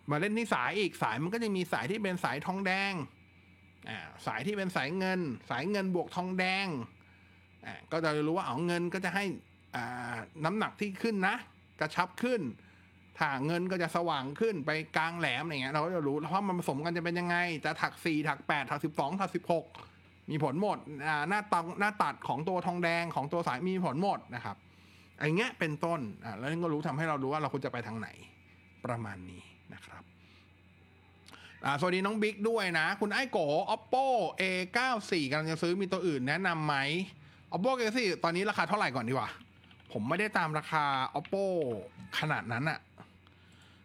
[0.10, 2.94] มาเล่นที่สายอีกสายมันก็จะมีสายที่เป็นสายทองแดง
[3.90, 5.20] อ่าสายที่เป็นสายเงิน
[5.50, 6.68] สายเงินบวกทองแดง
[7.66, 9.24] อ่าก็จะรู้ว่าเอาเงินก็จะให้
[9.76, 10.16] อ่า
[10.46, 11.36] น้ำหนักที่ขึ้นนะ
[11.80, 12.42] กระชับขึ้น
[13.18, 19.66] ถ้าเงินก็จะสว่างขึ้นไปกลางแหลมอะไรเงี้ยเราก็จะรู้เพราะมันผสมกันจะเป็นยังไง จะถักสี่ถักแปดถักสิบสองถักสิบหก
[20.30, 20.78] มีผลหมด
[21.30, 24.56] หน้าตังหน้าตัดของตัวทองแดงของตัวสายมีผลหมดนะครับ
[25.20, 28.10] ไอ้เงี้ยเป็นต้นอ่าแล้วนั่นก็รู้ทำให้เรารู้ว่าเราควรจะไปทางไหน
[28.86, 29.42] ประมาณนี้
[29.74, 30.04] นะครับ
[31.66, 33.38] อ่าสวัสดีน้องบิ๊กด้วยนะ คุณไอ้โก
[33.76, 34.06] oppo
[34.42, 34.44] a
[34.78, 36.76] 9 4กำลังจะซื้อมีตัวอื่นแนะนำไหม
[37.54, 39.30] oppo a 9 4ตอนนี้ราคาเท่าไหร่ก่อนดีกว่า
[39.92, 40.84] ผมไม่ได้ตามราคา
[41.20, 41.44] oppo
[42.20, 42.80] ขนาดนั้นอะ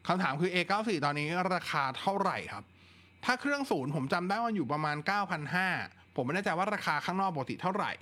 [0.07, 2.64] คำถามคือ a 9 4 ตอนนี้ราคาเท่าไหร่ครับ
[3.24, 4.96] ถ้าเครื่องศูนย์ผมจำได้ว่าอยู่ประมาณ
[5.57, 7.92] 9,500 ผมไม่แน่ใจว่าราคาข้างนอกปกติเท่าไหร่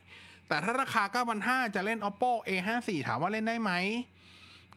[0.48, 1.22] แต่ถ้าราคา
[1.64, 3.72] 9,500 จะเล่น oppo a 5 4 ถามว่าเล่นได้ไหม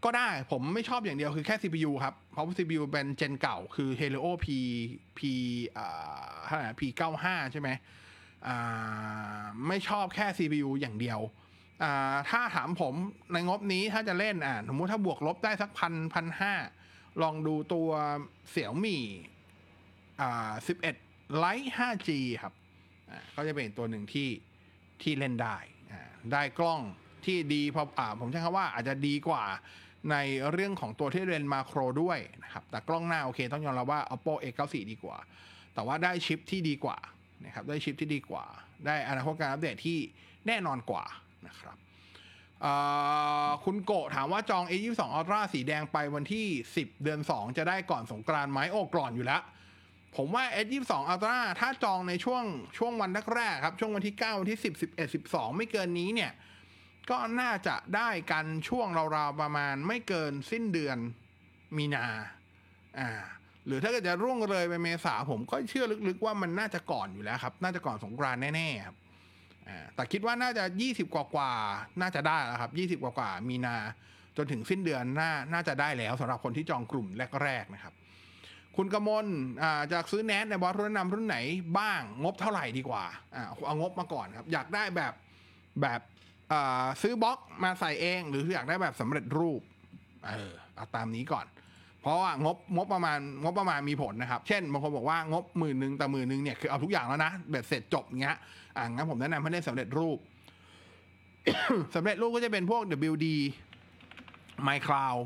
[0.03, 4.47] ก็ได้ผมไม่ชอบอย่างเดียวคือแค่ CPU ครับ เพราะ CPU เป็นเจนเก่าคือ Helio P
[5.17, 5.19] P
[5.77, 6.83] อ่าเท่าไหร่นะ P
[7.17, 7.69] 95 ใช่ไหม
[8.47, 11.19] อ่าไม่ชอบแค่ CPU อย่างเดียว
[11.83, 12.93] อ่าถ้าถามผม
[13.33, 16.53] ในงบนี้ถ้าจะเล่นอ่าสมมติถ้าบวกลบได้สักพันพันห้า
[17.21, 17.89] ลองดูตัว
[18.49, 19.03] เสี่ยวมี่
[20.21, 20.51] อ่า
[20.93, 22.09] 11 Lite 5G
[22.41, 22.53] ครับ
[23.09, 24.29] อ่าก็จะเป็นตัวหนึ่งที่
[25.01, 25.57] ที่เล่นได้
[25.93, 26.01] อ่า
[26.31, 26.81] ได้กล้อง
[27.25, 29.43] ที่ดีพออ่าผมใช้คำว่าอาจจะดีกว่า
[30.11, 30.15] ใน
[30.51, 35.17] เรื่องของตัวที่เรียนมาโครด้วยนะครับ แต่กล้องหน้าโอเคต้องยอมรับว่า oppo a 9 4 ดีกว่า
[35.73, 36.97] แต่ว่าได้ชิปที่ดีกว่า
[37.45, 38.45] นะครับ ได้ชิปที่ดีกว่า
[38.85, 39.99] ได้อนาคตการอัปเดตที่
[40.47, 41.05] แน่นอนกว่า
[41.47, 41.77] นะครับ
[43.65, 49.41] คุณโกะถามว่าจอง a 2 2 ultra สีแดงไปวันที่ 10 เดือน 2 จะได้ก่อนสงกรานไหมโอ้ก่อนอยู่แล้ว
[50.15, 52.43] ผมว่า S 2 2 Ultra ถ้าจองในช่วง
[52.77, 56.31] ช่วงวันแรกๆครับ ช่วงวันที่ 9 วันที่ 10 11 12 ไม่เกินนี้เนี่ย
[57.09, 58.87] ก็น่าจะได้กันช่วง
[59.17, 60.97] ราวๆประมาณไม่เกินสิ้นเดือน
[61.77, 62.05] มีนา
[62.99, 63.09] อ่า
[63.65, 68.95] หรือถ้าเกิดจะร่วงเลยไปเมษาผมก็เชื่อลึกๆว่ามันน่าจะก่อนอยู่แล้วครับ น่าจะก่อนสงกรานแน่ๆครับ
[69.95, 71.51] แต่คิดว่าน่าจะยี่สิบกว่า
[72.01, 73.75] น่าจะได้แล้วครับยี่สิบกว่ามีนา
[74.37, 77.07] จนถึงสิ้นเดือนน่าน่าจะได้แล้วสำหรับคนที่จองกลุ่ม
[77.43, 77.93] แรกๆนะครับ
[78.75, 79.25] คุณกมล
[79.93, 81.37] จากซื้อแนทในบอสรุ่นนำรุ่นไหน
[81.79, 83.05] บ้างงบเท่าไหร่ดีกว่า
[83.35, 85.13] อ่าเอางบมาก่อนครับ อยากได้แบบ
[85.81, 86.01] แบบ
[87.01, 89.61] ซื้อบล็อกมาใส่เอง หรืออยากได้แบบสำเร็จรูป
[90.27, 91.45] เออเอาตามนี้ก่อน
[92.01, 98.37] เพราะว่างบงบประมาณงบประมาณมีผลนะครับ เช่นบางคนบอกว่างบหมื่นหนึ่งแต่หมื่นหนึ่งเนี่ยคือเอาทุกอย่างแล้วนะเบ็ดเสร็จจบเงี้ย
[98.75, 100.19] อ่างั้นผมแนะนำให้เล่นสำเร็จรูป
[101.95, 102.81] สำเร็จรูปก็จะเป็นพวก
[103.11, 103.27] WD
[104.67, 105.19] MyCloud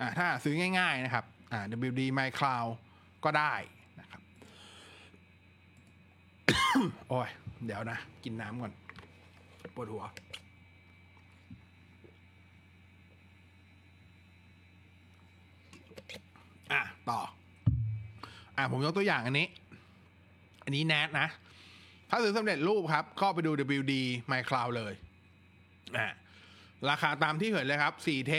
[0.00, 1.60] อ่าถ้าซื้อง่าย ๆ นะครับอ่า
[1.90, 2.68] WD MyCloud
[3.24, 3.54] ก็ได้
[4.00, 4.20] นะครับ
[7.08, 7.28] โอ้ย
[7.64, 8.72] เดี๋ยวนะ กินน้ำก่อน
[9.74, 10.04] ปวดหัว
[16.72, 17.20] อะ ต่อ
[18.56, 19.46] อะผมยกตัวอย่างอันนี้
[20.64, 21.28] อันนี้แนทนะ
[22.10, 23.94] ถ้าซื้อสำเร็จรูปครับ ก็ไปดู WD
[24.30, 24.92] MyCloud เลย
[25.96, 26.14] อะ
[26.90, 28.32] ราคาตามที่เห็นเลยครับ4เท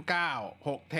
[0.00, 0.96] 5,900 6เท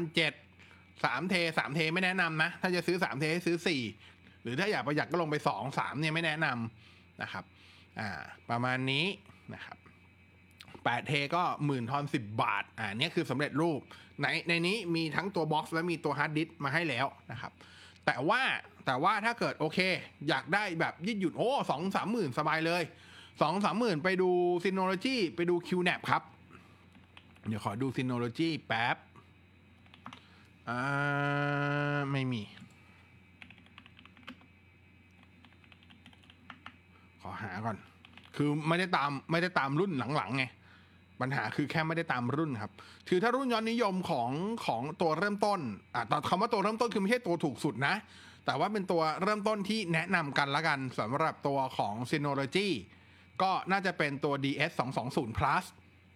[0.00, 3.56] 7,700 3เท3เทไม่แนะนำนะ ถ้าจะซื้อ 3 เทให้ซื้อ
[4.00, 7.44] 4 หรือถ้าอยากประหยัดก็ลงไป 2 3เนี่ยไม่แนะนำนะครับ
[8.00, 9.04] อ่า ประมาณนี้
[9.54, 9.76] นะครับ
[10.84, 13.80] 8เทก็หมื่นทอน10บาท อ่าเนี่ยคือสำเร็จรูป
[14.20, 17.52] ในในนี้มีทั้งตัว box และมีตัวฮาร์ดดิสก์มาให้แล้วนะครับ
[18.06, 18.40] แต่ว่า
[18.86, 19.78] แต่ว่าถ้าเกิดโอเค
[20.28, 22.82] อยากได้แบบยืดหยุ่นโอ้สองสามหมื่นสบายเลย
[23.42, 24.30] สองสามหมื่นไปดู
[24.64, 26.22] ซินโนโลจีไปดู QNAP ครับ
[27.48, 28.96] เดี๋ยวขอดูซินโนโลจีแป๊บ
[30.68, 32.42] อ่าไม่มี
[37.22, 37.76] ขอหาก่อน
[38.36, 40.44] คือไม่ได้ตามไม่ได้ตามรุ่นหลังๆไง
[41.22, 42.72] ปัญหาคือแค่ไม่ได้ตามรุ่นครับ
[43.08, 44.30] คือถ้ารุ่นยอดนิยมของ
[44.66, 45.60] ของตัวเริ่มต้น
[45.94, 47.94] อะคำว่าตัวเริ่มต้นคือไม่ใช่ตัวถูกสุดนะ
[48.46, 52.68] แต่ว่าเป็นตัวเริ่มต้นที่แนะนำกันละกันสำหรับตัวของ Synology
[53.42, 55.64] ก็น่าจะเป็นตัว DS 2 2 0 plus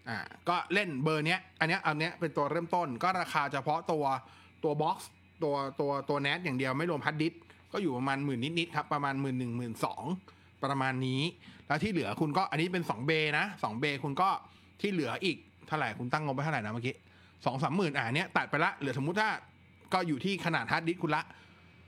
[0.08, 4.04] อ่าก็เล่นเบอร์เนี้ย อันเนี้ยอันเนี้ยเป็นตัวเริ่มต้น ก็ราคาเฉพาะตัว
[4.64, 5.10] ตัวบ็อกซ์
[5.42, 7.32] ตัวตัวตัวแนทอย่างเดียวไม่รวมพัดดิส
[7.72, 10.04] ก็อยู่ประมาณหมื่นนิดๆครับประมาณหมื่นหนึ่งหมื่นสอง
[10.64, 11.22] ประมาณนี้
[11.66, 14.28] แล้วที่เหลือคุณก็อันนี้เป็น 2 เบนะ 2 เบคุณก็
[14.80, 16.94] ที่เหลืออีกเท่าไหร่คุณตั้งงบไปเท่าไหร่นะเมื่อกี้
[17.44, 19.30] สองสามหมื่นอ่าเนี้ยตัดไปละเหลือสมมุติถ้า
[19.92, 21.22] ก็อยู่ที่ขนาดฮาร์ดดิสคุณละ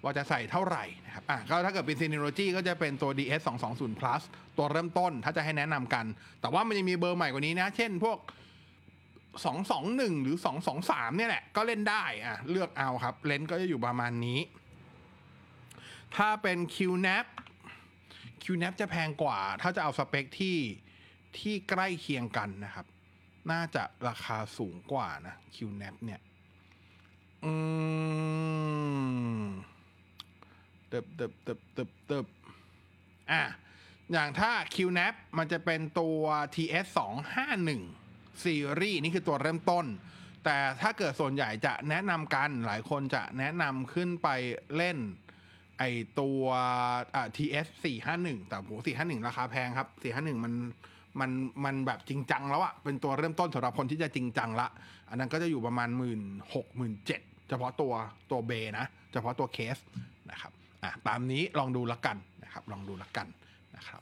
[0.02, 4.22] ว่าจะใส่เท่าไหร่นะครับอะก็ถ้าเกิดเป็น Synology ก็จะเป็นตัว DS 220 plus
[4.56, 6.04] ตัวเริ่มต้นถ้าจะให้แนะนำกัน
[6.40, 8.18] แต่ว่ามันจะมีเบอร์ใหม่กว่านี้นะ เช่นพวก
[9.00, 10.36] 221 หรือ
[10.76, 14.38] 223 เนี่ยแหละ ก็เล่นได้อะเลือกเอาครับ range ก็จะอยู่ประมาณนี้
[16.16, 17.26] ถ้าเป็น QNAP
[18.42, 20.56] QNAP จะแพงกว่า ถ้าจะเอาสเปคที่
[21.38, 22.86] ที่ใกล้เคียงกันนะครับ
[23.50, 26.20] น่าจะราคาสูงกว่านะ QNAP เนี่ย
[27.44, 27.52] อื
[29.42, 29.44] ม
[30.88, 32.26] เติบเติบเติบเติบเติบ
[33.30, 33.42] อะ
[34.12, 36.20] อย่างถ้า QNAP มันจะเป็นตัว
[36.54, 39.86] TS 2 5 1ซีรีส์นี่คือตัวเริ่มต้น
[40.44, 44.28] แต่ถ้าเกิดส่วนใหญ่จะแนะนำกันหลายคนจะแนะนำขึ้นไป
[44.76, 44.98] เล่น
[45.78, 45.82] ไอ
[46.20, 46.42] ตัว
[47.14, 47.66] อ่า TS
[48.08, 50.52] 451แต่โห451 ราคาแพงครับ 451 มัน
[51.20, 51.30] มัน
[51.64, 54.68] มันแบบจริงจังแล้วอะเป็นตัวเริ่มต้นสำหรับคนที่จะจริงจังละ
[55.10, 56.20] อันนั้นก็จะอยู่ประมาณหมื่น
[56.54, 57.92] หกหมื่นเจ็ดเฉพาะตัว
[58.30, 59.76] ตัวเบนะ เฉพาะตัวเคส
[60.30, 60.52] นะครับ
[60.84, 63.26] อะตามนี้ลองดูละกันนะครับ ลองดูละกัน
[63.76, 64.00] นะครับ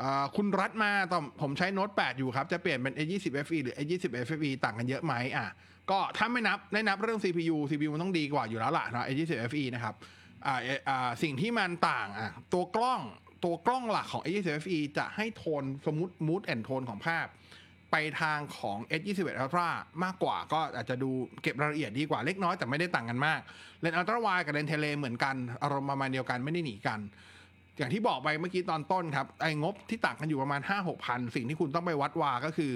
[0.00, 5.46] อ่าคุณรัฐมาตอนผมใช้โน้ต8 อยู่ครับ จะเปลี่ยนเป็น A20 FE หรือ A20 FE ต่างกันเยอะไหมอะ
[5.90, 9.94] ก็ถ้าไม่นับไม่นับเรื่อง CPU CPU มันต้องดีกว่าอยู่แล้วล่ะเนาะ A20 FE นะครับ
[10.46, 13.00] อ่าอ่าสิ่งที่มันต่างอะตัวกล้อง
[13.44, 17.26] ตัวกล้องหลักของ A20 FE จะให้โทนสมมติ mood and tone ของภาพ
[17.92, 19.68] ไปทางของ S21 Ultra
[20.04, 21.10] มากกว่าก็อาจจะดู
[21.42, 23.40] เก็บรายละเอียดดีกว่าเล็กน้อยแต่ไม่ได้ต่างกันมาก
[23.80, 27.00] เลนส์ Ultra Wide กับเลนส์เทเลเหมือนกันอารมณ์ประมาณเดียวกันไม่ได้หนีกัน
[27.78, 32.72] อย่างที่บอกไปเมื่อกี้ตอนต้นครับ ไอ้งบที่ต่างกันอยู่ประมาณ 5 6 พัน สิ่งที่คุณต้องไปวัดวาก็คือ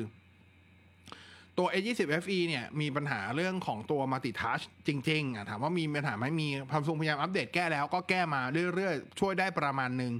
[1.58, 8.42] ตัว A20 FE เนี่ย มีปัญหาเรื่องของตัว Multi Touch จริงๆอะถามว่ามีปัญหาไหมมีพัมซุงพยายามอัปเดตแก้แล้วก็แก้มา
[8.74, 10.12] เรื่อย ๆ ช่วยได้ประมาณหนึ่ง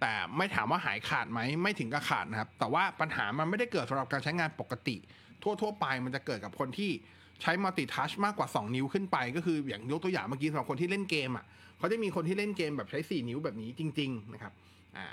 [0.00, 4.96] แต่ไม่ถามว่าหายขาดไหมไม่ถึงกับขาดนะครับ แต่ว่าปัญหามันไม่ได้เกิดสำหรับการใช้งานปกติ
[5.42, 6.90] ทั่ว ๆ ไปมันจะเกิดกับคนที่
[7.42, 11.44] ใช้มัลติทัชมากกว่า 2 นิ้วขึ้นไป ก็คืออย่างยกตัวอย่างเมื่อกี้สำหรับคนที่เล่นเกมอะ
[11.78, 14.52] เขาจะมีคนที่เล่นเกมแบบใช้ 4 นิ้วแบบนี้จริง ๆ นะครับ
[14.96, 15.06] อ่า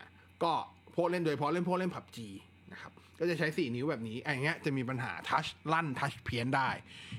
[0.43, 0.53] ก็
[0.95, 2.27] พวกเล่นโดยเฉพาะเล่นพวกเล่น PUBG
[2.71, 6.69] นะครับก็จะใช้ 4 นิ้วแบบนี้ไอ้เงี้ยจะมีปัญหา touch ลั่น touch เพี้ยนได้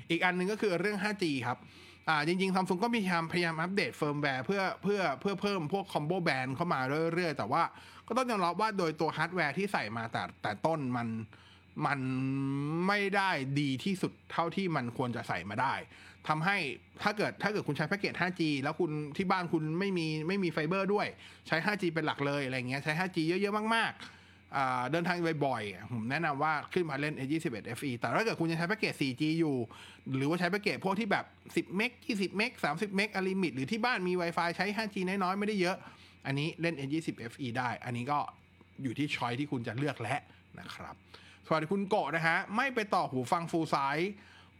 [0.09, 1.57] อีกอันหนึงก็คือเรื่อง 5G ครับ
[2.09, 6.79] อ่าจริงๆซัมซุงก็พยายามพยายามอัปเดตเฟิร์มแวร์เพื่อเพื่อเพื่อเพิ่มพวก combo band เข้ามา
[7.13, 7.63] เรื่อยๆ แต่ว่า
[8.07, 11.07] ก็ต้องยอมรับว่าโดยตัวฮาร์ดแวร์ที่ใส่มาแต่แต่ต้นมัน
[11.85, 11.99] มัน
[12.87, 13.29] ไม่ได้
[13.59, 15.73] ดีที่สุดเท่าที่มันควรจะใส่มาได้
[16.27, 16.57] ทำให้
[17.01, 21.07] ถ้าเกิดถ้าเกิดคุณใช้แพ็กเกจ 5G แล้วคุณที่บ้านคุณไม่มีไม่มีไฟเบอร์ด้วย
[21.47, 24.16] ใช้ 5G เป็นหลักเลยอะไรเงี้ยใช้ 5G เยอะๆมากๆ
[24.91, 29.55] เดินทางบ่อยๆผมแนะนำว่าขึ้นมาเล่น S21 FE แต่ถ้าเกิดคุณยังใช้แพ็กเกจ 4G อยู่
[30.15, 35.77] หรือว่าใช้แพ็กเกจพวกที่แบบ 10 เมก 20 เมก 30 เมก unlimit หรือที่บ้านมี Wi-Fi ใช้ 5G น้อยๆ ไม่ได้เยอะ
[36.25, 38.19] อันนี้เล่น S20 FE ได้ อันนี้ก็
[38.83, 40.19] อยู่ที่ choice ที่คุณจะเลือกแล้ว
[40.59, 40.95] นะครับ
[41.45, 44.11] สวัสดีคุณโกะนะฮะ ไม่ไปต่อหูฟัง full size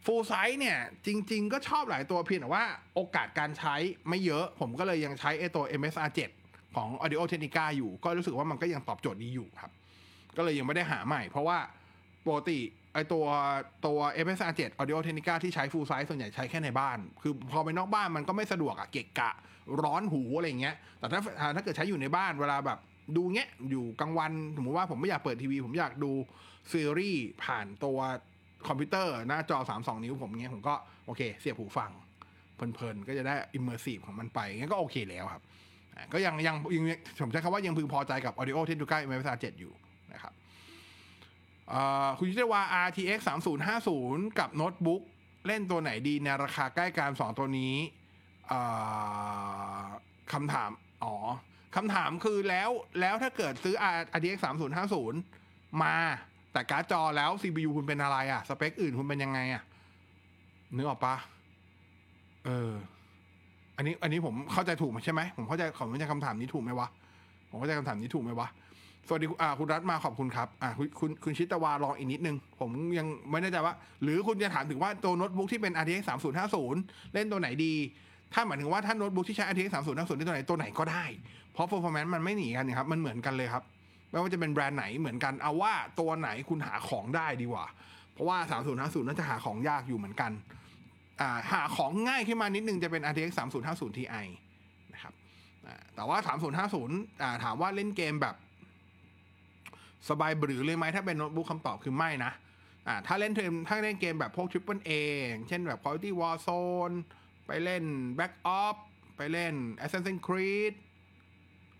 [0.04, 3.74] ฟูลไซส์เนี่ย จริง ๆ ก็ชอบหลายตัวเพียงแต่ว่าโอกาสการใช้
[4.08, 6.10] ไม่เยอะ ผมก็เลยยังใช้ไอตัว MSR
[6.42, 9.70] 7ของ Audio Technica อยู่ ก็รู้สึกว่ามันก็ยังตอบโจทย์ดีอยู่ครับ
[10.38, 11.58] ก็เลยยังไม่ได้หาใหม่ เพราะว่า
[12.26, 12.58] ปกติ
[12.94, 13.24] ไอตัว
[13.86, 19.30] ตัว MSR 7 Audio Technica ที่ใช้ full size ส่วนใหญ่ใช้แค่ในบ้าน คือพอไปนอกบ้านมันก็ไม่สะดวกอะเกะกะ
[19.82, 21.20] ร้อนหูอะไรเงี้ย แต่ถ้า
[21.56, 22.78] ถ้าเกิดใช้อยู่ในบ้านเวลาแบบ
[23.16, 26.12] ดูเงี้ยอยู่กลางวันสมมติว่าผมไม่อยากเปิดทีวี ผมอยากดู
[26.72, 27.98] ซีรีส์ผ่านตัว
[28.68, 30.74] คอมพิวเตอร์หน้าจอ 32 นิ้วผมเงี้ยผมก็
[31.06, 31.90] โอเค เสียบหูฟัง
[32.54, 35.42] เพลินๆ ก็จะได้ immersive ของมันไปงั้นก็โอเคแล้วครับ
[36.12, 36.84] ก็ยังยังยัง
[37.20, 39.72] ผมใช้คำว่ายังพึงพอใจกับ Audio Technica MSR 7อยู่
[40.12, 40.32] นะครับ
[41.68, 43.18] เอ่อคุณยิตวา RTX
[43.78, 45.02] 3050 กับโน้ตบุ๊ก
[45.46, 47.74] เล่นตัวไหนดีในราคาใกล้กันสองตัวนี้
[50.32, 50.70] คำถาม
[51.04, 51.14] อ๋อ
[51.76, 52.70] คำถามคือแล้ว
[53.00, 53.74] แล้วถ้าเกิดซื้อ
[54.16, 54.36] RTX
[55.08, 55.96] 3050 มา
[56.52, 59.62] แต่การ์ดจอแล้ว CPU คุณเป็นอะไรอะสเปคอื่นคุณเป็นยังไงอะ
[60.76, 61.14] นึกออกปะ
[62.44, 62.72] เออ
[63.76, 66.88] อันนี้ อันนี้ผมเข้าใจถูกไหมใช่ไหมผมเข้าใจผมเข้าใจคำถามนี้ถูกไหมวะ
[67.50, 68.48] ผมเข้าใจคำถามนี้ถูกไหมวะ
[69.10, 76.02] สวัสดีคุณอ่าคุณรัฐมาขอบคุณครับอ่าคุณคุณคุณชิตวาลองอีกนิดนึง ผมยังไม่แน่ใจว่า หรือคุณจะถามถึงว่าตัวโน้ตบุ๊กที่เป็น RTX
[76.58, 77.74] 3050 เล่นตัวไหนดี
[78.32, 81.04] ถ้าหมายถึงว่าถ้าโน้ตบุ๊กที่ใช้ RTX 3050เล่นตัวไหนตัวไหนก็ได้
[81.52, 83.64] เพราะ performance มันไม่หนีกันนะครับ มันเหมือนกันเลยครับ
[84.10, 87.66] ไม่ว่าจะเป็นแบรนด์ไหนเหมือนกัน เอาว่าตัวไหนคุณหาของได้ดีกว่า
[88.12, 88.38] เพราะว่า
[88.72, 90.32] 3050น่าจะหาของยากอยู่เหมือนกัน
[91.20, 93.30] อ่าหาของง่ายขึ้นมานิดนึงจะเป็น RTX
[93.64, 94.06] 3050 Ti
[94.92, 95.14] นะครับ
[95.94, 96.18] แต่ว่า
[96.70, 98.36] 3050อ่าถามว่าเล่นเกมแบบ
[100.08, 102.32] สบายบรือเลยไหมถ้าเป็นโน้ตบุ๊กคำตอบคือไม่นะ
[102.86, 104.90] อ่าถ้าเล่นเกมถ้าเล่นเกมแบบพวก Triple A
[105.32, 106.94] องเช่นแบบ Quality Warzone
[107.46, 107.84] ไปเล่น
[108.18, 108.80] Back Ops
[109.16, 109.54] ไปเล่น
[109.84, 110.74] Assassin's Creed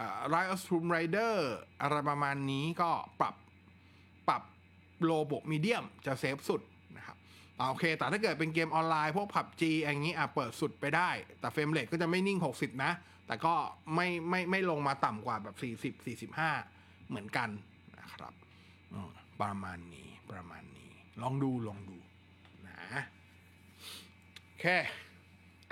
[0.00, 1.34] อ่า Rise of Tomb Raider
[1.80, 2.90] อะไรประมาณนี้ก็
[3.20, 3.34] ปรับ
[4.28, 4.42] ปรับ
[5.04, 6.60] โลบกมีเดียมจะเซฟสุด
[6.96, 7.16] นะครับ
[7.70, 12.92] โอเค แต่ถ้าเกิดเป็นเกมออนไลน์พวกผับจีอย่างนี้อะเปิดสุดไปได้ แต่เฟรมเรทก็จะไม่นิ่ง 60 นะ
[13.26, 13.54] แต่ก็
[13.94, 15.56] ไม่ไม่ไม่ลงมาต่ำกว่าแบบ
[15.96, 17.48] 40 45 เหมือนกัน
[18.08, 18.34] นะครับ
[19.42, 20.90] ประมาณนี้ประมาณนี้
[21.22, 21.96] ลองดูลองดู
[22.66, 23.02] นะ
[24.60, 24.76] แค่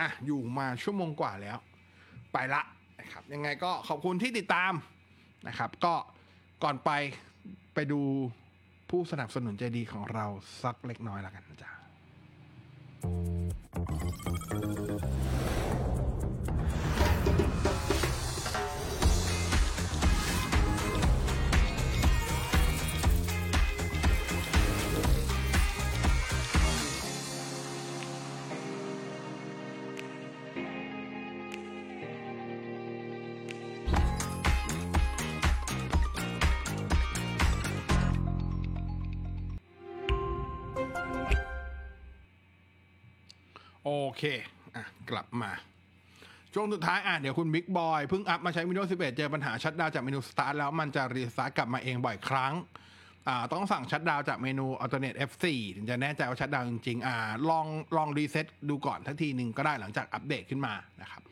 [0.00, 1.58] อะอยู่มาชั่วโมงกว่าแล้ว
[2.32, 2.62] ไปละ
[3.00, 4.72] นะครับ ยังไงก็ขอบคุณที่ติดตาม
[5.48, 5.94] นะครับ ก็
[6.62, 6.90] ก่อนไป
[7.74, 8.00] ไปดู
[8.90, 10.26] ผู้สนับสนุนใจดีของเรา
[10.62, 11.70] สักเล็กน้อยแล้วกันนะจ๊ะ
[44.16, 44.22] เค
[44.76, 45.50] อะกลับมา
[46.54, 52.54] ช่วงสุดท้ายอะเดี๋ยวคุณบิ๊กบอยเพิ่งอัพมาใช้ Windows 11 เจอปัญหา shutdown จากเมนู Start แล้วมันจะรีสตาร์ทกลับมาเองบ่อยครั้ง
[53.28, 55.44] อ่าต้องสั่ง shutdown จากเมนู Alternate F4
[55.76, 57.16] ถึงจะแน่ใจว่า shutdown จริงๆอ่า
[57.50, 57.66] ลอง
[57.96, 61.22] ลองรีเซ็ตดูก่อนสักทีหนึ่งก็ได้หลังจากอัปเดตขึ้นมานะครับ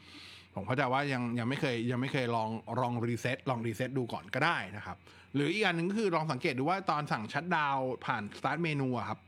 [0.55, 2.51] ผมเข้าใจว่ายังยังไม่เคยยังไม่เคยลอง
[2.81, 4.97] ลองรีเซ็ตลองรีเซ็ตดูก่อนก็ได้นะครับ
[5.35, 9.19] หรืออีกอันหนึ่งก็คือลองสังเกตดูว่าตอนสั่ง shutdownผ่าน Start เมนูครับ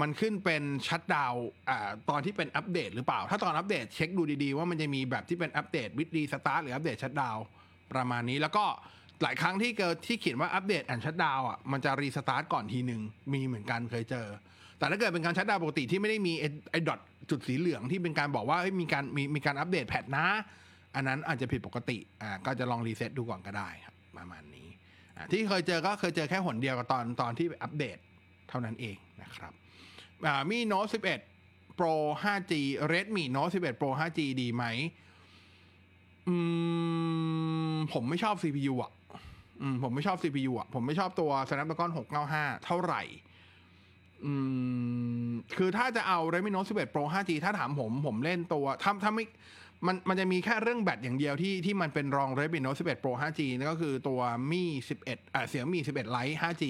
[0.00, 1.34] มันขึ้นเป็น shutdown
[2.10, 7.36] ตอนที่เป็นอัปเดตหรือเปล่า ถ้าตอนอัปเดตเช็คดูดีๆ ว่ามันจะมีแบบที่เป็น update restart หรือ update shutdown
[7.92, 8.64] ประมาณนี้แล้วก็
[9.22, 13.00] หลายครั้งที่เกิดที่เขียนว่า update and shutdown อะมันจะรีสตาร์ทก่อนทีหนึ่ง
[13.32, 14.26] มีเหมือนกันเคยเจอ
[14.78, 16.32] แต่ถ้าเกิดเป็นการ shutdown ปกติที่ไม่ได้มี
[16.70, 17.00] ไอ้ dot
[17.30, 20.26] จุดสีเหลืองที่เป็นการบอกว่ามีการมีมีการอัปเดต patch นะ
[20.94, 24.68] อันนั้นอาจจะผิดปกติอ่าก็จะลองรีเซ็ตดูก่อนก็ได้ครับประมาณนี้
[25.32, 27.98] ที่เคยเจอก็เคยเจอแค่หนเดียวกับตอนตอนที่อัปเดต
[28.50, 29.52] เท่านั้นเองนะครับ
[30.50, 30.90] มี Note
[31.34, 32.52] 11 Pro 5G
[32.92, 34.64] Redmi Note 11 Pro 5G ดีไหม
[36.28, 36.36] อื
[37.74, 38.92] มผมไม่ชอบ CPU อะ
[39.62, 41.90] อืมผมไม่ชอบ CPU อะ ผมไม่ชอบตัว Snapdragon
[42.28, 43.02] 695 เท่าไหร่
[44.24, 44.32] อื
[45.28, 49.24] ม คือถ้าจะเอา Redmi Note 11 Pro 5G ถ้าถามผม ผมเล่นตัวถ้าถ้าไม่
[49.86, 54.20] มันมันจะมีแค่เรื่องแบตอย่างเดียวที่ที่มันเป็นรอง Redmi Note 11 Pro 5G นั่นก็คือตัว
[54.52, 54.62] มี
[55.00, 56.64] 11อ่าเสียมี11 Lite 5G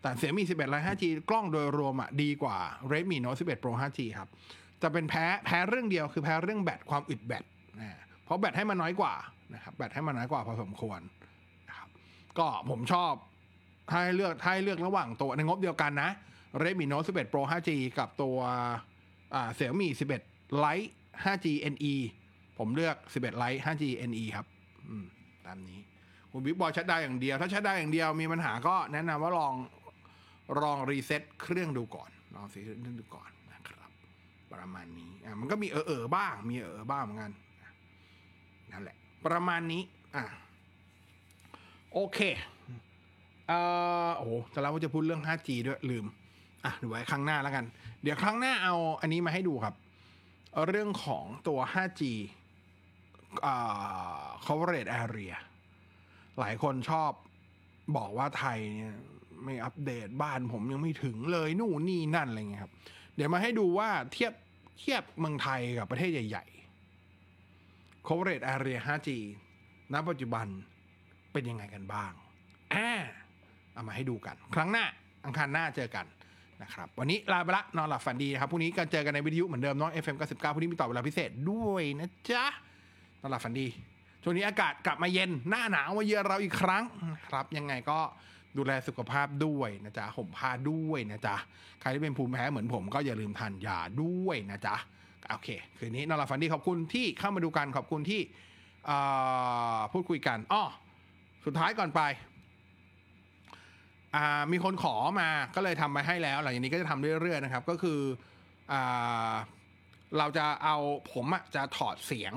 [0.00, 2.58] แต่เสียมี11 Lite 5G กล้องโดยรวมอะดีกว่า
[2.92, 4.28] Redmi Note 11 Pro 5G ครับ
[4.82, 7.44] จะเป็นแพ้แพ้เรื่องเดียวคือแพ้เรื่องแบตความอึดแบต
[7.80, 9.14] นะเพราะแบตให้มันน้อยกว่า
[9.54, 11.00] นะครับแบตให้มันน้อยกว่าพอสมควร
[11.68, 11.88] นะครับ
[12.38, 13.12] ก็ผมชอบ
[13.92, 16.10] ให้เลือกให้เลือกระหว่างตัวในงบเดียวกันนะ
[16.62, 18.38] Redmi Note 11 Pro 5G กับตัว
[19.34, 19.88] อ่าเสี่ยมี
[20.24, 20.88] 11 Lite
[21.24, 21.94] 5G NE
[22.58, 24.46] ผมเลือก 11 Lite 5G NE ครับ
[25.46, 25.80] ตามนี้
[26.30, 29.54] คุณบิ๊กบอย shutdown อย่างเดียว ถ้า shutdown อย่างเดียวมีปัญหาก็แนะนำว่าลอง
[30.62, 33.90] ลองรีเซ็ตเครื่องดูก่อน ลองรีเซ็ตเครื่องดูก่อนนะครับ
[34.52, 37.32] ประมาณนี้อะมันก็มีเออเออบ้าง มีเออเออบ้างเหมือนกัน
[38.72, 39.82] นั่นแหละ ประมาณนี้
[40.16, 40.24] อะ
[41.92, 42.18] โอเค
[43.48, 43.58] เอ่
[44.06, 46.06] อโอ้โหจะเล่าว่าจะพูดเรื่อง 5G ด้วยลืม
[46.64, 47.64] อะเดี๋ยวไว้ครั้งหน้าแล้วกัน
[48.02, 49.74] เดี๋ยวครั้งหน้าเอาอันนี้มาให้ดูครับ
[50.68, 52.02] เรื่องของตัว 5G
[54.46, 55.36] coverage area
[56.38, 57.12] หลายคนชอบ
[57.96, 58.94] บอกว่าไทยเนี่ย
[59.44, 62.72] ไม่อัปเดตบ้านผมยังไม่ถึงเลยนู่นนี่นั่นอะไรเงี้ยครับ
[63.16, 64.32] เดี๋ยวมาให้ดูว่าเทียบ
[64.78, 69.08] เทียบเมืองไทยกับประเทศใหญ่ๆ coverage area 5G
[69.92, 70.46] ณ ปัจจุบัน
[71.32, 72.12] เป็นยังไงกันบ้าง
[72.74, 72.90] อ่า
[73.72, 74.84] เอามาให้ดูกัน ครั้งหน้า
[75.24, 76.06] อังคารหน้าเจอกัน
[76.62, 82.44] นะครับวันนี้ลาไปละนอนหลับฝันดีนะครับพรุ่งนี้ก็เจอกันในวิทยุเหมือนเดิมเนาะ FM 99พรุ่งนี้มีต่อเวลาพิเศษด้วยนะจ๊ะ
[83.20, 83.66] นอนหลับฝันดี
[84.22, 86.84] ช่วงนี้อากาศกลับมาเย็นหน้าหนาวมาเยือนเราอีกครั้ง
[87.30, 87.98] ครับ ยังไงก็
[88.56, 91.36] ดูแลสุขภาพด้วยนะจ๊ะห่มผ้าด้วยนะจ๊ะ
[91.80, 94.76] ใครที่เป็นภูมิแพ้เหมือนผมก็อย่าลืมทานยาด้วยนะจ๊ะ
[95.30, 98.20] โอเค คืนนี้นอนหลับฝันดีขอบคุณที่เข้ามาดูกันขอบคุณที่
[99.92, 100.62] พูดคุยกันอ้อ
[101.46, 102.00] สุดท้ายก่อนไป
[104.52, 108.00] มีคนขอมาก็เลยทำมาให้แล้ว หลังจากนี้ก็จะทำเรื่อยๆนะครับ ก็คือ
[108.72, 108.74] อ
[110.18, 110.76] เราจะเอา
[111.12, 112.34] ผมจะถอดเสียง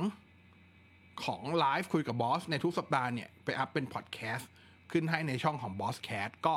[1.26, 4.50] ของไลฟ์คุยกับบอสในทุกสัปดาห์เนี่ย ไปอัพเป็นพอดแคสต์
[4.92, 6.56] ขึ้นให้ในช่องของ Boss Cat ก็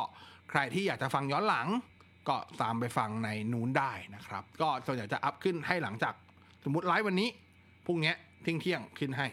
[0.50, 1.68] ใครที่อยากจะฟังย้อนหลัง
[2.28, 6.14] ก็ตามไปฟังในนู้นได้นะครับ ก็ส่วนใหญ่จะอัพขึ้นให้หลังจาก
[6.64, 7.28] สมมติไลฟ์วันนี้
[7.86, 8.12] พรุ่งนี้
[8.42, 9.26] เที่ยงเที่ยงขึ้นให้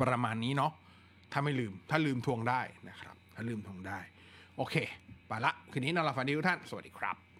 [0.00, 0.72] ประมาณนี้เนาะ
[1.32, 3.98] ถ้าไม่ลืมถ้าลืมทวงได้นะครับ ถ้าลืมทวงได้
[4.56, 4.74] โอเค
[5.28, 7.31] ไปละ คืนนี้นอนหลับฝันดีทุกท่าน สวัสดีครับ